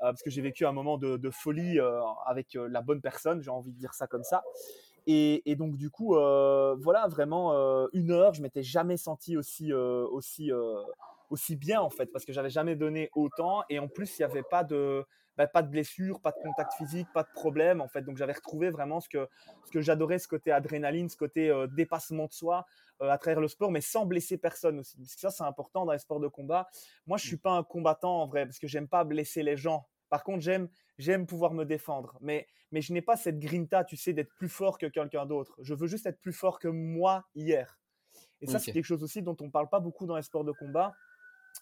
[0.00, 1.78] parce que j'ai vécu un moment de, de folie
[2.26, 4.42] avec la bonne personne, j'ai envie de dire ça comme ça.
[5.06, 9.72] Et, donc du coup, euh, voilà, vraiment euh, une heure, je m'étais jamais senti aussi
[9.72, 10.50] euh, aussi
[11.30, 13.64] aussi bien en fait, parce que j'avais jamais donné autant.
[13.68, 15.04] Et en plus, il n'y avait pas de
[15.36, 18.02] bah, pas de blessure, pas de contact physique, pas de problème en fait.
[18.02, 19.28] Donc j'avais retrouvé vraiment ce que
[19.66, 22.64] ce que j'adorais, ce côté adrénaline, ce côté dépassement de soi
[23.00, 24.96] à travers le sport, mais sans blesser personne aussi.
[24.96, 26.68] Parce que ça, c'est important dans les sports de combat.
[27.06, 29.86] Moi, je suis pas un combattant en vrai, parce que j'aime pas blesser les gens.
[30.08, 33.96] Par contre, j'aime j'aime pouvoir me défendre, mais mais je n'ai pas cette grinta, tu
[33.96, 35.54] sais, d'être plus fort que quelqu'un d'autre.
[35.62, 37.78] Je veux juste être plus fort que moi hier.
[38.40, 40.42] Et ça, c'est quelque chose aussi dont on ne parle pas beaucoup dans les sports
[40.42, 40.92] de combat.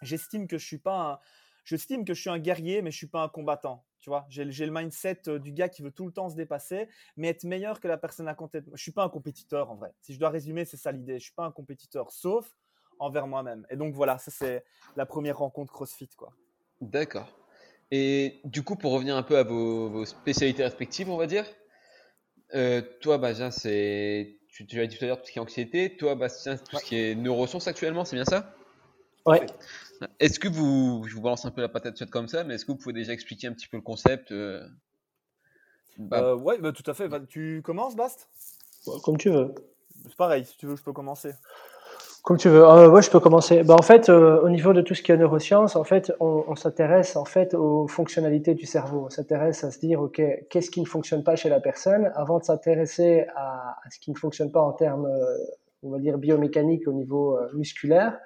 [0.01, 1.19] J'estime que je suis pas un,
[1.65, 3.85] j'estime que je suis un guerrier, mais je suis pas un combattant.
[4.01, 6.89] Tu vois, j'ai, le mindset euh, du gars qui veut tout le temps se dépasser,
[7.17, 8.63] mais être meilleur que la personne à côté.
[8.73, 9.93] Je suis pas un compétiteur en vrai.
[10.01, 11.19] Si je dois résumer, c'est ça l'idée.
[11.19, 12.57] Je suis pas un compétiteur, sauf
[12.99, 13.67] envers moi-même.
[13.69, 14.65] Et donc voilà, ça c'est
[14.97, 16.33] la première rencontre CrossFit, quoi.
[16.81, 17.42] D'accord.
[17.95, 21.45] Et du coup, pour revenir un peu à vos, spécialités respectives, on va dire,
[22.55, 25.43] euh, toi, Bastien, c'est, tu, tu as dit tout à l'heure tout ce qui est
[25.43, 25.95] anxiété.
[25.99, 28.57] Toi, Bastien, tout ce qui est neurosciences actuellement, c'est bien ça?
[29.27, 29.45] Ouais.
[30.21, 32.65] Est-ce que vous, je vous balance un peu la patate chaude comme ça, mais est-ce
[32.65, 34.67] que vous pouvez déjà expliquer un petit peu le concept euh...
[35.99, 36.23] Bah...
[36.23, 37.11] euh ouais, bah, tout à fait.
[37.29, 38.31] tu commences, Bast?
[39.05, 39.55] Comme tu veux.
[40.05, 41.33] C'est pareil, si tu veux, je peux commencer.
[42.23, 42.65] Comme tu veux.
[42.65, 43.65] Euh, ouais, je peux commencer.
[43.65, 46.45] Bah, en fait, euh, au niveau de tout ce qui est neurosciences, en fait, on,
[46.47, 49.07] on s'intéresse en fait aux fonctionnalités du cerveau.
[49.07, 52.39] On s'intéresse à se dire, ok, qu'est-ce qui ne fonctionne pas chez la personne, avant
[52.39, 55.37] de s'intéresser à, ce qui ne fonctionne pas en termes, euh,
[55.83, 58.17] on va dire biomécaniques au niveau euh, musculaire.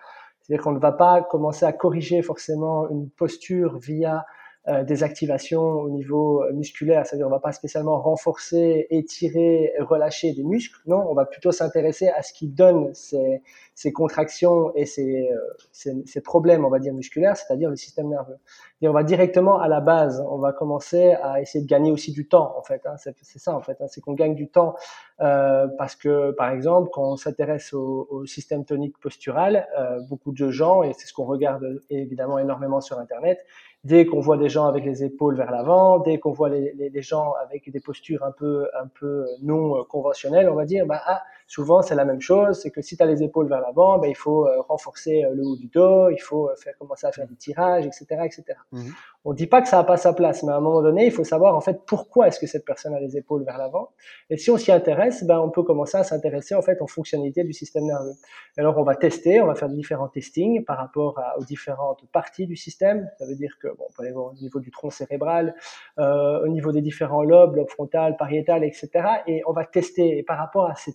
[0.43, 4.27] C'est-à-dire qu'on ne va pas commencer à corriger forcément une posture via
[4.67, 10.43] des activations au niveau euh, musculaire, c'est-à-dire on va pas spécialement renforcer, étirer, relâcher des
[10.43, 13.43] muscles, non, on va plutôt s'intéresser à ce qui donne ces,
[13.77, 15.37] ces contractions et ces, euh,
[15.71, 18.39] ces, ces, problèmes, on va dire, musculaires, c'est-à-dire le système nerveux.
[18.81, 22.11] Et on va directement à la base, on va commencer à essayer de gagner aussi
[22.11, 22.87] du temps, en fait.
[22.87, 24.77] Hein, c'est ça, en fait, hein, c'est qu'on gagne du temps
[25.21, 30.33] euh, parce que, par exemple, quand on s'intéresse au, au, système tonique postural, euh, beaucoup
[30.33, 33.45] de gens, et c'est ce qu'on regarde évidemment énormément sur Internet,
[33.85, 37.35] Dès qu'on voit des gens avec les épaules vers l'avant, dès qu'on voit les, gens
[37.45, 41.83] avec des postures un peu, un peu non conventionnelles, on va dire, bah, ah, souvent
[41.83, 44.17] c'est la même chose, c'est que si tu as les épaules vers l'avant, bah, il
[44.17, 47.27] faut euh, renforcer euh, le haut du dos, il faut euh, faire, commencer à faire
[47.27, 48.05] des tirages, etc.
[48.25, 48.45] etc.
[48.73, 48.91] Mmh.
[49.25, 51.07] On ne dit pas que ça n'a pas sa place, mais à un moment donné,
[51.07, 53.91] il faut savoir en fait pourquoi est-ce que cette personne a les épaules vers l'avant.
[54.31, 57.43] Et si on s'y intéresse, ben, on peut commencer à s'intéresser en fait aux fonctionnalités
[57.43, 58.15] du système nerveux.
[58.57, 62.57] Alors on va tester, on va faire différents testings par rapport aux différentes parties du
[62.57, 63.11] système.
[63.19, 65.55] Ça veut dire que bon, on peut aller voir au niveau du tronc cérébral,
[65.99, 68.91] euh, au niveau des différents lobes, lobe frontal, pariétal, etc.
[69.27, 70.19] Et on va tester.
[70.19, 70.93] Et par rapport à ces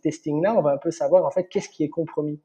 [0.50, 2.40] on va un peu savoir en fait qu'est-ce qui est compromis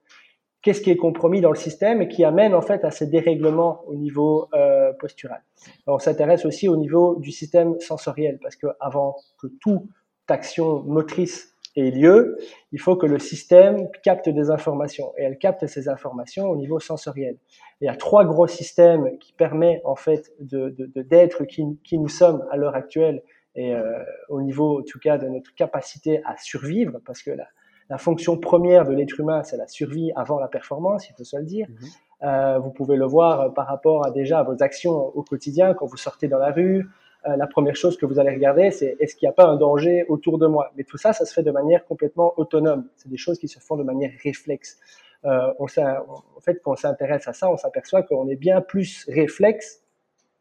[0.66, 3.82] qu'est-ce qui est compromis dans le système et qui amène en fait à ces dérèglements
[3.86, 5.42] au niveau euh, postural.
[5.86, 9.84] on s'intéresse aussi au niveau du système sensoriel parce que avant que toute
[10.28, 12.36] action motrice ait lieu,
[12.72, 16.80] il faut que le système capte des informations et elle capte ces informations au niveau
[16.80, 17.36] sensoriel.
[17.80, 22.44] il y a trois gros systèmes qui permettent en fait de d'être qui, nous sommes
[22.50, 23.22] à l'heure actuelle
[23.54, 27.46] et euh, au niveau en tout cas de notre capacité à survivre parce que là
[27.88, 31.36] la fonction première de l'être humain, c'est la survie avant la performance, il faut se
[31.36, 31.66] le dire.
[31.68, 31.88] Mhm.
[32.22, 35.74] Euh, vous pouvez le voir euh, par rapport à déjà à vos actions au quotidien,
[35.74, 36.88] quand vous sortez dans la rue.
[37.26, 39.56] Euh, la première chose que vous allez regarder, c'est est-ce qu'il n'y a pas un
[39.56, 40.72] danger autour de moi?
[40.76, 42.88] Mais tout ça, ça se fait de manière complètement autonome.
[42.96, 44.78] C'est des choses qui se font de manière réflexe.
[45.24, 49.04] Euh, on en fait, quand on s'intéresse à ça, on s'aperçoit qu'on est bien plus
[49.08, 49.82] réflexe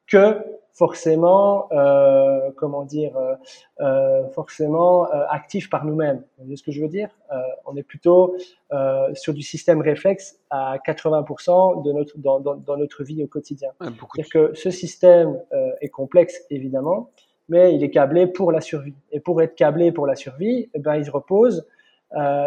[0.07, 0.37] que
[0.75, 3.35] forcément, euh, comment dire, euh,
[3.79, 6.17] euh forcément euh, actif par nous-mêmes.
[6.37, 7.09] Vous voyez ce que je veux dire?
[7.31, 8.35] Euh, On est plutôt
[8.73, 13.27] euh, sur du système réflexe à 80% de notre dans, dans, dans, notre vie au
[13.27, 13.69] quotidien.
[13.79, 15.39] C'est-à-dire que ce système
[15.79, 17.09] est complexe évidemment,
[17.47, 18.95] mais il est câblé pour la survie.
[19.11, 21.65] Et pour être câblé pour la survie, eh ben il repose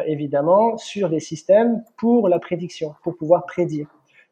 [0.07, 3.89] évidemment sur des systèmes pour la prédiction, pour pouvoir prédire.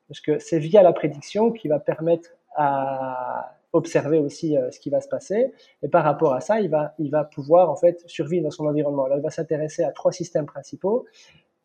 [0.09, 4.91] Parce que c'est via la prédiction qui va permettre à observer aussi euh, ce qui
[4.91, 5.53] va se passer.
[5.83, 8.67] Et par rapport à ça, il va, il va pouvoir en fait survivre dans son
[8.67, 9.07] environnement.
[9.07, 11.07] Là, il va s'intéresser à trois systèmes principaux.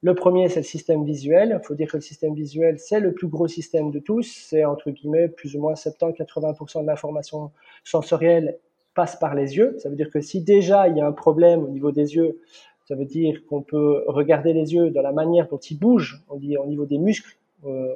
[0.04, 1.60] Le premier, c'est le système visuel.
[1.62, 4.24] Il faut dire que le système visuel, c'est le plus gros système de tous.
[4.24, 7.52] C'est entre guillemets plus ou moins 70-80% de l'information
[7.84, 8.58] sensorielle
[8.96, 9.76] passe par les yeux.
[9.80, 12.42] Ça veut dire que si déjà il y a un problème au niveau des yeux,
[12.86, 16.36] ça veut dire qu'on peut regarder les yeux dans la manière dont ils bougent, on
[16.36, 17.38] dit au niveau des muscles,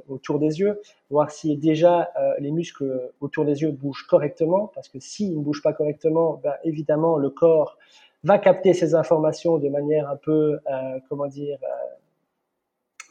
[0.07, 4.89] autour des yeux, voir si déjà euh, les muscles autour des yeux bougent correctement, parce
[4.89, 7.77] que s'ils ne bougent pas correctement, ben, évidemment le corps
[8.23, 11.59] va capter ces informations de manière un peu, euh, comment dire,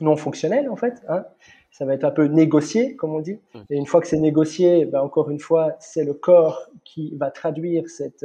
[0.00, 1.02] non fonctionnelle en fait.
[1.09, 1.24] Hein.
[1.70, 3.40] Ça va être un peu négocié, comme on dit.
[3.68, 7.30] Et une fois que c'est négocié, ben, encore une fois, c'est le corps qui va
[7.30, 8.24] traduire cette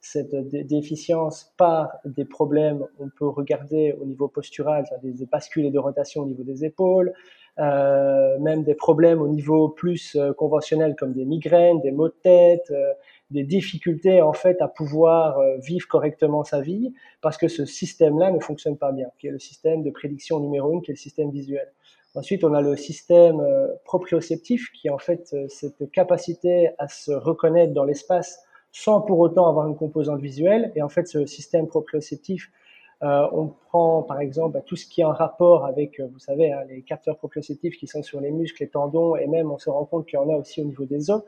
[0.00, 0.34] cette
[0.66, 6.22] déficience par des problèmes, on peut regarder au niveau postural, des bascules et de rotation
[6.22, 11.24] au niveau des épaules, euh, même des problèmes au niveau plus euh, conventionnel comme des
[11.24, 12.92] migraines, des maux de tête, euh,
[13.30, 18.40] des difficultés en fait à pouvoir vivre correctement sa vie parce que ce système-là ne
[18.40, 21.30] fonctionne pas bien, qui est le système de prédiction numéro un, qui est le système
[21.30, 21.70] visuel.
[22.14, 23.46] Ensuite, on a le système
[23.84, 28.40] proprioceptif qui est en fait cette capacité à se reconnaître dans l'espace
[28.72, 30.72] sans pour autant avoir une composante visuelle.
[30.74, 32.67] Et en fait, ce système proprioceptif euh,
[33.00, 36.52] on prend par exemple bah, tout ce qui est en rapport avec, euh, vous savez,
[36.52, 39.70] hein, les capteurs proprioceptifs qui sont sur les muscles, les tendons, et même on se
[39.70, 41.22] rend compte qu'il y en a aussi au niveau des os.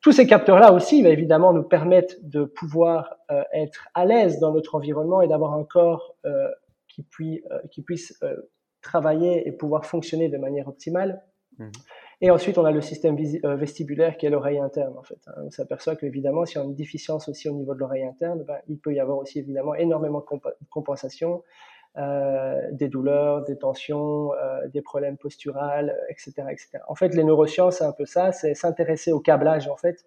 [0.00, 4.52] Tous ces capteurs-là aussi, va évidemment, nous permettent de pouvoir euh, être à l'aise dans
[4.52, 6.14] notre environnement et d'avoir un corps
[6.88, 7.04] qui,
[7.70, 8.18] qui, puisse
[8.80, 11.22] travailler et pouvoir fonctionner de manière optimale.
[11.58, 11.68] Mmh.
[12.20, 15.20] Et ensuite, on a le système euh, vestibulaire qui est l'oreille interne, en fait.
[15.28, 15.34] Hein.
[15.44, 18.58] On s'aperçoit qu'évidemment, s'il y a une déficience aussi au niveau de l'oreille interne, ben,
[18.66, 21.44] il peut y avoir aussi évidemment énormément de compensation,
[21.96, 26.78] euh, des douleurs, des tensions, euh, des problèmes posturales, etc., etc.
[26.88, 30.04] En fait, les neurosciences, c'est un peu ça, c'est s'intéresser au câblage, en fait.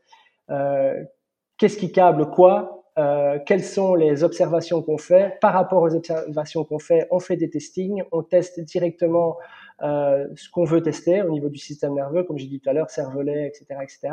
[1.57, 2.80] Qu'est-ce qui câble quoi?
[2.97, 5.37] Euh, quelles sont les observations qu'on fait.
[5.39, 9.37] Par rapport aux observations qu'on fait, on fait des testings, on teste directement
[9.81, 12.73] euh, ce qu'on veut tester au niveau du système nerveux, comme j'ai dit tout à
[12.73, 14.09] l'heure, cervelet, etc., etc.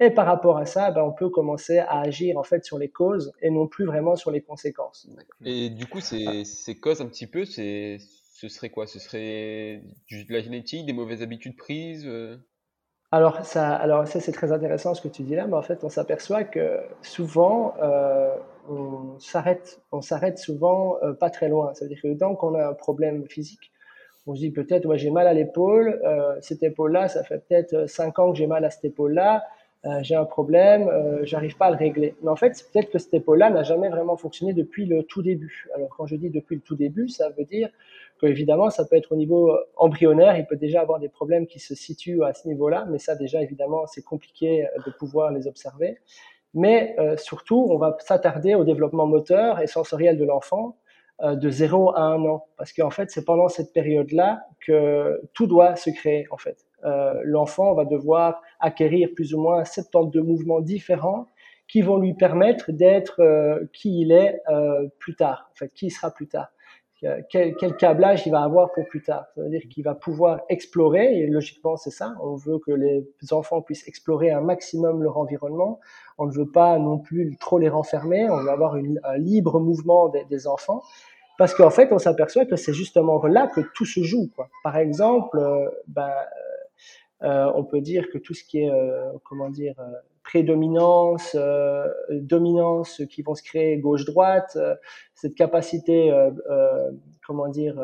[0.00, 2.88] Et par rapport à ça, ben, on peut commencer à agir en fait sur les
[2.88, 5.08] causes et non plus vraiment sur les conséquences.
[5.44, 7.98] Et du coup, ces, ces causes un petit peu, c'est,
[8.32, 8.86] ce serait quoi?
[8.86, 12.36] Ce serait de la génétique, des mauvaises habitudes prises euh?
[13.12, 15.84] Alors ça, alors ça c'est très intéressant ce que tu dis là, mais en fait
[15.84, 18.34] on s'aperçoit que souvent euh,
[18.70, 21.74] on s'arrête, on s'arrête souvent euh, pas très loin.
[21.74, 23.70] Ça veut dire que tant qu'on a un problème physique,
[24.26, 27.86] on se dit peut-être, ouais, j'ai mal à l'épaule, euh, cette épaule-là, ça fait peut-être
[27.86, 28.84] 5 ans que j'ai mal à cette
[29.84, 30.90] épaule-là, j'ai un problème,
[31.22, 32.14] j'arrive pas à le régler.
[32.22, 35.68] Mais en fait, peut-être que cette épaule-là n'a jamais vraiment fonctionné depuis le tout début.
[35.74, 37.68] Alors quand je dis depuis le tout début, ça veut dire
[38.20, 41.58] que évidemment, ça peut être au niveau embryonnaire, il peut déjà avoir des problèmes qui
[41.58, 45.98] se situent à ce niveau-là, mais ça déjà évidemment, c'est compliqué de pouvoir les observer.
[46.54, 50.76] Mais surtout, on va s'attarder au développement moteur et sensoriel de l'enfant
[51.20, 52.46] euh, de 0 à 1 an.
[52.56, 56.66] Parce qu'en fait, c'est pendant cette période-là que tout doit se créer, en fait.
[56.84, 61.28] Euh, l'enfant va devoir acquérir plus ou moins 72 mouvements différents
[61.68, 64.40] qui vont lui permettre d'être euh, qui il est
[64.98, 66.48] plus tard, en fait, qui il sera plus tard.
[67.30, 69.24] Quel, quel, câblage il va avoir pour plus tard.
[69.34, 73.04] Ça veut dire qu'il va pouvoir explorer, et logiquement c'est ça, on veut que les
[73.32, 75.80] enfants puissent explorer un maximum leur environnement,
[76.16, 79.58] on ne veut pas non plus trop les renfermer, on veut avoir une, un libre
[79.58, 80.82] mouvement des, des enfants,
[81.38, 84.30] parce qu'en fait, on s'aperçoit que c'est justement là que tout se joue.
[84.36, 84.48] Quoi.
[84.62, 86.51] Par exemple, euh, ben, euh, euh,
[87.22, 88.70] on peut dire que tout ce qui est,
[89.24, 89.74] comment dire,
[90.24, 91.36] prédominance,
[92.10, 94.58] dominance qui vont se créer gauche-droite,
[95.14, 96.12] cette capacité,
[97.26, 97.80] comment dire,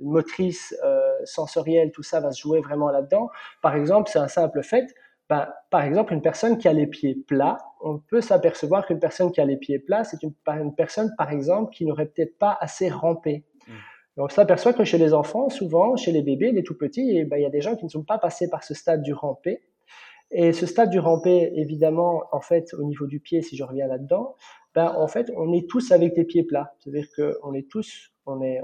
[0.00, 0.76] motrice,
[1.24, 3.30] sensorielle, tout ça va se jouer vraiment là-dedans.
[3.62, 4.86] Par exemple, c'est un simple fait
[5.28, 9.32] ben, par exemple, une personne qui a les pieds plats, on peut s'apercevoir qu'une personne
[9.32, 12.56] qui a les pieds plats, c'est une, une, personne, par exemple, qui n'aurait peut-être pas
[12.60, 13.44] assez rampé.
[14.16, 14.22] Mm.
[14.22, 17.36] On s'aperçoit que chez les enfants, souvent, chez les bébés, les tout petits, eh ben,
[17.36, 19.62] il y a des gens qui ne sont pas passés par ce stade du rampé.
[20.32, 23.86] Et ce stade du rampé, évidemment, en fait, au niveau du pied, si je reviens
[23.86, 24.34] là-dedans,
[24.74, 26.74] ben, en fait, on est tous avec des pieds plats.
[26.80, 28.60] C'est-à-dire qu'on est tous, on est,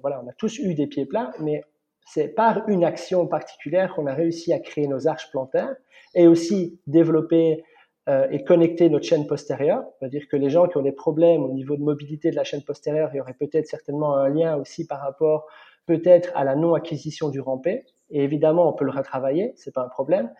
[0.00, 1.62] voilà, on a tous eu des pieds plats, mais
[2.06, 5.76] c'est par une action particulière qu'on a réussi à créer nos arches plantaires
[6.14, 7.62] et aussi développer
[8.08, 9.84] euh, et connecter notre chaîne postérieure.
[9.98, 12.62] C'est-à-dire que les gens qui ont des problèmes au niveau de mobilité de la chaîne
[12.62, 15.46] postérieure, il y aurait peut-être certainement un lien aussi par rapport
[15.86, 17.84] peut-être à la non-acquisition du rampé.
[18.14, 20.30] Et évidemment, on peut le retravailler, c'est pas un problème.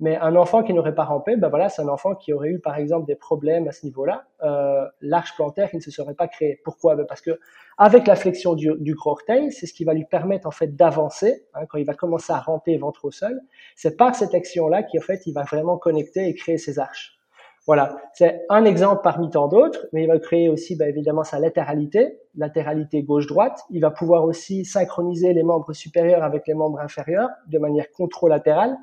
[0.00, 2.60] Mais un enfant qui n'aurait pas rampé, ben voilà, c'est un enfant qui aurait eu
[2.60, 4.24] par exemple des problèmes à ce niveau-là.
[4.42, 6.60] Euh, L'arche plantaire, il ne se serait pas créé.
[6.62, 6.94] Pourquoi?
[6.94, 7.40] Ben Parce que
[7.78, 10.76] avec la flexion du, du gros orteil, c'est ce qui va lui permettre en fait
[10.76, 13.40] d'avancer hein, quand il va commencer à ramper ventre au sol.
[13.76, 17.21] C'est par cette action-là qu'en fait il va vraiment connecter et créer ses arches.
[17.66, 21.38] Voilà, c'est un exemple parmi tant d'autres, mais il va créer aussi bah, évidemment sa
[21.38, 23.60] latéralité, latéralité gauche-droite.
[23.70, 28.76] Il va pouvoir aussi synchroniser les membres supérieurs avec les membres inférieurs de manière contralatérale.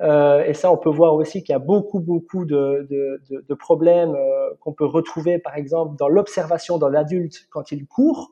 [0.00, 3.44] Euh, et ça, on peut voir aussi qu'il y a beaucoup, beaucoup de, de, de,
[3.46, 8.30] de problèmes euh, qu'on peut retrouver, par exemple, dans l'observation dans l'adulte quand il court.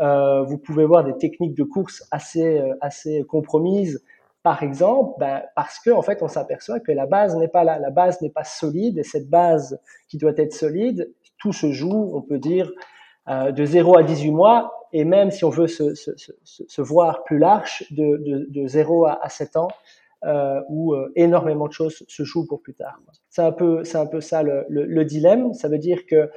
[0.00, 4.02] Euh, vous pouvez voir des techniques de course assez, euh, assez compromises
[4.46, 7.80] par exemple, ben, parce qu'en en fait, on s'aperçoit que la base n'est pas là,
[7.80, 12.12] la base n'est pas solide, et cette base qui doit être solide, tout se joue,
[12.14, 12.70] on peut dire,
[13.28, 17.86] euh, de 0 à 18 mois, et même si on veut se, voir plus large,
[17.90, 19.66] de, de, de 0 à, à 7 ans,
[20.24, 23.00] euh, où euh, énormément de choses se jouent pour plus tard.
[23.28, 25.54] C'est un peu, c'est un peu ça le, le, le, dilemme.
[25.54, 26.30] Ça veut dire que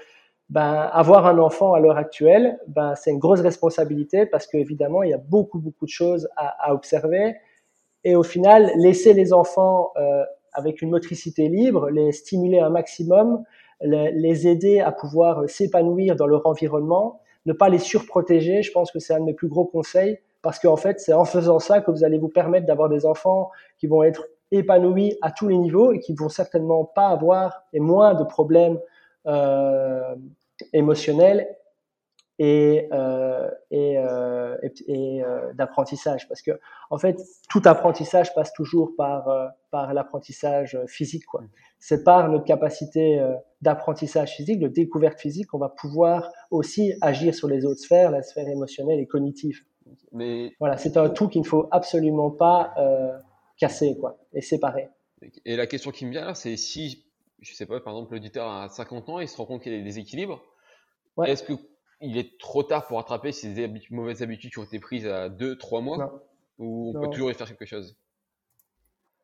[0.50, 5.12] ben, avoir un enfant à l'heure actuelle, ben, c'est une grosse responsabilité parce qu'évidemment, il
[5.12, 7.36] y a beaucoup, beaucoup de choses à observer
[8.04, 10.24] et au final laisser les enfants euh,
[10.54, 13.44] avec une motricité libre, les stimuler un maximum,
[13.82, 19.00] les, aider à pouvoir s'épanouir dans leur environnement, ne pas les surprotéger, je pense que
[19.00, 21.92] c'est un de mes plus gros conseils, parce qu'en fait c'est en faisant ça que
[21.92, 25.94] vous allez vous permettre d'avoir des enfants qui vont être épanouis à tous les niveaux
[25.94, 28.80] et qui vont certainement pas avoir et moins de problèmes
[29.28, 30.16] euh,
[30.74, 31.48] émotionnels
[32.40, 34.56] et, euh, et, euh,
[34.88, 36.28] et, euh, d'apprentissage.
[36.30, 36.52] Parce que
[36.90, 41.44] en fait tout apprentissage passe toujours par euh, par l'apprentissage physique quoi.
[41.80, 47.36] C'est par notre capacité euh, d'apprentissage physique de découverte physique qu'on va pouvoir aussi agir
[47.36, 49.64] sur les autres sphères la sphère émotionnelle et cognitive.
[50.14, 52.74] Mais voilà c'est un tout qu'il ne faut absolument pas
[53.58, 54.88] casser quoi et séparer.
[55.46, 57.06] Et la question qui me vient là c'est si
[57.42, 59.76] je sais pas par exemple l'auditeur a 50 ans il se rend compte qu'il y
[59.76, 60.42] a des déséquilibres
[61.18, 61.32] ouais.
[61.32, 61.54] est-ce que
[62.02, 65.82] il est trop tard pour rattraper ces mauvaises habitudes qui ont été prises à 2-3
[65.82, 66.24] mois.
[66.60, 67.02] Ou on non.
[67.02, 67.96] peut toujours y faire quelque chose?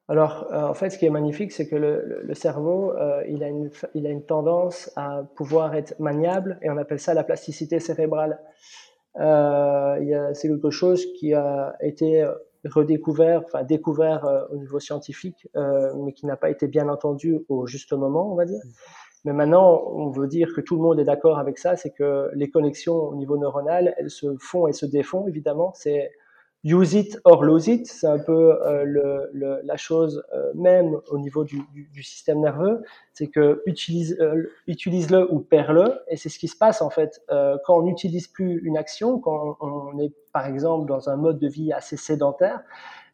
[0.07, 3.23] Alors, euh, en fait, ce qui est magnifique, c'est que le, le, le cerveau, euh,
[3.27, 7.13] il, a une, il a une tendance à pouvoir être maniable et on appelle ça
[7.13, 8.39] la plasticité cérébrale.
[9.19, 12.27] Euh, c'est quelque chose qui a été
[12.65, 17.93] redécouvert, enfin découvert au niveau scientifique, mais qui n'a pas été bien entendu au juste
[17.93, 18.59] moment, on va dire.
[19.25, 22.29] Mais maintenant, on veut dire que tout le monde est d'accord avec ça, c'est que
[22.35, 25.73] les connexions au niveau neuronal, elles se font et se défont, évidemment.
[25.75, 26.11] C'est
[26.63, 30.99] use it or lose it, c'est un peu euh, le, le, la chose euh, même
[31.09, 32.83] au niveau du, du, du, système nerveux.
[33.13, 35.99] c'est que utilise, euh, utilise-le ou perds-le.
[36.07, 39.19] Et c'est ce qui se passe en fait euh, quand on n'utilise plus une action,
[39.19, 42.61] quand on est par exemple dans un mode de vie assez sédentaire.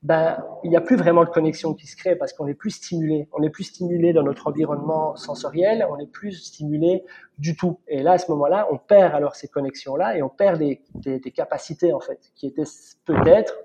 [0.04, 2.72] Ben, il n'y a plus vraiment de connexion qui se crée parce qu'on est plus
[2.72, 3.30] stimulé.
[3.34, 7.04] On est plus stimulé dans notre environnement sensoriel, on est plus stimulé
[7.38, 7.80] du tout.
[7.88, 11.20] Et là, à ce moment-là, on perd alors ces connexions-là et on perd des, des,
[11.20, 12.64] des capacités en fait qui étaient
[13.06, 13.56] peut-être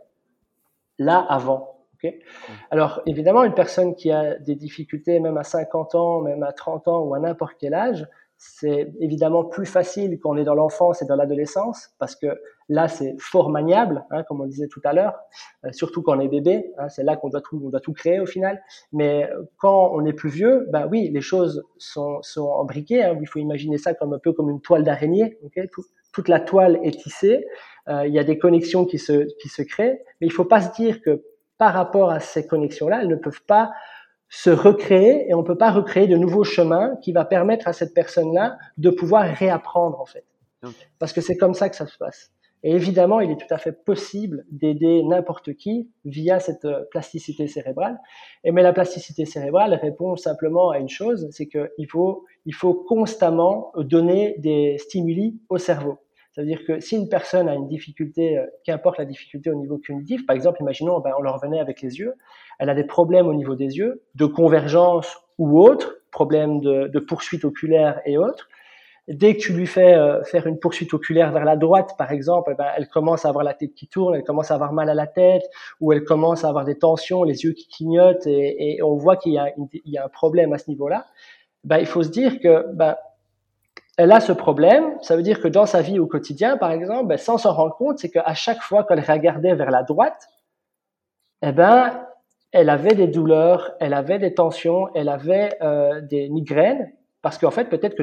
[0.99, 1.73] là avant.
[1.95, 2.21] Okay.
[2.71, 6.89] Alors évidemment, une personne qui a des difficultés même à 50 ans, même à 30
[6.89, 8.07] ans ou à n'importe quel âge,
[8.39, 12.27] c'est évidemment plus facile quand on est dans l'enfance et dans l'adolescence, parce que
[12.69, 15.15] là, c'est fort maniable, hein, comme on disait tout à l'heure,
[15.65, 17.93] euh, surtout quand on est bébé, hein, c'est là qu'on doit, tout, on doit tout
[17.93, 18.63] créer au final.
[18.93, 23.27] Mais quand on est plus vieux, ben oui, les choses sont, sont embriquées, hein, il
[23.27, 25.39] faut imaginer ça comme un peu comme une toile d'araignée,
[26.13, 27.47] toute la toile est tissée,
[27.89, 30.61] euh, il y a des connexions qui se, qui se créent, mais il faut pas
[30.61, 31.23] se dire que
[31.59, 33.71] par rapport à ces connexions-là, elles ne peuvent pas
[34.29, 37.73] se recréer et on ne peut pas recréer de nouveaux chemins qui va permettre à
[37.73, 40.25] cette personne-là de pouvoir réapprendre en fait.
[40.99, 42.33] Parce que c'est comme ça que ça se passe.
[42.63, 47.47] Et évidemment, il est tout à fait possible d'aider n'importe qui via cette euh, plasticité
[47.47, 48.01] cérébrale.
[48.43, 52.75] Et mais la plasticité cérébrale répond simplement à une chose, c'est qu'il faut, il faut
[52.75, 55.99] constamment donner des stimuli au cerveau.
[56.37, 60.27] C'est-à-dire que si une personne a une difficulté, euh, qu'importe la difficulté au niveau cognitif,
[60.27, 62.13] par exemple, imaginons, ben, on le revenait avec les yeux,
[62.59, 67.47] elle a des problèmes au niveau des yeux, de convergence ou autres, problèmes de, poursuite
[67.47, 68.49] oculaire et autres.
[69.09, 72.55] Dès que tu lui fais euh, faire une poursuite oculaire vers la droite, par exemple,
[72.59, 74.95] ben, elle commence à avoir la tête qui tourne, elle commence à avoir mal à
[74.95, 75.45] la tête,
[75.81, 79.17] ou elle commence à avoir des tensions, les yeux qui clignotent, et, et on voit
[79.17, 81.07] qu'il y, y, a un problème à ce niveau-là.
[81.65, 82.97] Ben, il faut se dire que ben,
[83.97, 87.07] elle a ce problème, ça veut dire que dans sa vie au quotidien, par exemple,
[87.09, 90.29] ben, sans s'en rendre compte, c'est qu'à chaque fois qu'elle regardait vers la droite,
[91.43, 92.07] eh ben,
[92.53, 96.93] elle avait des douleurs, elle avait des tensions, elle avait euh, des migraines,
[97.23, 98.03] parce qu'en fait, peut-être que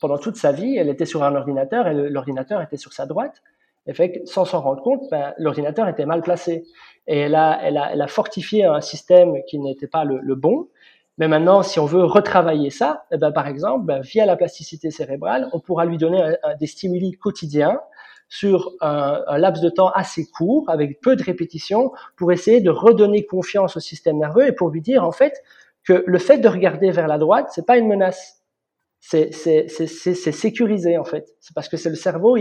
[0.00, 3.42] pendant toute sa vie, elle était sur un ordinateur et l'ordinateur était sur sa droite.
[3.86, 6.64] Et fait sans s'en rendre compte, ben, l'ordinateur était mal placé.
[7.08, 10.34] Et elle a, elle, a, elle a fortifié un système qui n'était pas le, le
[10.36, 10.68] bon.
[11.18, 14.90] Mais maintenant, si on veut retravailler ça, eh ben, par exemple, ben, via la plasticité
[14.90, 17.80] cérébrale, on pourra lui donner des stimuli quotidiens
[18.28, 23.26] sur un, laps de temps assez court, avec peu de répétitions, pour essayer de redonner
[23.26, 25.42] confiance au système nerveux et pour lui dire en fait
[25.84, 28.42] que le fait de regarder vers la droite, c'est pas une menace.
[29.00, 31.36] C'est sécurisé en fait.
[31.40, 32.38] C'est parce que c'est le cerveau,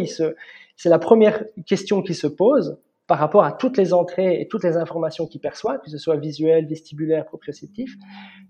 [0.77, 2.77] c'est la première question qui se pose
[3.07, 6.15] par rapport à toutes les entrées et toutes les informations qu'il perçoit, que ce soit
[6.15, 7.95] visuel, vestibulaire, proprioceptif.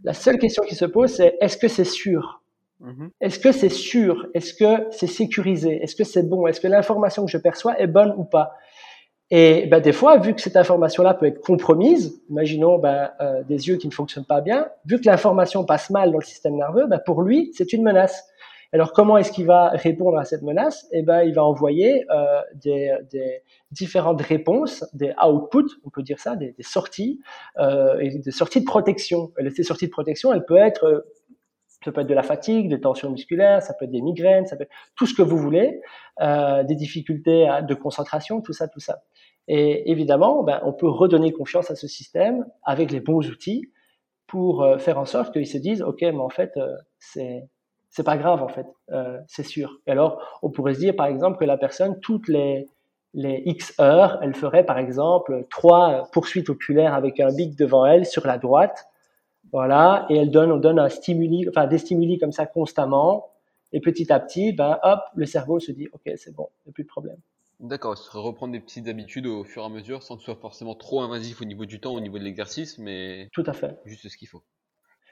[0.04, 2.42] La seule question qui se pose, c'est est-ce que c'est sûr?
[2.82, 3.10] Mm-hmm.
[3.22, 4.28] Est-ce que c'est sûr?
[4.34, 5.82] Est-ce que c'est sécurisé?
[5.82, 6.48] Est-ce que c'est bon?
[6.48, 8.54] Est-ce que l'information que je perçois est bonne ou pas?
[9.34, 13.70] Et ben, des fois, vu que cette information-là peut être compromise, imaginons ben, euh, des
[13.70, 16.86] yeux qui ne fonctionnent pas bien, vu que l'information passe mal dans le système nerveux,
[16.86, 18.28] ben, pour lui, c'est une menace.
[18.74, 20.88] Alors comment est-ce qu'il va répondre à cette menace?
[20.92, 23.42] Eh ben, il va envoyer euh, des, des,
[23.72, 27.20] différentes réponses, des outputs, on peut dire ça, des, des sorties,
[27.58, 29.32] euh, et des sorties de protection.
[29.40, 31.02] Et ces sorties de protection, elles peuvent être, euh,
[31.84, 34.56] ça peut être de la fatigue, des tensions musculaires, ça peut être des migraines, ça
[34.56, 35.82] peut être tout ce que vous voulez,
[36.22, 39.04] euh, des difficultés de concentration, tout ça, tout ça.
[39.48, 43.72] Et évidemment, ben, on peut redonner confiance à ce système avec les bons outils
[44.28, 47.50] pour euh, faire en sorte qu'ils se disent, ok, mais en fait, euh, c'est
[47.92, 49.80] c'est pas grave en fait, euh, c'est sûr.
[49.86, 52.68] Et alors, on pourrait se dire par exemple que la personne, toutes les,
[53.14, 58.06] les X heures, elle ferait par exemple trois poursuites oculaires avec un bic devant elle
[58.06, 58.88] sur la droite,
[59.52, 63.28] voilà, et elle donne, on donne un stimuli, enfin des stimuli comme ça constamment,
[63.74, 66.72] et petit à petit, ben hop, le cerveau se dit, ok, c'est bon, il n'y
[66.72, 67.18] a plus de problème.
[67.60, 70.26] D'accord, ce serait reprendre des petites habitudes au fur et à mesure, sans que ce
[70.26, 73.54] soit forcément trop invasif au niveau du temps, au niveau de l'exercice, mais tout à
[73.54, 74.42] fait, juste ce qu'il faut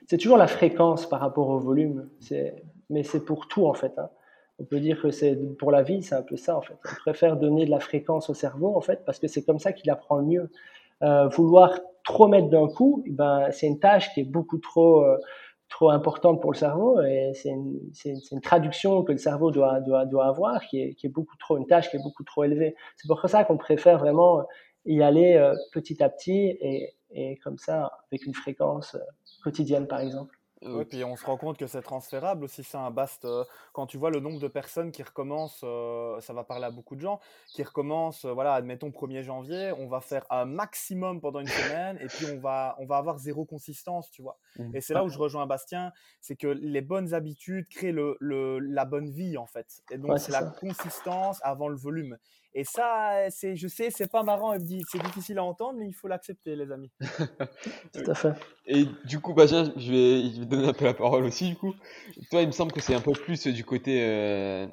[0.08, 2.10] c'est toujours la fréquence par rapport au volume.
[2.90, 3.94] Mais c'est pour tout en fait.
[3.98, 4.10] Hein.
[4.60, 6.78] On peut dire que c'est pour la vie, c'est un peu ça en fait.
[6.86, 9.72] On préfère donner de la fréquence au cerveau en fait parce que c'est comme ça
[9.72, 10.52] qu'il apprend le mieux.
[11.02, 15.04] Euh, vouloir trop mettre d'un coup, eh ben c'est une tâche qui est beaucoup trop
[15.06, 15.18] euh,
[15.70, 17.80] trop importante pour le cerveau et c'est une,
[18.32, 21.58] une, traduction que le cerveau doit, doit, doit avoir qui est, qui est, beaucoup trop
[21.58, 22.76] une tâche qui est beaucoup trop élevée.
[22.98, 24.46] C'est pour ça qu'on préfère vraiment
[24.86, 28.98] y aller euh, petit à petit et, et, comme ça avec une fréquence
[29.42, 30.40] quotidienne par exemple.
[30.62, 33.24] Oui, puis on se rend compte que c'est transférable aussi, c'est un Bast.
[33.24, 36.72] Euh, quand tu vois le nombre de personnes qui recommencent, euh, ça va parler à
[36.72, 41.22] beaucoup de gens, qui recommencent, euh, voilà, admettons 1er janvier, on va faire un maximum
[41.22, 44.38] pendant une semaine et puis on va, on va avoir zéro consistance, tu vois.
[44.58, 44.76] Mmh.
[44.76, 48.60] Et c'est là où je rejoins Bastien, c'est que les bonnes habitudes créent le, le,
[48.60, 49.84] la bonne vie en fait.
[49.92, 52.18] Et donc c'est la consistance avant le volume.
[52.56, 56.08] Et ça, c'est, je sais, c'est pas marrant, c'est difficile à entendre, mais il faut
[56.08, 56.92] l'accepter, les amis.
[57.94, 58.34] Tout à fait.
[58.66, 61.56] Et du coup, Bastien, je vais, je vais donner un peu la parole aussi, du
[61.56, 61.74] coup.
[62.30, 64.68] Toi, il me semble que c'est un peu plus du côté euh,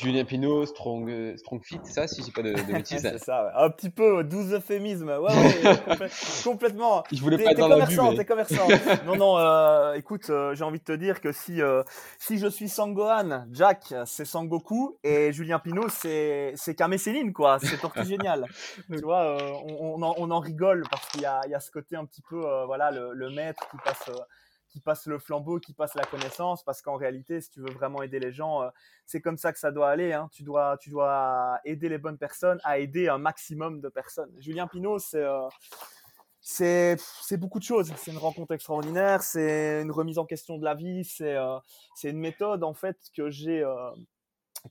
[0.00, 3.00] Julien Pinot, Strong, euh, Strong Fit, ça, si j'ai pas de, de bêtises?
[3.00, 3.50] c'est ça, ouais.
[3.54, 5.08] un petit peu, 12 euphémismes.
[5.08, 6.08] Ouais, ouais,
[6.44, 7.04] complètement.
[7.12, 8.68] Je voulais pas être dans commerçant, T'es commerçant,
[9.06, 11.82] non, non, euh, écoute, euh, j'ai envie de te dire que si, euh,
[12.18, 16.98] si je suis Sangohan, Jack, c'est Sangoku, et Julien Pinot, c'est, c'est Kame
[17.32, 17.58] Quoi.
[17.58, 18.46] C'est tortue génial.
[18.90, 21.60] tu vois, on, on, en, on, en, rigole parce qu'il y a, il y a
[21.60, 24.20] ce côté un petit peu, voilà, le, le maître qui passe, euh,
[24.68, 28.02] qui passe le flambeau, qui passe la connaissance, parce qu'en réalité, si tu veux vraiment
[28.02, 28.68] aider les gens, euh,
[29.06, 30.12] c'est comme ça que ça doit aller.
[30.12, 30.28] Hein.
[30.32, 34.30] Tu, dois, tu dois aider les bonnes personnes à aider un maximum de personnes.
[34.38, 35.48] Julien Pinault, c'est euh,
[36.40, 37.92] c'est beaucoup de choses.
[37.96, 41.36] C'est une rencontre extraordinaire, c'est une remise en question de la vie, c'est
[41.94, 43.62] c'est une méthode en fait que j'ai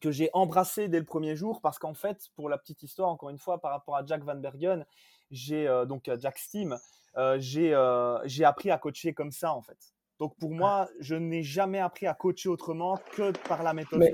[0.01, 3.29] que j'ai embrassée dès le premier jour parce qu'en fait, pour la petite histoire, encore
[3.29, 4.85] une fois, par rapport à Jack Van Bergen,
[5.31, 6.77] j'ai donc Jack Steam,
[7.17, 9.77] euh, euh, j'ai appris à coacher comme ça en fait.
[10.19, 14.13] Donc pour moi, je n'ai jamais appris à coacher autrement que par la méthode mais,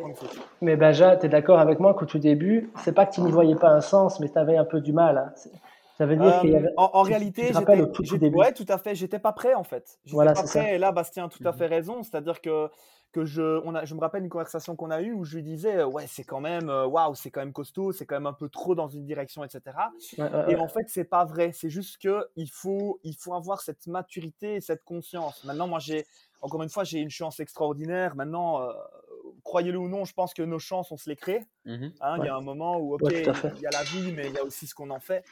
[0.62, 3.32] Mais Benja, tu es d'accord avec moi qu'au tout début, c'est pas que tu n'y
[3.32, 5.18] voyais pas un sens, mais tu avais un peu du mal.
[5.18, 5.34] Hein.
[5.98, 6.74] Ça veut dire qu'il y euh, avait...
[6.76, 8.96] En, en réalité, j'étais, tout, tout ouais, tout à fait.
[8.96, 10.00] J'étais pas prêt en fait.
[10.04, 10.76] J'étais voilà, pas prêt.
[10.76, 12.04] Et là, Bastien a tout à mmh fait raison.
[12.04, 12.70] C'est-à-dire que
[13.14, 15.44] que je, on a, je me rappelle une conversation qu'on a eue où je lui
[15.44, 18.26] disais, euh, ouais, c'est quand même, euh, waouh, c'est quand même costaud, c'est quand même
[18.26, 19.78] un peu trop dans une direction, etc.
[20.50, 21.52] et en fait, c'est pas vrai.
[21.54, 25.44] C'est juste que il faut, il faut avoir cette maturité et cette conscience.
[25.46, 26.06] Maintenant, moi, j'ai,
[26.42, 28.16] encore une fois, j'ai une chance extraordinaire.
[28.16, 28.74] Maintenant, euh,
[29.44, 31.46] croyez-le ou non, je pense que nos chances, on se les crée.
[31.66, 34.28] Mmh hein, il y a un moment où, ok, il y a la vie, mais
[34.28, 35.24] il y a aussi ce qu'on en fait.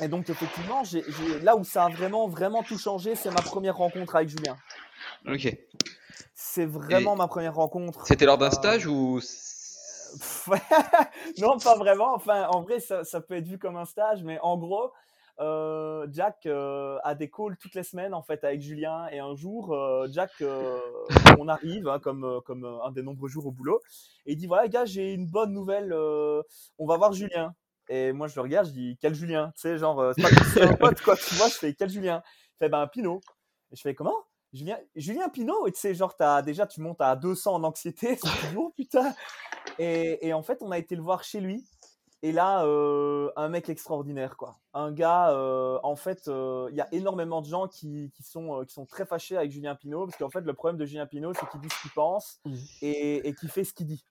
[0.00, 1.04] et donc, effectivement, j'ai,
[1.42, 4.56] là où ça a vraiment, vraiment tout changé, c'est ma première rencontre avec Julien.
[5.26, 5.54] Ok.
[6.38, 8.06] C'est vraiment ma première rencontre.
[8.06, 9.20] C'était lors d'un euh, stage ou
[11.38, 12.14] Non, pas vraiment.
[12.14, 14.92] Enfin, en vrai, ça, ça, peut être vu comme un stage, mais en gros,
[15.40, 19.08] euh, Jack euh, a des calls toutes les semaines en fait avec Julien.
[19.12, 19.74] Et un jour,
[20.10, 20.30] Jack,
[21.38, 23.80] on arrive hein, comme comme un des nombreux jours au boulot,
[24.26, 25.94] et il dit voilà, gars, j'ai une bonne nouvelle.
[25.94, 27.54] on va voir Julien.
[27.88, 29.52] Et moi, je le regarde, je dis quel Julien?
[29.54, 31.16] Tu sais, genre, c'est pas un pote quoi.
[31.16, 32.22] Tu vois, je fais quel Julien?
[32.26, 33.22] Il fait ben Pinot.
[33.72, 34.26] Et je fais comment?
[34.52, 38.18] Julien, Julien Pinot, tu sais, genre, as, déjà, tu montes à 200 en anxiété,
[38.56, 39.14] oh putain.
[39.78, 41.64] Et, et, en fait, on a été le voir chez lui.
[42.22, 44.58] Et là, euh, un mec extraordinaire, quoi.
[44.72, 48.64] Un gars, euh, en fait, euh, il y a énormément de gens qui, qui sont,
[48.66, 51.34] qui sont très fâchés avec Julien Pinot, parce qu'en fait, le problème de Julien Pinot,
[51.34, 52.54] c'est qu'il dit ce qu'il pense mmh.
[52.82, 54.04] et, et qu'il fait ce qu'il dit.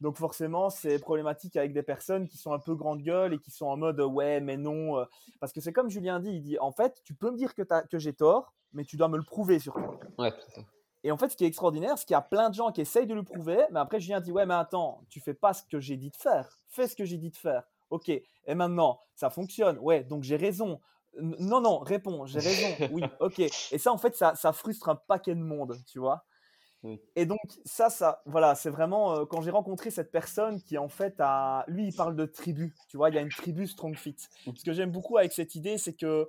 [0.00, 3.50] Donc forcément, c'est problématique avec des personnes qui sont un peu grande gueule et qui
[3.50, 5.04] sont en mode ouais, mais non.
[5.40, 7.62] Parce que c'est comme Julien dit, il dit en fait, tu peux me dire que,
[7.62, 9.98] que j'ai tort, mais tu dois me le prouver surtout.
[10.18, 10.32] Ouais,
[11.04, 12.80] Et en fait, ce qui est extraordinaire, c'est qu'il y a plein de gens qui
[12.80, 15.62] essayent de le prouver, mais après, Julien dit Ouais, mais attends, tu fais pas ce
[15.64, 16.58] que j'ai dit de faire.
[16.68, 17.64] Fais ce que j'ai dit de faire.
[17.90, 18.08] Ok.
[18.08, 19.78] Et maintenant, ça fonctionne.
[19.80, 20.80] Ouais, donc j'ai raison.
[21.18, 22.88] Non, non, réponds, j'ai raison.
[22.92, 23.40] Oui, ok.
[23.40, 26.24] Et ça, en fait, ça, ça frustre un paquet de monde, tu vois.
[27.14, 30.88] Et donc, ça, ça, voilà, c'est vraiment euh, quand j'ai rencontré cette personne qui, en
[30.88, 31.64] fait, a.
[31.68, 32.74] Lui, il parle de tribu.
[32.88, 34.16] Tu vois, il y a une tribu Strong Fit.
[34.46, 34.52] Mmh.
[34.56, 36.28] Ce que j'aime beaucoup avec cette idée, c'est que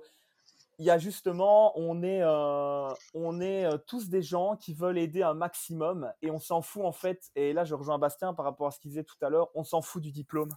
[0.78, 4.98] il y a justement, on est, euh, on est euh, tous des gens qui veulent
[4.98, 7.30] aider un maximum et on s'en fout en fait.
[7.36, 9.48] Et là, je rejoins Bastien par rapport à ce qu'il disait tout à l'heure.
[9.54, 10.50] On s'en fout du diplôme,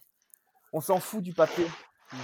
[0.74, 1.66] on s'en fout du papier.
[2.12, 2.18] Mmh.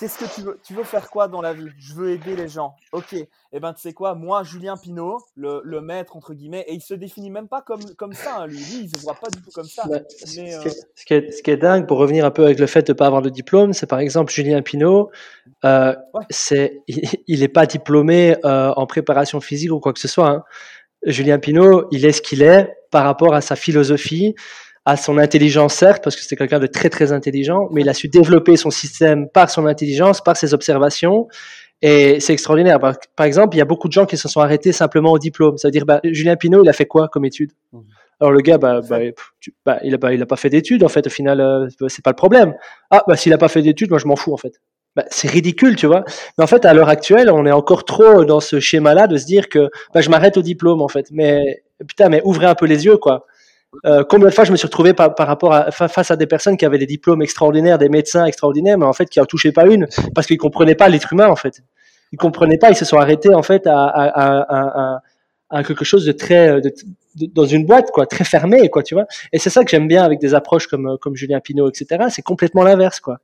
[0.00, 1.68] Qu'est-ce que tu veux Tu veux faire quoi dans la vie?
[1.78, 2.74] Je veux aider les gens.
[2.92, 3.12] Ok.
[3.12, 4.14] Et eh ben, tu sais quoi?
[4.14, 7.84] Moi, Julien Pinault, le, le, maître, entre guillemets, et il se définit même pas comme,
[7.98, 8.56] comme ça, hein, lui.
[8.56, 9.82] Lui, il se voit pas du tout comme ça.
[9.86, 9.98] Bah,
[10.38, 10.60] mais, euh,
[10.94, 12.92] ce, qui est, ce, qui est, dingue, pour revenir un peu avec le fait de
[12.92, 15.10] ne pas avoir de diplôme, c'est par exemple Julien Pinault,
[15.66, 15.94] euh,
[16.30, 20.30] c'est, il n'est pas diplômé euh, en préparation physique ou quoi que ce soit.
[20.30, 20.44] Hein.
[21.04, 24.34] Julien Pinault, il est ce qu'il est par rapport à sa philosophie,
[24.84, 27.94] à son intelligence, certes, parce que c'est quelqu'un de très très intelligent, mais il a
[27.94, 31.28] su développer son système par son intelligence, par ses observations.
[31.82, 32.78] Et c'est extraordinaire.
[32.78, 35.56] Par, exemple, il y a beaucoup de gens qui se sont arrêtés simplement au diplôme.
[35.56, 37.52] Ça veut dire, bah, Julien Pinot, il a fait quoi comme étude?
[37.72, 37.80] Mmh.
[38.20, 38.98] Alors le gars, bah, bah,
[39.64, 42.54] bah, il, a, pas, fait d'études, en fait, au final, euh, c'est pas le problème.
[42.90, 44.60] Ah, bah, s'il a pas fait d'études, moi je m'en fous, en fait.
[44.94, 46.04] Bah, c'est ridicule, tu vois.
[46.36, 49.24] Mais en fait, à l'heure actuelle, on est encore trop dans ce schéma-là de se
[49.24, 51.06] dire que bah, je m'arrête au diplôme, en fait.
[51.12, 53.24] Mais putain, mais ouvrez un peu les yeux, quoi.
[53.86, 56.56] Euh, combien de fois je me suis retrouvé par, rapport à, face à des personnes
[56.56, 59.66] qui avaient des diplômes extraordinaires, des médecins extraordinaires, mais en fait qui en touchaient pas
[59.66, 61.62] une parce qu'ils comprenaient pas l'être humain en fait.
[62.12, 65.02] Ils comprenaient pas, ils se sont arrêtés en fait à, à, à,
[65.50, 66.72] à quelque chose de très de,
[67.16, 69.06] dans une boîte quoi, très fermée quoi, tu vois.
[69.32, 72.06] Et c'est ça que j'aime bien avec des approches comme comme Julien Pinault, etc.
[72.10, 73.18] C'est complètement l'inverse quoi.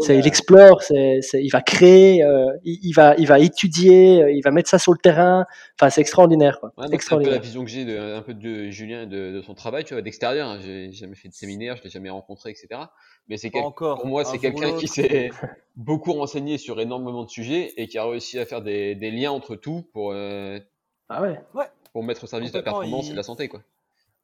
[0.00, 4.50] ça, il explore, c'est, il va créer, euh, il, va il va étudier, il va
[4.50, 5.46] mettre ça sur le terrain.
[5.78, 6.72] Enfin, c'est extraordinaire quoi.
[6.92, 7.34] extraordinaire.
[7.34, 9.84] un peu la vision que j'ai de, un peu de Julien de, de son travail,
[9.84, 10.48] tu vois, d'extérieur.
[10.48, 10.58] Hein.
[10.62, 12.80] J'ai jamais fait de séminaire, je l'ai jamais rencontré, etc.
[13.28, 15.30] Mais c'est pour moi, c'est quelqu'un qui s'est
[15.76, 19.30] beaucoup renseigné sur énormément de sujets et qui a réussi à faire des, des liens
[19.30, 20.58] entre tout pour euh,
[21.10, 21.42] ah ouais.
[21.54, 21.66] ouais.
[21.92, 23.60] Pour mettre au service de la performance et de la santé, quoi.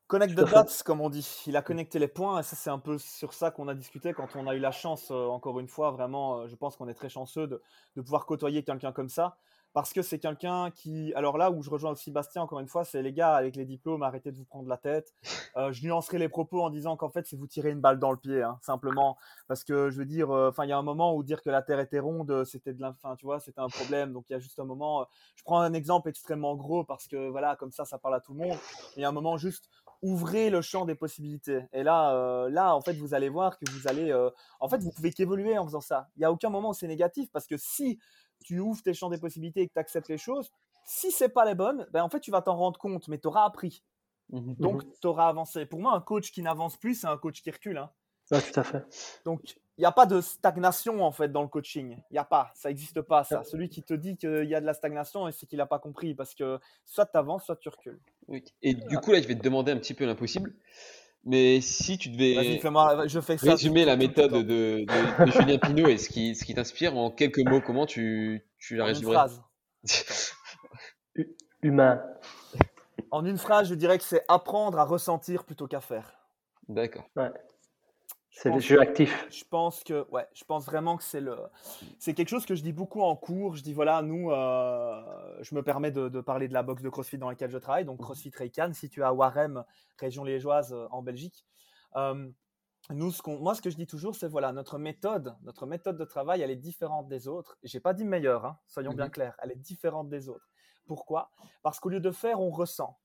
[0.06, 1.26] Connect the dots, comme on dit.
[1.48, 4.12] Il a connecté les points, et ça, c'est un peu sur ça qu'on a discuté
[4.12, 6.86] quand on a eu la chance, euh, encore une fois, vraiment, euh, je pense qu'on
[6.86, 7.60] est très chanceux de,
[7.96, 9.36] de pouvoir côtoyer quelqu'un comme ça
[9.76, 11.12] parce que c'est quelqu'un qui.
[11.16, 13.66] Alors là où je rejoins aussi Bastien, encore une fois, c'est les gars avec les
[13.66, 15.12] diplômes, arrêtez de vous prendre la tête.
[15.56, 18.10] Euh, je nuancerai les propos en disant qu'en fait, c'est vous tirer une balle dans
[18.10, 19.16] le pied, hein, simplement.
[19.48, 21.62] Parce que je veux dire, euh, il y a un moment où dire que la
[21.62, 24.12] Terre était ronde, c'était de l'infin, tu vois, c'était un problème.
[24.12, 25.00] Donc il y a juste un moment.
[25.00, 25.04] Euh,
[25.34, 28.34] je prends un exemple extrêmement gros parce que voilà, comme ça, ça parle à tout
[28.34, 28.58] le monde.
[28.98, 29.70] Il y a un moment juste
[30.02, 31.64] ouvrez le champ des possibilités.
[31.72, 34.12] Et là, là, en fait, vous allez voir que vous allez,
[34.60, 36.08] en fait, vous pouvez qu'évoluer en faisant ça.
[36.16, 37.98] Il n'y a aucun moment où c'est négatif parce que si
[38.44, 40.50] tu ouvres tes champs des possibilités et que tu acceptes les choses,
[40.84, 43.26] si c'est pas les bonnes, ben en fait, tu vas t'en rendre compte, mais tu
[43.26, 43.82] auras appris.
[44.30, 45.66] Mmh Donc, mmh tu auras avancé.
[45.66, 47.78] Pour moi, un coach qui n'avance plus, c'est un coach qui recule.
[47.78, 47.90] Hein.
[48.28, 48.84] tout à fait.
[49.24, 51.98] Donc, il n'y a pas de stagnation en fait dans le coaching.
[52.10, 53.44] Il n'y a pas, ça n'existe pas ça.
[53.44, 56.14] Celui qui te dit qu'il y a de la stagnation, c'est qu'il n'a pas compris
[56.14, 58.00] parce que soit tu avances, soit tu recules.
[58.28, 58.42] Oui.
[58.62, 60.54] Et du coup, là, je vais te demander un petit peu l'impossible.
[61.28, 62.60] Mais si tu devais
[63.08, 66.96] je fais résumer la méthode de, de, Julien Pinot et ce qui, ce qui t'inspire
[66.96, 70.34] en quelques mots, comment tu, tu la résumerais En une phrase.
[71.62, 72.00] Humain.
[73.10, 76.16] En une phrase, je dirais que c'est apprendre à ressentir plutôt qu'à faire.
[76.68, 77.08] D'accord.
[77.16, 77.32] Ouais.
[78.36, 79.26] C'est le jeu actif.
[79.30, 81.38] Je pense que, ouais, je pense vraiment que c'est le,
[81.98, 83.56] c'est quelque chose que je dis beaucoup en cours.
[83.56, 85.02] Je dis voilà, nous, euh,
[85.40, 87.98] je me permets de, parler de la boxe de CrossFit dans laquelle je travaille, donc
[87.98, 88.04] mhm.
[88.04, 89.64] CrossFit Raycan, situé à Warem,
[89.98, 91.46] région liégeoise euh, en Belgique.
[91.96, 92.28] Euh,
[92.90, 96.04] nous, ce moi, ce que je dis toujours, c'est voilà, notre méthode, notre méthode de
[96.04, 97.56] travail, elle est différente des autres.
[97.62, 99.12] J'ai pas dit meilleure, hein, soyons bien mhm.
[99.12, 99.36] clairs.
[99.42, 100.46] Elle est différente des autres.
[100.84, 101.30] Pourquoi?
[101.62, 102.98] Parce qu'au lieu de faire, on ressent.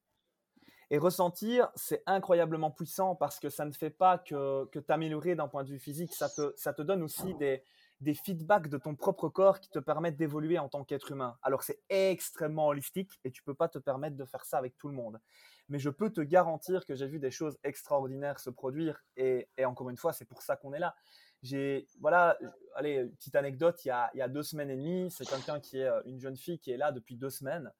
[0.93, 5.47] Et ressentir, c'est incroyablement puissant parce que ça ne fait pas que, que t'améliorer d'un
[5.47, 7.63] point de vue physique, ça te, ça te donne aussi des,
[8.01, 11.37] des feedbacks de ton propre corps qui te permettent d'évoluer en tant qu'être humain.
[11.43, 14.89] Alors c'est extrêmement holistique et tu peux pas te permettre de faire ça avec tout
[14.89, 15.21] le monde.
[15.69, 19.63] Mais je peux te garantir que j'ai vu des choses extraordinaires se produire et, et
[19.63, 20.93] encore une fois, c'est pour ça qu'on est là.
[21.41, 22.37] J'ai, voilà,
[22.75, 25.61] allez, petite anecdote, il y a, il y a deux semaines et demie, c'est quelqu'un
[25.61, 27.71] qui est euh, une jeune fille qui est là depuis deux semaines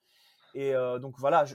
[0.53, 1.45] et euh, donc voilà,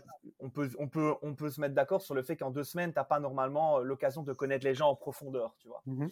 [0.40, 2.92] on, peut, on, peut, on peut se mettre d'accord sur le fait qu'en deux semaines,
[2.92, 5.82] tu n'as pas normalement euh, l'occasion de connaître les gens en profondeur, tu vois.
[5.86, 6.08] Mmh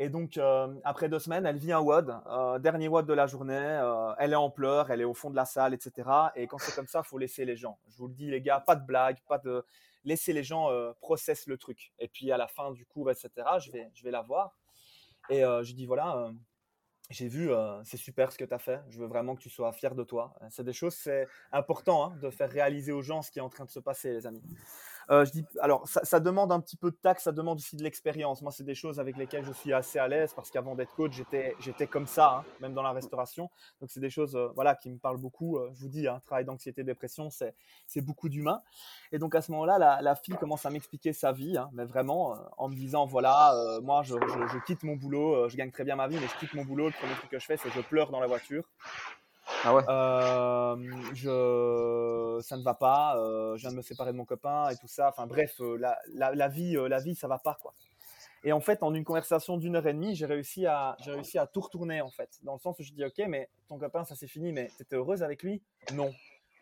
[0.00, 2.22] et donc, euh, après deux semaines, elle vit un WOD,
[2.60, 3.82] dernier WOD de la journée,
[4.20, 6.08] elle est en pleurs, elle est au fond de la salle, etc.
[6.36, 7.80] Et quand c'est comme ça, il faut laisser les gens.
[7.88, 9.64] Je vous le dis, les gars, pas de blague, pas de...
[10.04, 10.70] Laisser les gens
[11.00, 11.92] processent le truc.
[11.98, 14.56] Et puis à la fin du cours, etc., je vais, je vais la voir.
[15.30, 16.30] Et je dis, voilà,
[17.10, 18.80] j'ai vu, euh, c'est super ce que tu as fait.
[18.90, 20.34] Je veux vraiment que tu sois fier de toi.
[20.50, 23.48] C'est des choses, c'est important hein, de faire réaliser aux gens ce qui est en
[23.48, 24.42] train de se passer, les amis.
[25.10, 27.82] Euh, je dis, alors, ça, demande un petit peu de tact, ça demande aussi de
[27.82, 28.42] l'expérience.
[28.42, 31.12] Moi, c'est des choses avec lesquelles je suis assez à l'aise parce qu'avant d'être coach,
[31.60, 33.50] j'étais, comme ça, hein, même dans la restauration.
[33.80, 35.56] Donc, c'est des choses, euh, voilà, qui me parlent beaucoup.
[35.56, 37.54] Euh, je vous dis, hein, travail d'anxiété, dépression, c'est,
[38.02, 38.62] beaucoup d'humain.
[39.10, 42.36] Et donc, à ce moment-là, la, fille commence à m'expliquer sa vie, hein, mais vraiment,
[42.58, 45.96] en me disant, voilà, moi, je, je, je, quitte mon boulot, je gagne très bien
[45.96, 46.86] ma vie, mais je quitte mon boulot.
[46.86, 48.64] Le premier truc que je fais, c'est je pleure dans la voiture.
[49.64, 49.82] Ah ouais.
[49.88, 50.76] Euh,
[51.14, 53.16] je, ça ne va pas.
[53.18, 55.08] Euh, je viens de me séparer de mon copain et tout ça.
[55.08, 57.74] Enfin bref, euh, la, la, la, vie, la vie, ça va pas quoi.
[58.44, 61.38] Et en fait, en une conversation d'une heure et demie, j'ai réussi à, j'ai réussi
[61.38, 64.04] à tout retourner en fait, dans le sens où je dis ok, mais ton copain,
[64.04, 65.60] ça c'est fini, mais t'étais heureuse avec lui?
[65.92, 66.12] Non.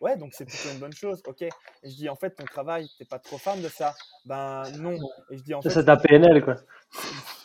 [0.01, 1.21] Ouais, donc c'est plutôt une bonne chose.
[1.27, 1.41] Ok.
[1.43, 1.51] Et
[1.83, 3.93] je dis en fait, ton travail, t'es pas trop fan de ça?
[4.25, 4.97] Ben non.
[5.29, 5.69] Et je dis en fait.
[5.69, 6.55] C'est de la PNL quoi.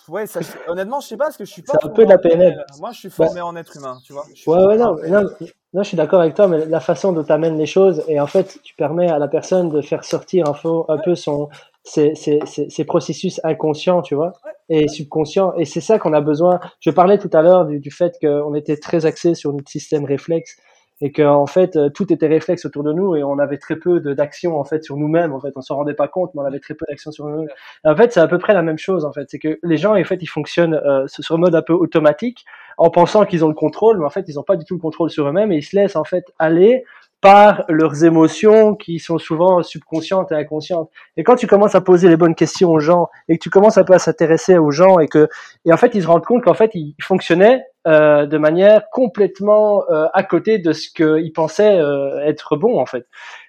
[0.09, 1.74] Ouais, ça, honnêtement, je sais pas parce que je suis pas.
[1.80, 2.64] C'est un peu de la PNL.
[2.80, 4.24] Moi, je suis formé en être humain, tu vois.
[4.46, 5.28] Ouais, ouais, non, non,
[5.74, 8.20] non, je suis d'accord avec toi, mais la façon dont tu amènes les choses, et
[8.20, 11.48] en fait, tu permets à la personne de faire sortir un, peu, un peu son,
[11.84, 14.32] ses, ses, ses, processus inconscients, tu vois,
[14.68, 15.55] et subconscients.
[15.57, 16.59] Et c'est ça qu'on a besoin.
[16.80, 20.05] Je parlais tout à l'heure du, du fait qu'on était très axé sur notre système
[20.05, 20.57] réflexe
[21.03, 23.76] et que en fait euh, tout était réflexe autour de nous et on avait très
[23.76, 25.53] peu d'action en fait sur nous-mêmes en fait.
[25.57, 27.48] On s'en rendait pas compte mais on avait très peu d'action sur nous-mêmes.
[27.84, 29.28] En fait c'est à peu près la même chose en fait.
[29.28, 32.44] C'est que les gens en fait ils fonctionnent euh, sur mode un peu automatique
[32.78, 34.80] en pensant qu'ils ont le contrôle mais en fait ils n'ont pas du tout le
[34.80, 36.84] contrôle sur eux-mêmes et ils se laissent en fait aller
[37.20, 40.90] par leurs émotions qui sont souvent subconscientes et inconscientes.
[41.16, 43.78] Et quand tu commences à poser les bonnes questions aux gens et que tu commences
[43.78, 45.28] un peu à s'intéresser aux gens et que
[45.64, 49.84] et en fait ils se rendent compte qu'en fait ils fonctionnaient euh, de manière complètement
[49.90, 53.06] euh, à côté de ce qu'ils pensaient euh, être bon en fait.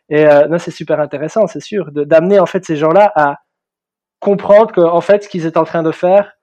[0.10, 3.38] Et euh, non, c'est super intéressant, c'est sûr, d'amener en fait ces gens-là à
[4.20, 6.34] comprendre que en fait, ce qu'ils étaient en train de faire,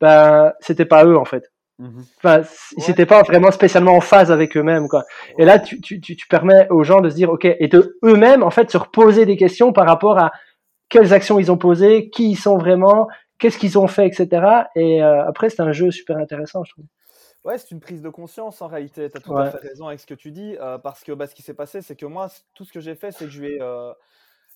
[0.00, 1.50] ben, c'était pas eux en fait.
[1.78, 2.42] Mmh enfin,
[2.76, 5.04] ils n'étaient pas vraiment spécialement en phase avec eux-mêmes, quoi.
[5.38, 8.42] Et là, tu, tu, tu, permets aux gens de se dire, ok, et de eux-mêmes,
[8.42, 10.30] en fait, se reposer des questions par rapport à
[10.90, 14.28] quelles actions ils ont posées, qui ils sont vraiment, qu'est-ce qu'ils ont fait, etc.
[14.76, 16.84] Et euh, après, c'est un jeu super intéressant, je trouve.
[17.44, 19.08] Ouais, c'est une prise de conscience en réalité.
[19.08, 20.56] Tu as tout à fait raison avec ce que tu dis.
[20.60, 22.94] Euh, parce que bah, ce qui s'est passé, c'est que moi, tout ce que j'ai
[22.94, 23.62] fait, c'est que je lui ai.
[23.62, 23.92] Euh,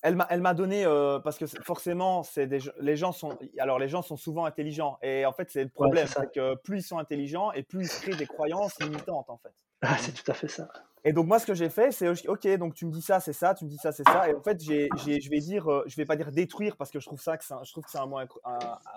[0.01, 3.39] elle m'a, donné euh, parce que forcément, des, les gens sont.
[3.57, 6.79] Alors les gens sont souvent intelligents et en fait, c'est le problème, c'est que plus
[6.79, 9.53] ils sont intelligents et plus ils se créent des croyances limitantes en fait.
[9.81, 10.67] Ah, c'est tout à fait ça.
[11.05, 13.33] Et donc moi, ce que j'ai fait, c'est ok, donc tu me dis ça, c'est
[13.33, 14.29] ça, tu me dis ça, c'est ça.
[14.29, 17.07] Et en fait, j'ai, je vais dire, je vais pas dire détruire parce que je
[17.07, 18.19] trouve ça que c'est je trouve que c'est un mot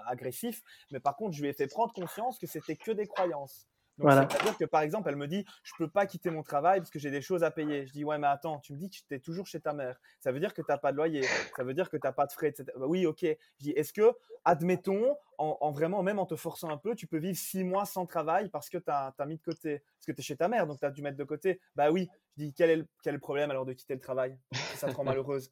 [0.07, 3.66] agressif, mais par contre, je lui ai fait prendre conscience que c'était que des croyances.
[3.99, 6.91] Donc, c'est-à-dire que par exemple, elle me dit Je peux pas quitter mon travail parce
[6.91, 7.87] que j'ai des choses à payer.
[7.87, 9.99] Je dis Ouais, mais attends, tu me dis que tu es toujours chez ta mère.
[10.21, 11.23] Ça veut dire que tu n'as pas de loyer.
[11.57, 12.65] Ça veut dire que tu n'as pas de frais, etc.
[12.77, 13.21] Bah oui, ok.
[13.23, 14.13] Je dis Est-ce que,
[14.45, 18.07] admettons, en, vraiment, même en te forçant un peu, tu peux vivre six mois sans
[18.07, 19.83] travail parce que tu as, mis de côté?
[19.97, 21.61] Parce que tu es chez ta mère, donc tu as dû mettre de côté.
[21.75, 22.09] Bah oui.
[22.37, 24.39] Je dis Quel est le, quel est le problème alors de quitter le travail?
[24.77, 25.51] Ça te rend malheureuse.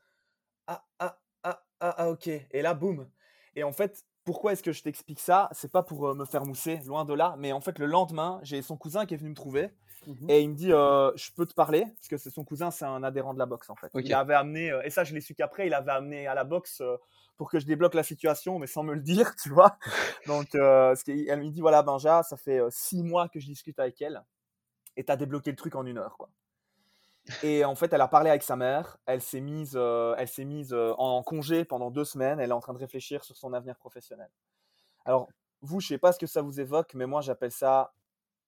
[0.67, 2.29] Ah, ah, ah, ah, ah, ok.
[2.29, 3.09] Et là, boum.
[3.55, 5.49] Et en fait, pourquoi est-ce que je t'explique ça?
[5.53, 8.41] C'est pas pour euh, me faire mousser, loin de là, mais en fait, le lendemain,
[8.43, 9.70] j'ai son cousin qui est venu me trouver
[10.07, 11.85] mmh et il me dit euh, Je peux te parler?
[11.97, 13.91] Parce que c'est son cousin, c'est un adhérent de la boxe en fait.
[13.95, 16.43] Il avait amené, euh, et ça, je l'ai su qu'après, il avait amené à la
[16.43, 16.83] boxe
[17.37, 19.79] pour que je débloque la situation, mais sans me le dire, tu vois?
[20.27, 24.22] Donc, elle me dit Voilà, Benja, ça fait six mois que je discute avec elle
[24.97, 26.31] et tu as débloqué le truc en une heure, quoi.
[27.43, 28.99] Et en fait, elle a parlé avec sa mère.
[29.07, 32.41] Elle s'est mise, euh, elle s'est mise euh, en congé pendant deux semaines.
[32.41, 34.31] Elle est en train de réfléchir sur son avenir professionnel.
[35.05, 35.29] Alors,
[35.62, 37.93] vous, je sais pas ce que ça vous évoque, mais moi, j'appelle ça,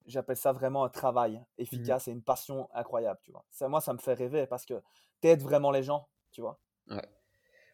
[0.07, 3.45] j'appelle ça vraiment un travail mmh efficace et une passion incroyable, tu vois.
[3.51, 4.81] Ça, moi, ça me fait rêver parce que
[5.21, 6.59] t'aides vraiment les gens, tu vois.
[6.89, 7.03] Ouais.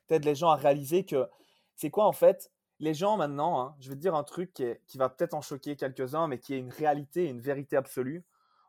[0.07, 1.29] T'aides les gens à réaliser que
[1.77, 2.51] c'est quoi en fait
[2.81, 5.41] les gens maintenant, hein, je vais te dire un truc qui, qui va peut-être en
[5.41, 8.25] choquer quelques-uns, mais qui est une réalité, une vérité absolue.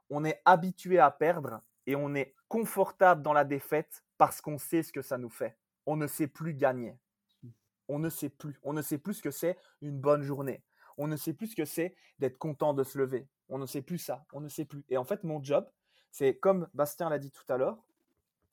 [0.10, 4.84] On est habitué à perdre et on est confortable dans la défaite parce qu'on sait
[4.84, 5.58] ce que ça nous fait.
[5.86, 6.98] On ne sait plus gagner.
[7.88, 8.60] On ne sait plus.
[8.64, 10.64] On ne sait plus ce que c'est une bonne journée.
[10.98, 13.28] On ne sait plus ce que c'est d'être content de se lever.
[13.50, 14.26] On ne sait plus ça.
[14.34, 14.84] On ne sait plus.
[14.90, 15.70] Et en fait, mon job,
[16.12, 17.78] c'est comme Bastien l'a dit tout à l'heure,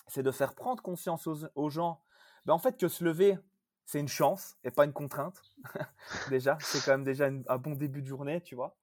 [0.08, 2.02] c'est de faire prendre conscience aux, gens,
[2.44, 3.38] ben en fait, que se lever,
[3.84, 5.40] c'est une chance et pas une contrainte.
[6.28, 8.76] déjà, c'est quand même déjà un bon début de journée, tu vois.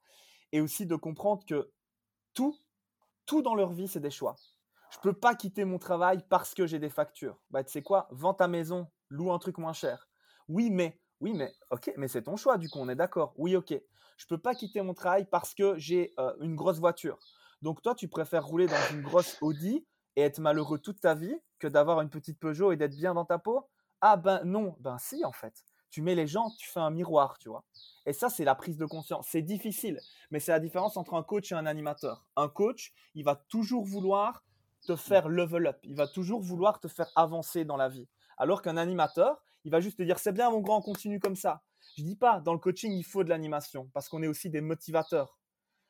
[0.51, 1.69] Et aussi de comprendre que
[2.33, 2.57] tout
[3.29, 4.35] tout dans leur vie, c'est des choix.
[4.89, 7.39] Je peux pas quitter mon travail parce que j'ai des factures.
[7.51, 8.07] Bah, tu sais quoi?
[8.09, 10.09] Vends ta maison, loue un truc moins cher.
[10.47, 13.35] Oui, mais, oui, mais, ok, mais c'est ton choix, du coup, on est d'accord.
[13.37, 13.79] Oui, ok.
[14.17, 17.19] Je peux pas quitter mon travail parce que j'ai euh, une grosse voiture.
[17.61, 21.39] Donc, toi, tu préfères rouler dans une grosse Audi et être malheureux toute ta vie
[21.59, 23.69] que d'avoir une petite Peugeot et d'être bien dans ta peau?
[24.01, 25.53] Ah, ben non, ben si, en fait.
[25.91, 27.63] Tu mets les gens, tu fais un miroir, tu vois.
[28.05, 29.27] Et ça, c'est la prise de conscience.
[29.29, 29.99] C'est difficile,
[30.31, 32.25] mais c'est la différence entre un coach et un animateur.
[32.35, 34.43] Un coach, il va toujours vouloir
[34.85, 35.77] te faire level up.
[35.83, 38.07] Il va toujours vouloir te faire avancer dans la vie.
[38.37, 41.61] Alors qu'un animateur, il va juste te dire c'est bien mon grand, continue comme ça.
[41.97, 44.61] Je dis pas dans le coaching il faut de l'animation parce qu'on est aussi des
[44.61, 45.38] motivateurs.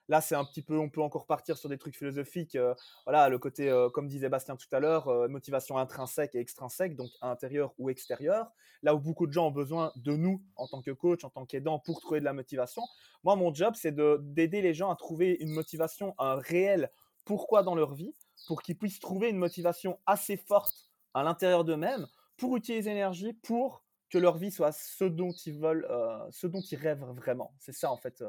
[0.10, 2.55] Là, c'est un petit peu, on peut encore partir sur des trucs philosophiques.
[2.55, 2.74] Euh,
[3.05, 6.95] voilà, le côté, euh, comme disait Bastien tout à l'heure, euh, motivation intrinsèque et extrinsèque,
[6.95, 8.51] donc intérieur ou extérieur.
[8.82, 11.45] Là où beaucoup de gens ont besoin de nous en tant que coach, en tant
[11.45, 12.82] qu'aidant, pour trouver de la motivation.
[13.24, 16.89] Moi, mon job, c'est d'aider les gens à trouver une motivation, un réel
[17.24, 18.16] pourquoi dans leur vie,
[18.47, 23.84] pour qu'ils puissent trouver une motivation assez forte à l'intérieur d'eux-mêmes pour utiliser l'énergie, pour
[24.10, 25.88] que leur vie soit ce dont ils veulent,
[26.32, 27.53] ce dont ils rêvent vraiment.
[27.60, 28.24] C'est ça, en fait,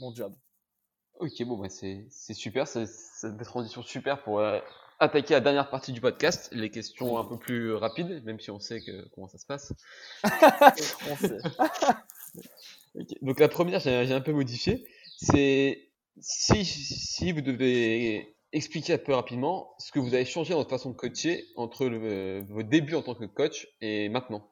[0.00, 0.34] mon job.
[1.20, 2.86] Ok, bon, bah c'est super, c'est
[3.36, 4.58] des transitions super pour euh,
[4.98, 8.58] attaquer la dernière partie du podcast, les questions un peu plus rapides, même si on
[8.58, 9.74] sait que, comment ça se passe.
[10.24, 11.38] on sait.
[13.20, 14.86] Donc la première, j'ai un peu modifié,
[15.18, 15.90] c'est
[16.20, 20.70] si, si vous devez expliquer un peu rapidement ce que vous avez changé dans votre
[20.70, 24.48] façon de coacher entre le, vos débuts en tant que coach et maintenant.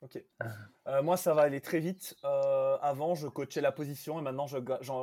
[0.00, 0.18] Ok.
[0.90, 2.16] Euh, moi, ça va aller très vite.
[2.24, 4.58] Euh, avant, je coachais la position et maintenant, je,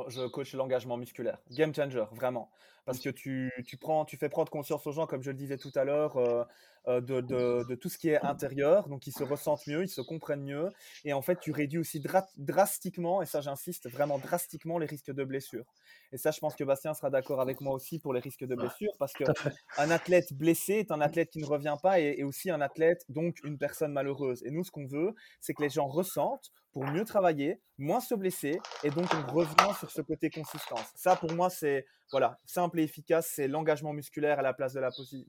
[0.08, 1.38] je coach l'engagement musculaire.
[1.50, 2.50] Game changer, vraiment.
[2.84, 5.58] Parce que tu, tu, prends, tu fais prendre conscience aux gens, comme je le disais
[5.58, 8.88] tout à l'heure, euh, de, de, tout ce qui est intérieur.
[8.88, 10.70] Donc, ils se ressentent mieux, ils se comprennent mieu
[11.04, 12.02] Et en fait, tu réduis aussi
[12.38, 15.66] drastiquement, et ça, j'insiste, vraiment drastiquement les risques de blessure.
[16.12, 18.54] Et ça, je pense que Bastien sera d'accord avec moi aussi pour les risques de
[18.54, 22.50] blessure, parce qu'un athlète blessé est un athlète qui ne revient pas et, et aussi
[22.50, 24.42] un athlète, donc une personne malheureuse.
[24.46, 28.14] Et nous, ce qu'on veut, c'est que les gens ressentent pour mieux travailler, moins se
[28.14, 30.86] blesser, et donc on revient sur ce côté consistance.
[30.94, 34.80] Ça, pour moi, c'est voilà, simple et efficace, c'est l'engagement musculaire à la place de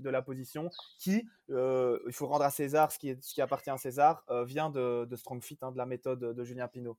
[0.10, 4.46] la, position, qui, euh, il faut rendre à César ce qui, appartient à César, euh,
[4.46, 6.98] vient de, de Strong Fit, hein, de la méthode de Julien Pinault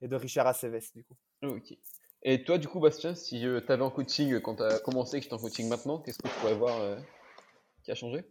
[0.00, 1.16] et de Richard Aceves, du coup.
[1.42, 1.76] Ok.
[2.22, 5.20] Et toi, du coup, Bastien, si tu avais en coaching quand tu as commencé et
[5.20, 6.98] que tu es en coaching maintenant, qu'est-ce que tu pourrais voir
[7.82, 8.24] qui a changé?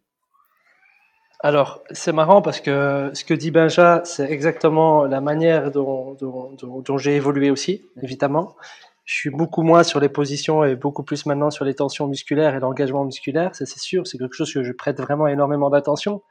[1.39, 6.51] Alors, c'est marrant parce que ce que dit Benja, c'est exactement la manière dont, dont,
[6.57, 8.55] dont, j'ai évolué aussi, évidemment.
[9.05, 12.55] Je suis beaucoup moins sur les positions et beaucoup plus maintenant sur les tensions musculaires
[12.55, 16.21] et l'engagement musculaire, c'est sûr, c'est quelque chose que je prête vraiment énormément d'attention.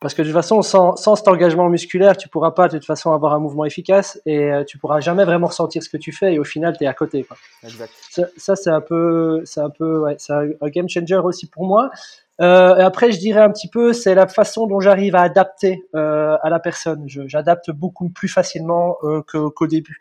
[0.00, 2.86] Parce que de toute façon, sans, sans, cet engagement musculaire, tu pourras pas de toute
[2.86, 6.12] façon avoir un mouvement efficace et euh, tu pourras jamais vraiment ressentir ce que tu
[6.12, 7.24] fais et au final, tu es à côté.
[7.24, 7.36] Quoi.
[7.64, 7.92] Exact.
[8.10, 11.66] Ça, ça c'est un peu, c'est un peu, ouais, c'est un game changer aussi pour
[11.66, 11.90] moi.
[12.40, 16.36] Euh, après, je dirais un petit peu, c'est la façon dont j'arrive à adapter euh,
[16.42, 17.04] à la personne.
[17.06, 19.98] J'adapte beaucoup plus facilement euh, qu'au début.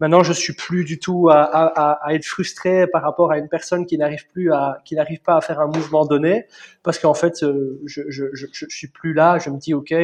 [0.00, 3.48] Maintenant, je suis plus du tout à, à, à, être frustré par rapport à une
[3.48, 6.46] personne qui n'arrive plus à, qui n'arrive pas à faire un mouvement donné,
[6.82, 9.38] parce qu'en fait, euh, je, je, je, je, suis plus là.
[9.38, 9.94] Je me dis, ok,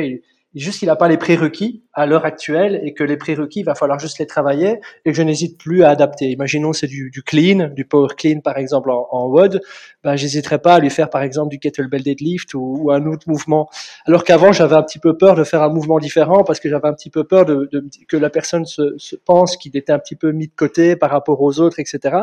[0.54, 3.74] juste qu'il n'a pas les prérequis à l'heure actuelle et que les prérequis, il va
[3.74, 6.26] falloir juste les travailler et que je n'hésite plus à adapter.
[6.26, 9.60] Imaginons c'est du, du, clean, du power clean par exemple en, en WOD,
[10.02, 13.28] ben, j'hésiterai pas à lui faire par exemple du kettlebell deadlift ou, ou un autre
[13.28, 13.68] mouvement.
[14.06, 16.88] Alors qu'avant j'avais un petit peu peur de faire un mouvement différent parce que j'avais
[16.88, 19.98] un petit peu peur de, de que la personne se, se pense qu'il était un
[19.98, 22.16] petit peu mis de côté par rapport aux autres, etc.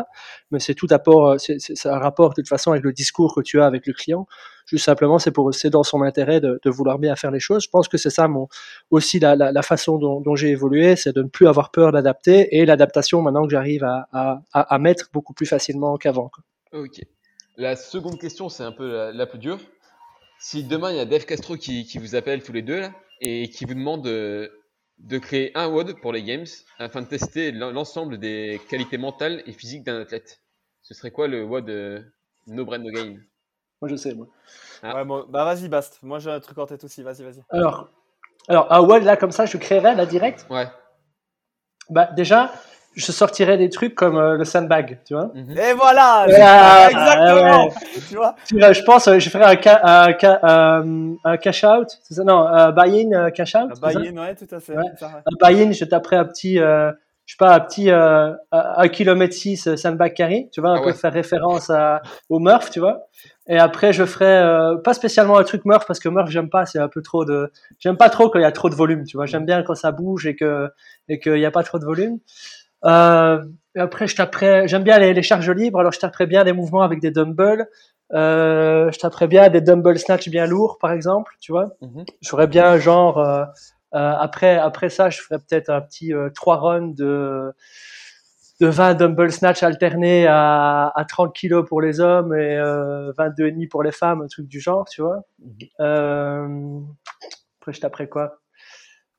[0.50, 3.60] Mais c'est tout rapport, c'est un rapport de toute façon avec le discours que tu
[3.60, 4.26] as avec le client.
[4.66, 7.62] Juste simplement, c'est pour c'est dans son intérêt de, vouloir bien faire les choses.
[7.62, 8.48] Je pense que c'est ça mon
[8.90, 12.66] aussi la, la, façon dont, j'ai évolué, c'est de ne plus avoir peur d'adapter et
[12.66, 16.30] l'adaptation maintenant que j'arrive à, à, à, mettre beaucoup plus facilement qu'avant.
[16.72, 17.00] Ok.
[17.56, 19.58] La seconde question, c'est un peu la, plus dure.
[20.38, 22.92] Si demain il y a Dave Castro qui, qui vous appelle tous les deux là
[23.20, 24.52] et qui vous demande de,
[24.98, 26.46] de créer un WOD pour les Games
[26.78, 30.42] afin de tester l'ensemble des qualités mentales et physiques d'un athlète,
[30.82, 32.02] ce serait quoi le WOD euh,
[32.46, 33.16] No Brain No Gain?
[33.80, 34.26] Moi, je sais, moi.
[34.82, 34.96] Ah.
[34.96, 35.98] Ouais, bon, bah vas-y, Bast.
[36.02, 37.02] Moi, j'ai un truc en tête aussi.
[37.02, 37.42] Vas-y, vas-y.
[37.50, 37.88] Alors,
[38.48, 40.66] alors, ah ouais, là, comme ça, je créerais, là, direct Ouais.
[41.90, 42.52] Bah, déjà,
[42.94, 45.26] je sortirais des trucs comme euh, le sandbag, tu vois.
[45.34, 45.58] Mm -hmm.
[45.58, 47.72] Et voilà, ah, Exactement ouais.
[48.08, 51.88] Tu vois Je pense, euh, je ferais un, ca un, ca euh, un cash out,
[52.02, 52.40] c'est ça Non,
[52.72, 53.78] buy-in, cash out.
[53.80, 54.76] Buy-in, ouais, tout à fait.
[54.76, 54.90] Ouais.
[55.02, 56.58] Un buy-in, je taperais un petit
[57.26, 60.84] je sais pas, un petit euh, 1 km 6 sandbag carry, tu vois, un ah
[60.84, 62.00] peu faire référence à,
[62.30, 63.08] au Murph, tu vois.
[63.48, 66.66] Et après, je ferai euh, pas spécialement un truc Murph parce que Murph j'aime pas,
[66.66, 69.04] c'est un peu trop de, j'aime pas trop quand il y a trop de volume,
[69.04, 69.26] tu vois.
[69.26, 70.68] J'aime bien quand ça bouge et que
[71.08, 72.18] et qu'il y a pas trop de volume.
[72.84, 73.42] Euh,
[73.74, 76.52] et après, je taperai, j'aime bien les, les, charges libres, alors je taperai bien des
[76.52, 77.66] mouvements avec des dumbbells.
[78.12, 81.66] Euh, je taperai bien des dumbbell snatch bien lourds, par exemple, tu vois.
[81.80, 82.04] Mm -hmm.
[82.22, 83.44] Je ferais bien genre euh,
[83.94, 87.52] euh, après, après ça, je ferais peut-être un petit euh, trois runs de
[88.60, 93.68] de 20 dumbbell snatch alternés à, à 30 kilos pour les hommes et euh, 22,5
[93.68, 95.22] pour les femmes, un truc du genre, tu vois.
[95.80, 96.80] Euh,
[97.60, 98.38] après, je taperais quoi?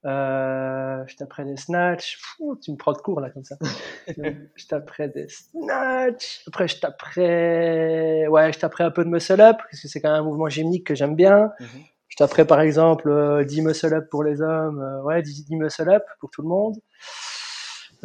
[0.05, 2.17] Euh, Je taperais des snatch.
[2.63, 3.57] tu me prends de cours là comme ça.
[4.07, 6.43] je taperais des snatch.
[6.47, 10.21] Après, je taperais, ouais, je un peu de muscle up parce que c'est quand même
[10.21, 11.51] un mouvement gymnique que j'aime bien.
[11.59, 11.85] Mm -hmm.
[12.09, 15.55] Je taperais par exemple euh, 10 muscle up pour les hommes, euh, ouais, 10, 10
[15.57, 16.75] muscle up pour tout le monde.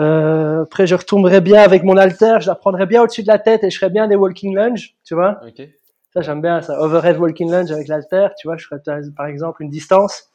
[0.00, 3.38] Euh, après, je retournerais bien avec mon halter, je la prendrais bien au-dessus de la
[3.38, 5.40] tête et je ferais bien des walking lunge, tu vois.
[5.46, 5.76] Okay.
[6.12, 6.80] Ça, j'aime bien ça.
[6.80, 8.56] Overhead walking lunge avec l'halter, tu vois.
[8.56, 8.80] Je ferais
[9.16, 10.30] par exemple une distance,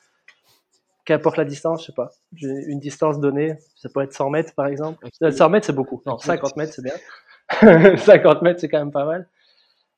[1.05, 2.09] qu'importe la distance, je sais pas.
[2.35, 5.05] J'ai une distance donnée, ça peut être 100 mètres par exemple.
[5.05, 5.31] Okay.
[5.31, 6.01] 100 mètres, c'est beaucoup.
[6.05, 6.93] Non, 50 mètres, c'est bien.
[7.97, 9.27] 50 mètres, c'est quand même pas mal.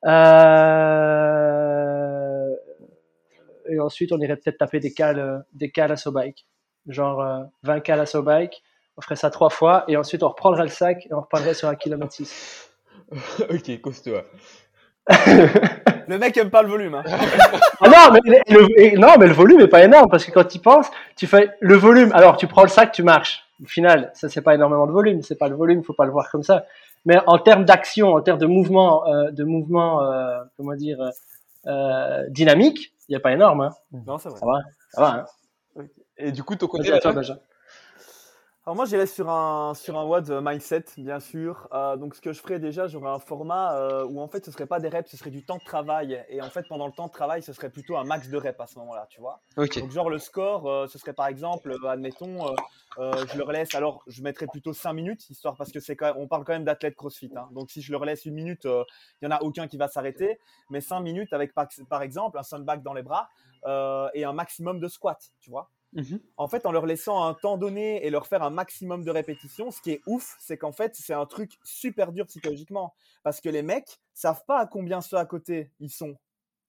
[0.06, 1.30] Euh...
[3.68, 6.48] Et ensuite, on irait peut-être taper des cales, des cales à saut bike.
[6.88, 8.64] Genre euh, 20 cales à saut bike
[9.00, 11.70] on ferait ça trois fois et ensuite on reprendrait le sac et on reprendrait sur
[11.70, 12.70] un kilomètre 6.
[13.50, 14.12] ok, costaud.
[15.08, 16.96] le mec aime pas le volume.
[16.96, 17.04] Hein.
[17.80, 20.60] ah non, mais le, non, mais le volume est pas énorme parce que quand tu
[20.60, 22.12] penses, tu fais le volume.
[22.12, 23.46] Alors tu prends le sac, tu marches.
[23.64, 25.22] Au final, ça c'est pas énormément de volume.
[25.22, 26.66] C'est pas le volume, faut pas le voir comme ça.
[27.06, 31.00] Mais en termes d'action, en termes de mouvement, euh, de mouvement, euh, comment dire,
[31.68, 33.62] euh, dynamique, il y a pas énorme.
[33.62, 33.70] Hein.
[34.06, 34.40] Non, c'est vrai.
[34.40, 34.60] Ça va,
[34.92, 35.26] ça va.
[35.78, 35.86] Hein.
[36.18, 36.92] Et du coup, ton côté,
[38.70, 41.68] alors moi j'irais sur un sur un WOD mindset bien sûr.
[41.74, 44.52] Euh, donc ce que je ferais déjà, j'aurais un format euh, où en fait ce
[44.52, 46.24] serait pas des reps, ce serait du temps de travail.
[46.30, 48.60] Et en fait pendant le temps de travail, ce serait plutôt un max de reps
[48.60, 49.42] à ce moment-là, tu vois.
[49.58, 49.82] Okay.
[49.82, 52.46] Donc genre le score, euh, ce serait par exemple, admettons,
[53.00, 53.74] je leur laisse.
[53.74, 56.54] Alors je mettrais plutôt 5 minutes histoire parce que c'est quand même, on parle quand
[56.54, 57.32] même d'athlètes CrossFit.
[57.36, 57.50] Hein.
[57.54, 60.40] Donc si je leur laisse une minute, il y en a aucun qui va s'arrêter.
[60.70, 63.30] Mais 5 minutes avec par, par exemple un sandbag dans les bras
[64.14, 65.72] et un maximum de squat, tu vois.
[65.94, 66.20] Mhm.
[66.38, 69.72] En fait, en leur laissant un temps donné et leur faire un maximum de répétitions,
[69.72, 72.94] ce qui est ouf, c'est qu'en fait, c'est un truc super dur psychologiquement.
[73.24, 76.18] Parce que les mecs savent pas à combien ceux à côté ils sont.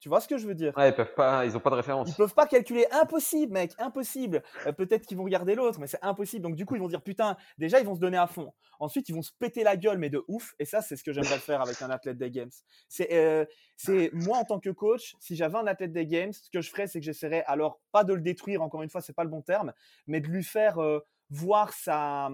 [0.01, 0.75] Tu vois ce que je veux dire?
[0.77, 2.09] Ouais, ils peuvent pas, ils ont pas de référence.
[2.09, 4.43] Ils peuvent pas calculer, impossible, mec, impossible.
[4.67, 6.43] Euh, peut-être qu'ils vont regarder l'autre, mais c'est impossible.
[6.43, 7.37] Donc du coup, ils vont dire putain.
[7.59, 8.53] Déjà, ils vont se donner à fond.
[8.79, 10.55] Ensuite, ils vont se péter la gueule, mais de ouf.
[10.59, 12.51] Et ça, c'est ce que j'aimerais faire avec un athlète des games.
[12.89, 13.45] C'est, euh,
[13.77, 16.71] c'est moi en tant que coach, si j'avais un athlète des games, ce que je
[16.71, 18.63] ferais, c'est que j'essaierais alors pas de le détruire.
[18.63, 19.75] Encore une fois, c'est pas le bon terme,
[20.07, 22.31] mais de lui faire euh, voir sa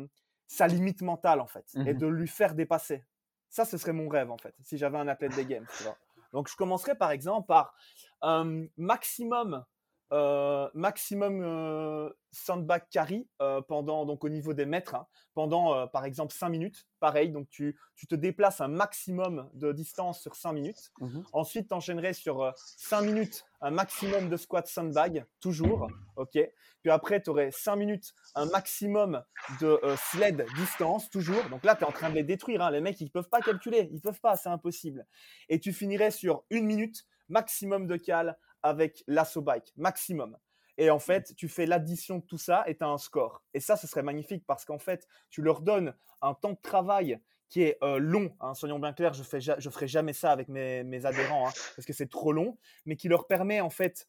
[0.46, 3.04] sa limite mentale en fait, et mmh de lui faire dépasser.
[3.48, 5.66] Ça, ce serait mon rêve en fait, si j'avais un athlète des games.
[5.76, 5.98] Tu vois.
[6.36, 7.72] Donc, je commencerai par exemple par
[8.20, 9.64] un maximum,
[10.12, 16.04] euh, maximum euh, sandbag carry euh, pendant, donc au niveau des mètres, hein, pendant par
[16.04, 16.86] exemple 5 minutes.
[17.00, 20.92] Pareil, donc tu, tu, te déplaces un maximum de distance sur 5 minutes.
[21.00, 25.88] Mmh Ensuite, tu enchaînerais sur 5 minutes un maximum de squat sandbag, toujours.
[26.14, 26.38] ok
[26.82, 29.24] Puis après, tu aurais 5 minutes un maximum
[29.60, 29.80] de
[30.10, 31.42] sled distance, toujours.
[31.50, 32.62] Donc là, tu es en train de les détruire.
[32.62, 32.70] Hein.
[32.70, 33.88] Les mecs, ils peuvent pas calculer.
[33.92, 35.04] Ils peuvent pas, c'est impossible.
[35.48, 40.36] Et tu finirais sur une minute maximum de cal avec l'assaut bike, maximum.
[40.78, 43.42] Et en fait, tu fais l'addition de tout ça et tu as un score.
[43.54, 47.18] Et ça, ce serait magnifique parce qu'en fait, tu leur donnes un temps de travail
[47.48, 50.48] qui est euh, long, hein, soyons bien clairs, je ne je ferai jamais ça avec
[50.48, 54.08] mes, adhérents hein, parce que c'est trop long, mais qui leur permet en fait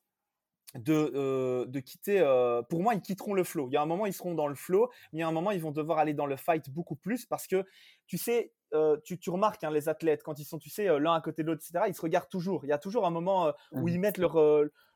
[0.76, 2.20] de, euh, de quitter.
[2.20, 3.70] Euh, pour moi, ils quitteront le flow.
[3.70, 5.32] Il y a un moment, ils seront dans le flow, mais il y a un
[5.32, 7.66] moment, ils vont devoir aller dans le fight beaucoup plus parce que,
[8.08, 11.14] tu sais, euh, tu, tu, remarques hein, les athlètes, quand ils sont, tu sais, l'un
[11.14, 12.66] à côté de l'autre, etc., ils se regardent toujours.
[12.66, 13.90] Il y a toujours un moment où mmh.
[13.90, 14.38] ils mettent leur,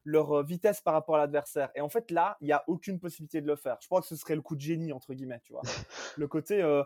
[0.05, 1.69] leur euh, vitesse par rapport à l'adversaire.
[1.75, 3.77] Et en fait, là, il n'y a aucune possibilité de le faire.
[3.81, 5.61] Je crois que ce serait le coup de génie, entre guillemets, tu vois.
[6.17, 6.83] le côté, euh,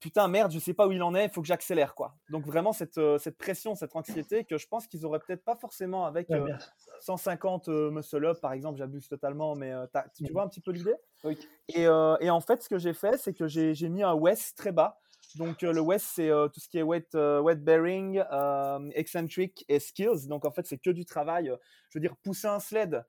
[0.00, 2.14] putain, merde, je sais pas où il en est, il faut que j'accélère, quoi.
[2.30, 5.56] Donc, vraiment, cette, euh, cette pression, cette anxiété que je pense qu'ils auraient peut-être pas
[5.56, 6.28] forcément avec
[7.00, 9.72] 150 muscle-up, par exemple, j'abuse totalement, mais
[10.14, 10.32] tu mmh.
[10.32, 10.94] vois un petit peu l'idée?
[11.68, 14.72] Et, et, en fait, ce que j'ai fait, c'est que j'ai mis un West très
[14.72, 14.98] bas.
[15.38, 18.22] Donc le West, c'est tout ce qui est wet, wet bearing,
[18.94, 20.26] eccentric et skills.
[20.26, 21.52] Donc en fait, c'est que du travail.
[21.88, 23.04] je veux dire, pousser un sled,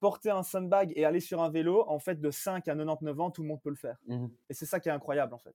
[0.00, 3.30] porter un sandbag et aller sur un vélo, en fait, de 5 à 99 ans,
[3.30, 3.96] tout le monde peut le faire.
[4.06, 5.54] Mmh et c'est ça qui est incroyable, en fait.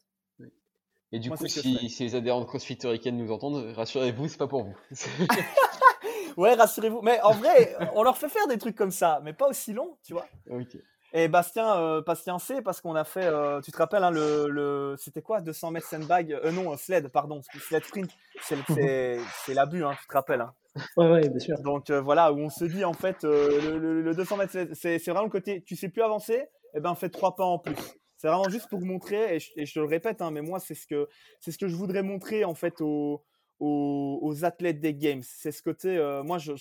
[1.11, 4.63] Et du coup, si, les adhérents de CrossFit Hurricane nous entendent, rassurez-vous, c'est pas pour
[4.63, 4.75] vous.
[6.37, 7.01] ouais, rassurez-vous.
[7.01, 9.97] Mais en vrai, on leur fait faire des trucs comme ça, mais pas aussi long,
[10.03, 10.27] tu vois.
[10.49, 10.77] Ok.
[11.17, 14.47] Et Bastien, euh, Bastien C, parce qu'on a fait, euh, tu te rappelles, hein, le,
[14.49, 19.93] le c'était quoi 200 mètres sandbag euh, Non, sled, pardon, sled sprint, c'est l'abus, hein,
[19.99, 20.41] tu te rappelles.
[20.41, 20.53] Hein.
[20.95, 21.59] Ouais, ouais, bien sûr.
[21.63, 25.31] Donc voilà, où on se dit en fait, le, le, 200 mètres, c'est vraiment le
[25.31, 27.75] côté, tu sais plus avancer, et eh ben fais trois pas en plus.
[28.17, 30.59] C'est vraiment juste pour montrer, et je, et je te le répète, hein, mais moi
[30.59, 33.23] c'est ce que c'est ce que je voudrais montrer en fait aux,
[33.59, 35.21] aux, athlètes des games.
[35.23, 36.53] C'est ce côté, euh, moi, je,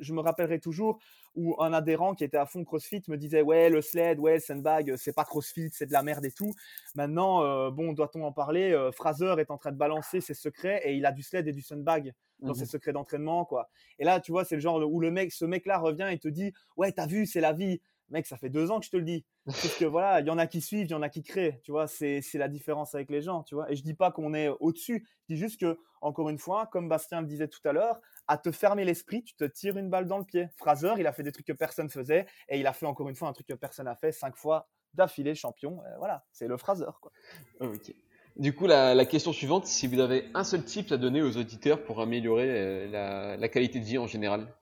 [0.00, 0.98] je, me rappellerai toujours
[1.34, 4.40] où un adhérent qui était à fond CrossFit me disait ouais le sled, ouais le
[4.40, 6.54] sandbag, c'est pas CrossFit, c'est de la merde et tout.
[6.94, 10.80] Maintenant, euh, bon, doit-on en parler euh, Fraser est en train de balancer ses secrets
[10.84, 13.70] et il a du sled et du sandbag dans ses mmh secrets d'entraînement, quoi.
[13.98, 16.28] Et là, tu vois, c'est le genre où le mec, ce mec-là revient et te
[16.28, 17.80] dit ouais, t'as vu, c'est la vie
[18.10, 19.24] mec, ça fait deux ans que je te le dis.
[19.44, 21.60] Parce que voilà, il y en a qui suivent, il y en a qui créent,
[21.62, 23.70] tu vois, c'est la différence avec les gens, tu vois.
[23.70, 26.88] Et je dis pas qu'on est au-dessus, je dis juste que, encore une fois, comme
[26.88, 30.06] Bastien le disait tout à l'heure, à te fermer l'esprit, tu te tires une balle
[30.06, 30.48] dans le pied.
[30.56, 33.14] Fraser, il a fait des trucs que personne faisait, et il a fait encore une
[33.14, 35.80] fois un truc que personne n'a fait cinq fois d'affilée champion.
[35.98, 37.12] voilà, c'est le Fraser, quoi.
[37.60, 37.92] Ok.
[38.36, 41.82] Du coup, la, question suivante, si vous avez un seul type à donner aux auditeurs
[41.84, 44.54] pour améliorer euh, la, qualité de vie en général,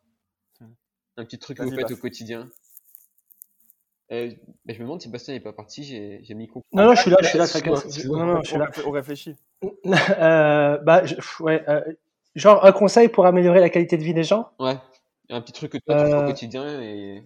[0.60, 0.66] hmm.
[1.16, 2.50] un petit truc que vous faites au quotidien?
[4.12, 4.30] Euh,
[4.66, 7.16] je me demande si Bastien n'est pas parti, j'ai mis Non, non, je suis là,
[7.22, 7.46] je suis là,
[8.06, 8.70] Non, non, je suis là.
[8.86, 9.36] On réfléchit.
[10.18, 11.02] Euh, bah,
[11.40, 11.80] ouais, euh,
[12.34, 14.76] genre un conseil pour améliorer la qualité de vie des gens Ouais,
[15.30, 17.22] un petit truc que tu fais au quotidien et.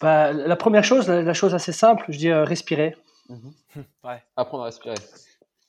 [0.00, 2.96] Bah, la première chose, la, chose assez simple, je dis respirer.
[3.28, 3.52] Mhm.
[4.04, 4.22] Ouais.
[4.36, 4.94] Apprendre à respirer.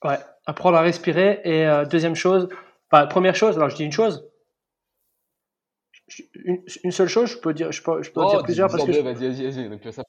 [0.05, 1.41] Ouais, apprendre à respirer.
[1.43, 2.47] Et deuxième chose,
[2.89, 4.25] bah, première chose, alors je dis une chose,
[6.83, 8.91] une, seule chose, je peux dire, je peux, je peux oh, dire plusieurs parce que.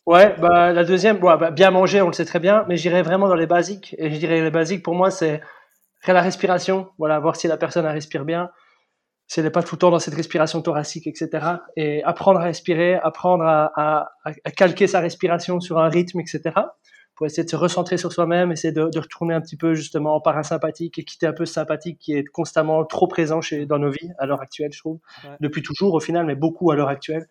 [0.06, 3.28] Ouais, bah, la deuxième, bah, bien manger, on le sait très bien, mais j'irai vraiment
[3.28, 3.94] dans les basiques.
[3.98, 5.40] Et je dirais les basiques pour moi, c'est
[6.06, 8.50] la respiration, voilà, voir si la personne respire bien,
[9.26, 11.46] si elle n'est pas tout le temps dans cette respiration thoracique, etc.
[11.76, 16.52] Et apprendre à respirer, apprendre à, à calquer sa respiration sur un rythme, etc
[17.14, 20.14] pour essayer de se recentrer sur soi-même, essayer de, de, retourner un petit peu justement
[20.16, 23.78] en parasympathique et quitter un peu ce sympathique qui est constamment trop présent chez, dans
[23.78, 24.98] nos vies à l'heure actuelle, je trouve,
[25.40, 27.28] depuis toujours au final, mais beaucoup à l'heure actuelle,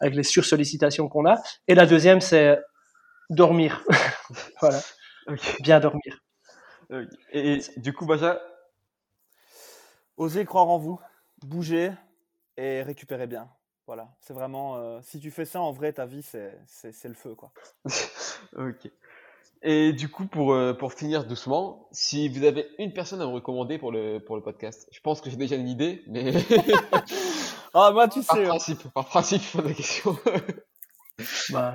[0.00, 1.36] avec les sursollicitations qu'on a.
[1.68, 2.60] Et la deuxième, c'est
[3.30, 3.82] dormir.
[4.60, 4.80] voilà.
[5.60, 6.22] Bien dormir.
[7.32, 8.40] Et, du coup, Baja
[10.16, 11.00] Osez croire en vous,
[11.42, 11.90] bouger
[12.56, 13.48] et récupérer bien.
[13.86, 14.76] Voilà, c'est vraiment.
[14.76, 17.52] euh, si tu fais ça en vrai, ta vie, c'est c'est- c'est le feu, quoi.
[18.56, 18.90] Ok.
[19.66, 23.32] Et du coup, pour, euh, pour finir doucement, si vous avez une personne à me
[23.32, 26.32] recommander pour le, pour le podcast, je pense que j'ai déjà une idée, mais
[27.74, 28.44] Ah, moi, tu par sais.
[28.44, 28.48] hein.
[28.48, 30.16] principe, par principe, je pose la question.
[31.52, 31.74] Bah,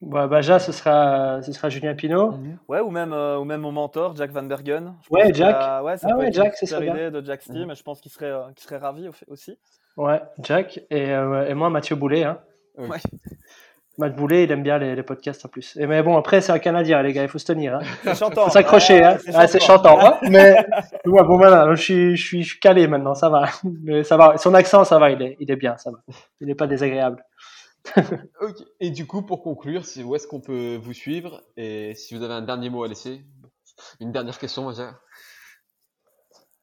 [0.00, 2.34] bah, Baja, ce sera, ce sera Julien Pinault.
[2.68, 4.94] Ouais, ou même, euh, ou même mon mentor, Jack Van Bergen.
[5.04, 5.56] Je Ouais, Jack.
[5.58, 7.08] a- ouais, ça Ah ouais, Jack, une ce super serait bien.
[7.08, 9.58] idée de Jack Steam, et je pense qu'il serait, euh, qu'il serait ravi au- aussi.
[9.96, 10.80] Ouais, Jack.
[10.90, 12.24] Et, euh, et moi, Mathieu Boulet.
[12.24, 12.38] Hein.
[12.78, 12.98] Ouais.
[13.98, 15.76] Matt Boulet, il aime bien les, les podcasts en plus.
[15.76, 17.74] Et mais bon, après, c'est un Canadien, les gars, il faut se tenir.
[17.76, 17.80] Hein.
[18.04, 18.44] C'est chantant.
[18.44, 19.18] Faut s'accrocher, hein.
[19.26, 19.98] Ouais, Ah, c'est chantant.
[20.00, 20.18] hein.
[20.30, 20.54] Mais
[21.04, 23.48] ouais, bon, voilà, je suis, je, suis, je suis calé maintenant, ça va.
[23.82, 24.38] Mais ça va.
[24.38, 25.98] Son accent, ça va, il est, il est bien, ça va.
[26.40, 27.22] Il n'est pas désagréable.
[28.40, 28.56] Ok.
[28.80, 31.42] Et du coup, pour conclure, si, où est-ce qu'on peut vous suivre?
[31.56, 33.22] Et si vous avez un dernier mot à laisser?
[34.00, 34.64] Une dernière question.
[34.66, 34.86] Vas-y,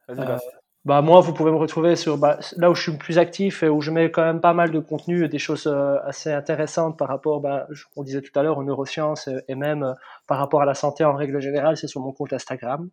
[0.09, 0.37] Euh.
[0.85, 3.63] Bah moi, vous pouvez me retrouver sur bah, là où je suis le plus actif
[3.63, 6.97] et où je mets quand même pas mal de contenu, des choses euh, assez intéressantes
[6.97, 9.93] par rapport, bah, on disait tout à l'heure, aux neurosciences et, et même euh,
[10.25, 12.89] par rapport à la santé en règle générale, c'est sur mon compte Instagram,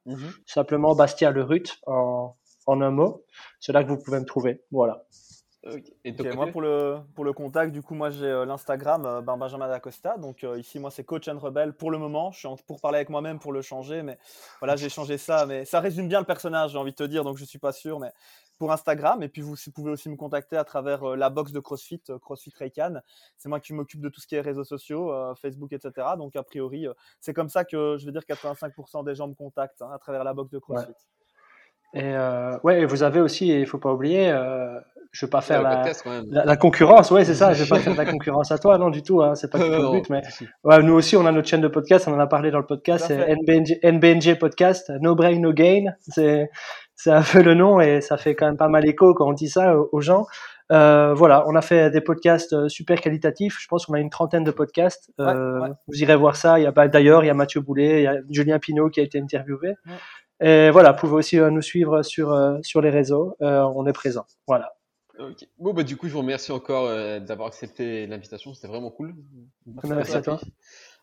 [0.46, 2.34] simplement Bastien Le Ruth en,
[2.66, 3.24] en un mot.
[3.60, 4.62] C'est là que vous pouvez me trouver.
[4.72, 5.04] Voilà.
[6.04, 8.44] Et de Ok, ton moi pour le, pour le contact, du coup moi j'ai euh,
[8.44, 10.16] l'Instagram euh, ben, Benjamin Dacosta.
[10.18, 12.30] Donc euh, ici moi c'est Coach and Rebel pour le moment.
[12.32, 14.18] Je suis en- pour parler avec moi-même pour le changer, mais
[14.60, 15.46] voilà j'ai changé ça.
[15.46, 17.72] Mais ça résume bien le personnage, j'ai envie de te dire, donc je suis pas
[17.72, 17.98] sûr.
[17.98, 18.12] Mais
[18.58, 21.60] pour Instagram et puis vous pouvez aussi me contacter à travers euh, la box de
[21.60, 22.94] CrossFit, euh, CrossFit Raycan.
[23.36, 25.90] C'est moi qui m'occupe de tout ce qui est réseaux sociaux, euh, Facebook, etc.
[26.16, 29.34] Donc a priori euh, c'est comme ça que je vais dire 85% des gens me
[29.34, 30.92] contactent hein, à travers la box de CrossFit.
[31.96, 34.78] Et euh, ouais, et vous avez aussi, il faut pas oublier, euh,
[35.12, 37.10] je vais pas faire la, podcast, la, la concurrence.
[37.10, 37.54] Ouais, c'est ça.
[37.54, 39.22] Je vais pas faire de la concurrence à toi, non du tout.
[39.22, 40.22] Hein, c'est pas du tout le but, mais.
[40.62, 42.66] Ouais, nous aussi, on a notre chaîne de podcast, on en a parlé dans le
[42.66, 43.34] podcast, c'est.
[43.34, 45.94] NBNG, NBNG Podcast, No Brain, No Gain.
[46.00, 46.50] C'est,
[46.94, 49.32] c'est un peu le nom et ça fait quand même pas mal écho quand on
[49.32, 50.26] dit ça aux gens.
[50.72, 53.58] Euh, voilà, on a fait des podcasts euh, super qualitatifs.
[53.60, 55.12] Je pense qu'on a une trentaine de podcasts.
[55.20, 55.74] Euh, Ouais, ouais.
[55.86, 56.58] Vous irez voir ça.
[56.58, 58.90] Il y a bah, d'ailleurs, il y a Mathieu Boulet, il y a Julien Pinault
[58.90, 59.74] qui a été interviewé.
[60.40, 63.36] Et voilà, vous pouvez aussi euh, nous suivre sur euh, sur les réseaux.
[63.40, 64.26] Euh, on est présent.
[64.46, 64.74] Voilà.
[65.18, 65.46] Ok.
[65.58, 68.52] Bon, bah, du coup, je vous remercie encore euh, d'avoir accepté l'invitation.
[68.52, 69.14] C'était vraiment cool.
[69.84, 70.38] Merci à toi.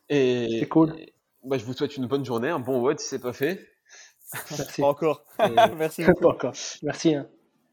[0.10, 0.94] Et, C'est cool.
[1.00, 3.60] et, bah, je vous souhaite une bonne journée, un bon vote si c'est pas fait.
[4.52, 4.82] Merci.
[4.82, 5.26] Pas encore.
[5.40, 6.28] Et- Merci Pas beaucoup.
[6.28, 6.54] encore.
[6.84, 7.16] Merci.
[7.16, 7.28] hein.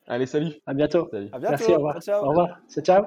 [0.06, 0.54] Allez, salut.
[0.66, 1.08] À bientôt.
[1.10, 1.28] Salut.
[1.32, 1.50] À bientôt.
[1.58, 1.72] Merci.
[1.72, 2.02] Au revoir.
[2.02, 2.24] Ciao, ciao.
[2.24, 2.58] Au revoir.
[2.68, 3.04] C'est ciao.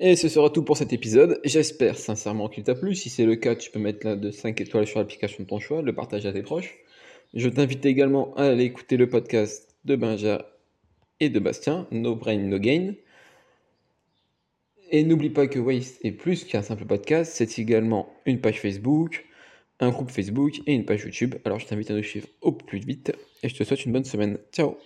[0.00, 1.40] Et ce sera tout pour cet épisode.
[1.44, 2.94] J'espère sincèrement qu'il t'a plu.
[2.94, 5.60] Si c'est le cas, tu peux mettre la de 5 étoiles sur l'application de ton
[5.60, 6.74] choix, le partager à tes proches.
[7.32, 10.46] Je t'invite également à aller écouter le podcast de Benja
[11.20, 12.94] et de Bastien, No Brain, No Gain.
[14.90, 19.24] Et n'oublie pas que Waste est plus qu'un simple podcast, c'est également une page Facebook,
[19.80, 21.34] un groupe Facebook et une page YouTube.
[21.44, 24.04] Alors je t'invite à nous suivre au plus vite et je te souhaite une bonne
[24.04, 24.38] semaine.
[24.52, 24.76] Ciao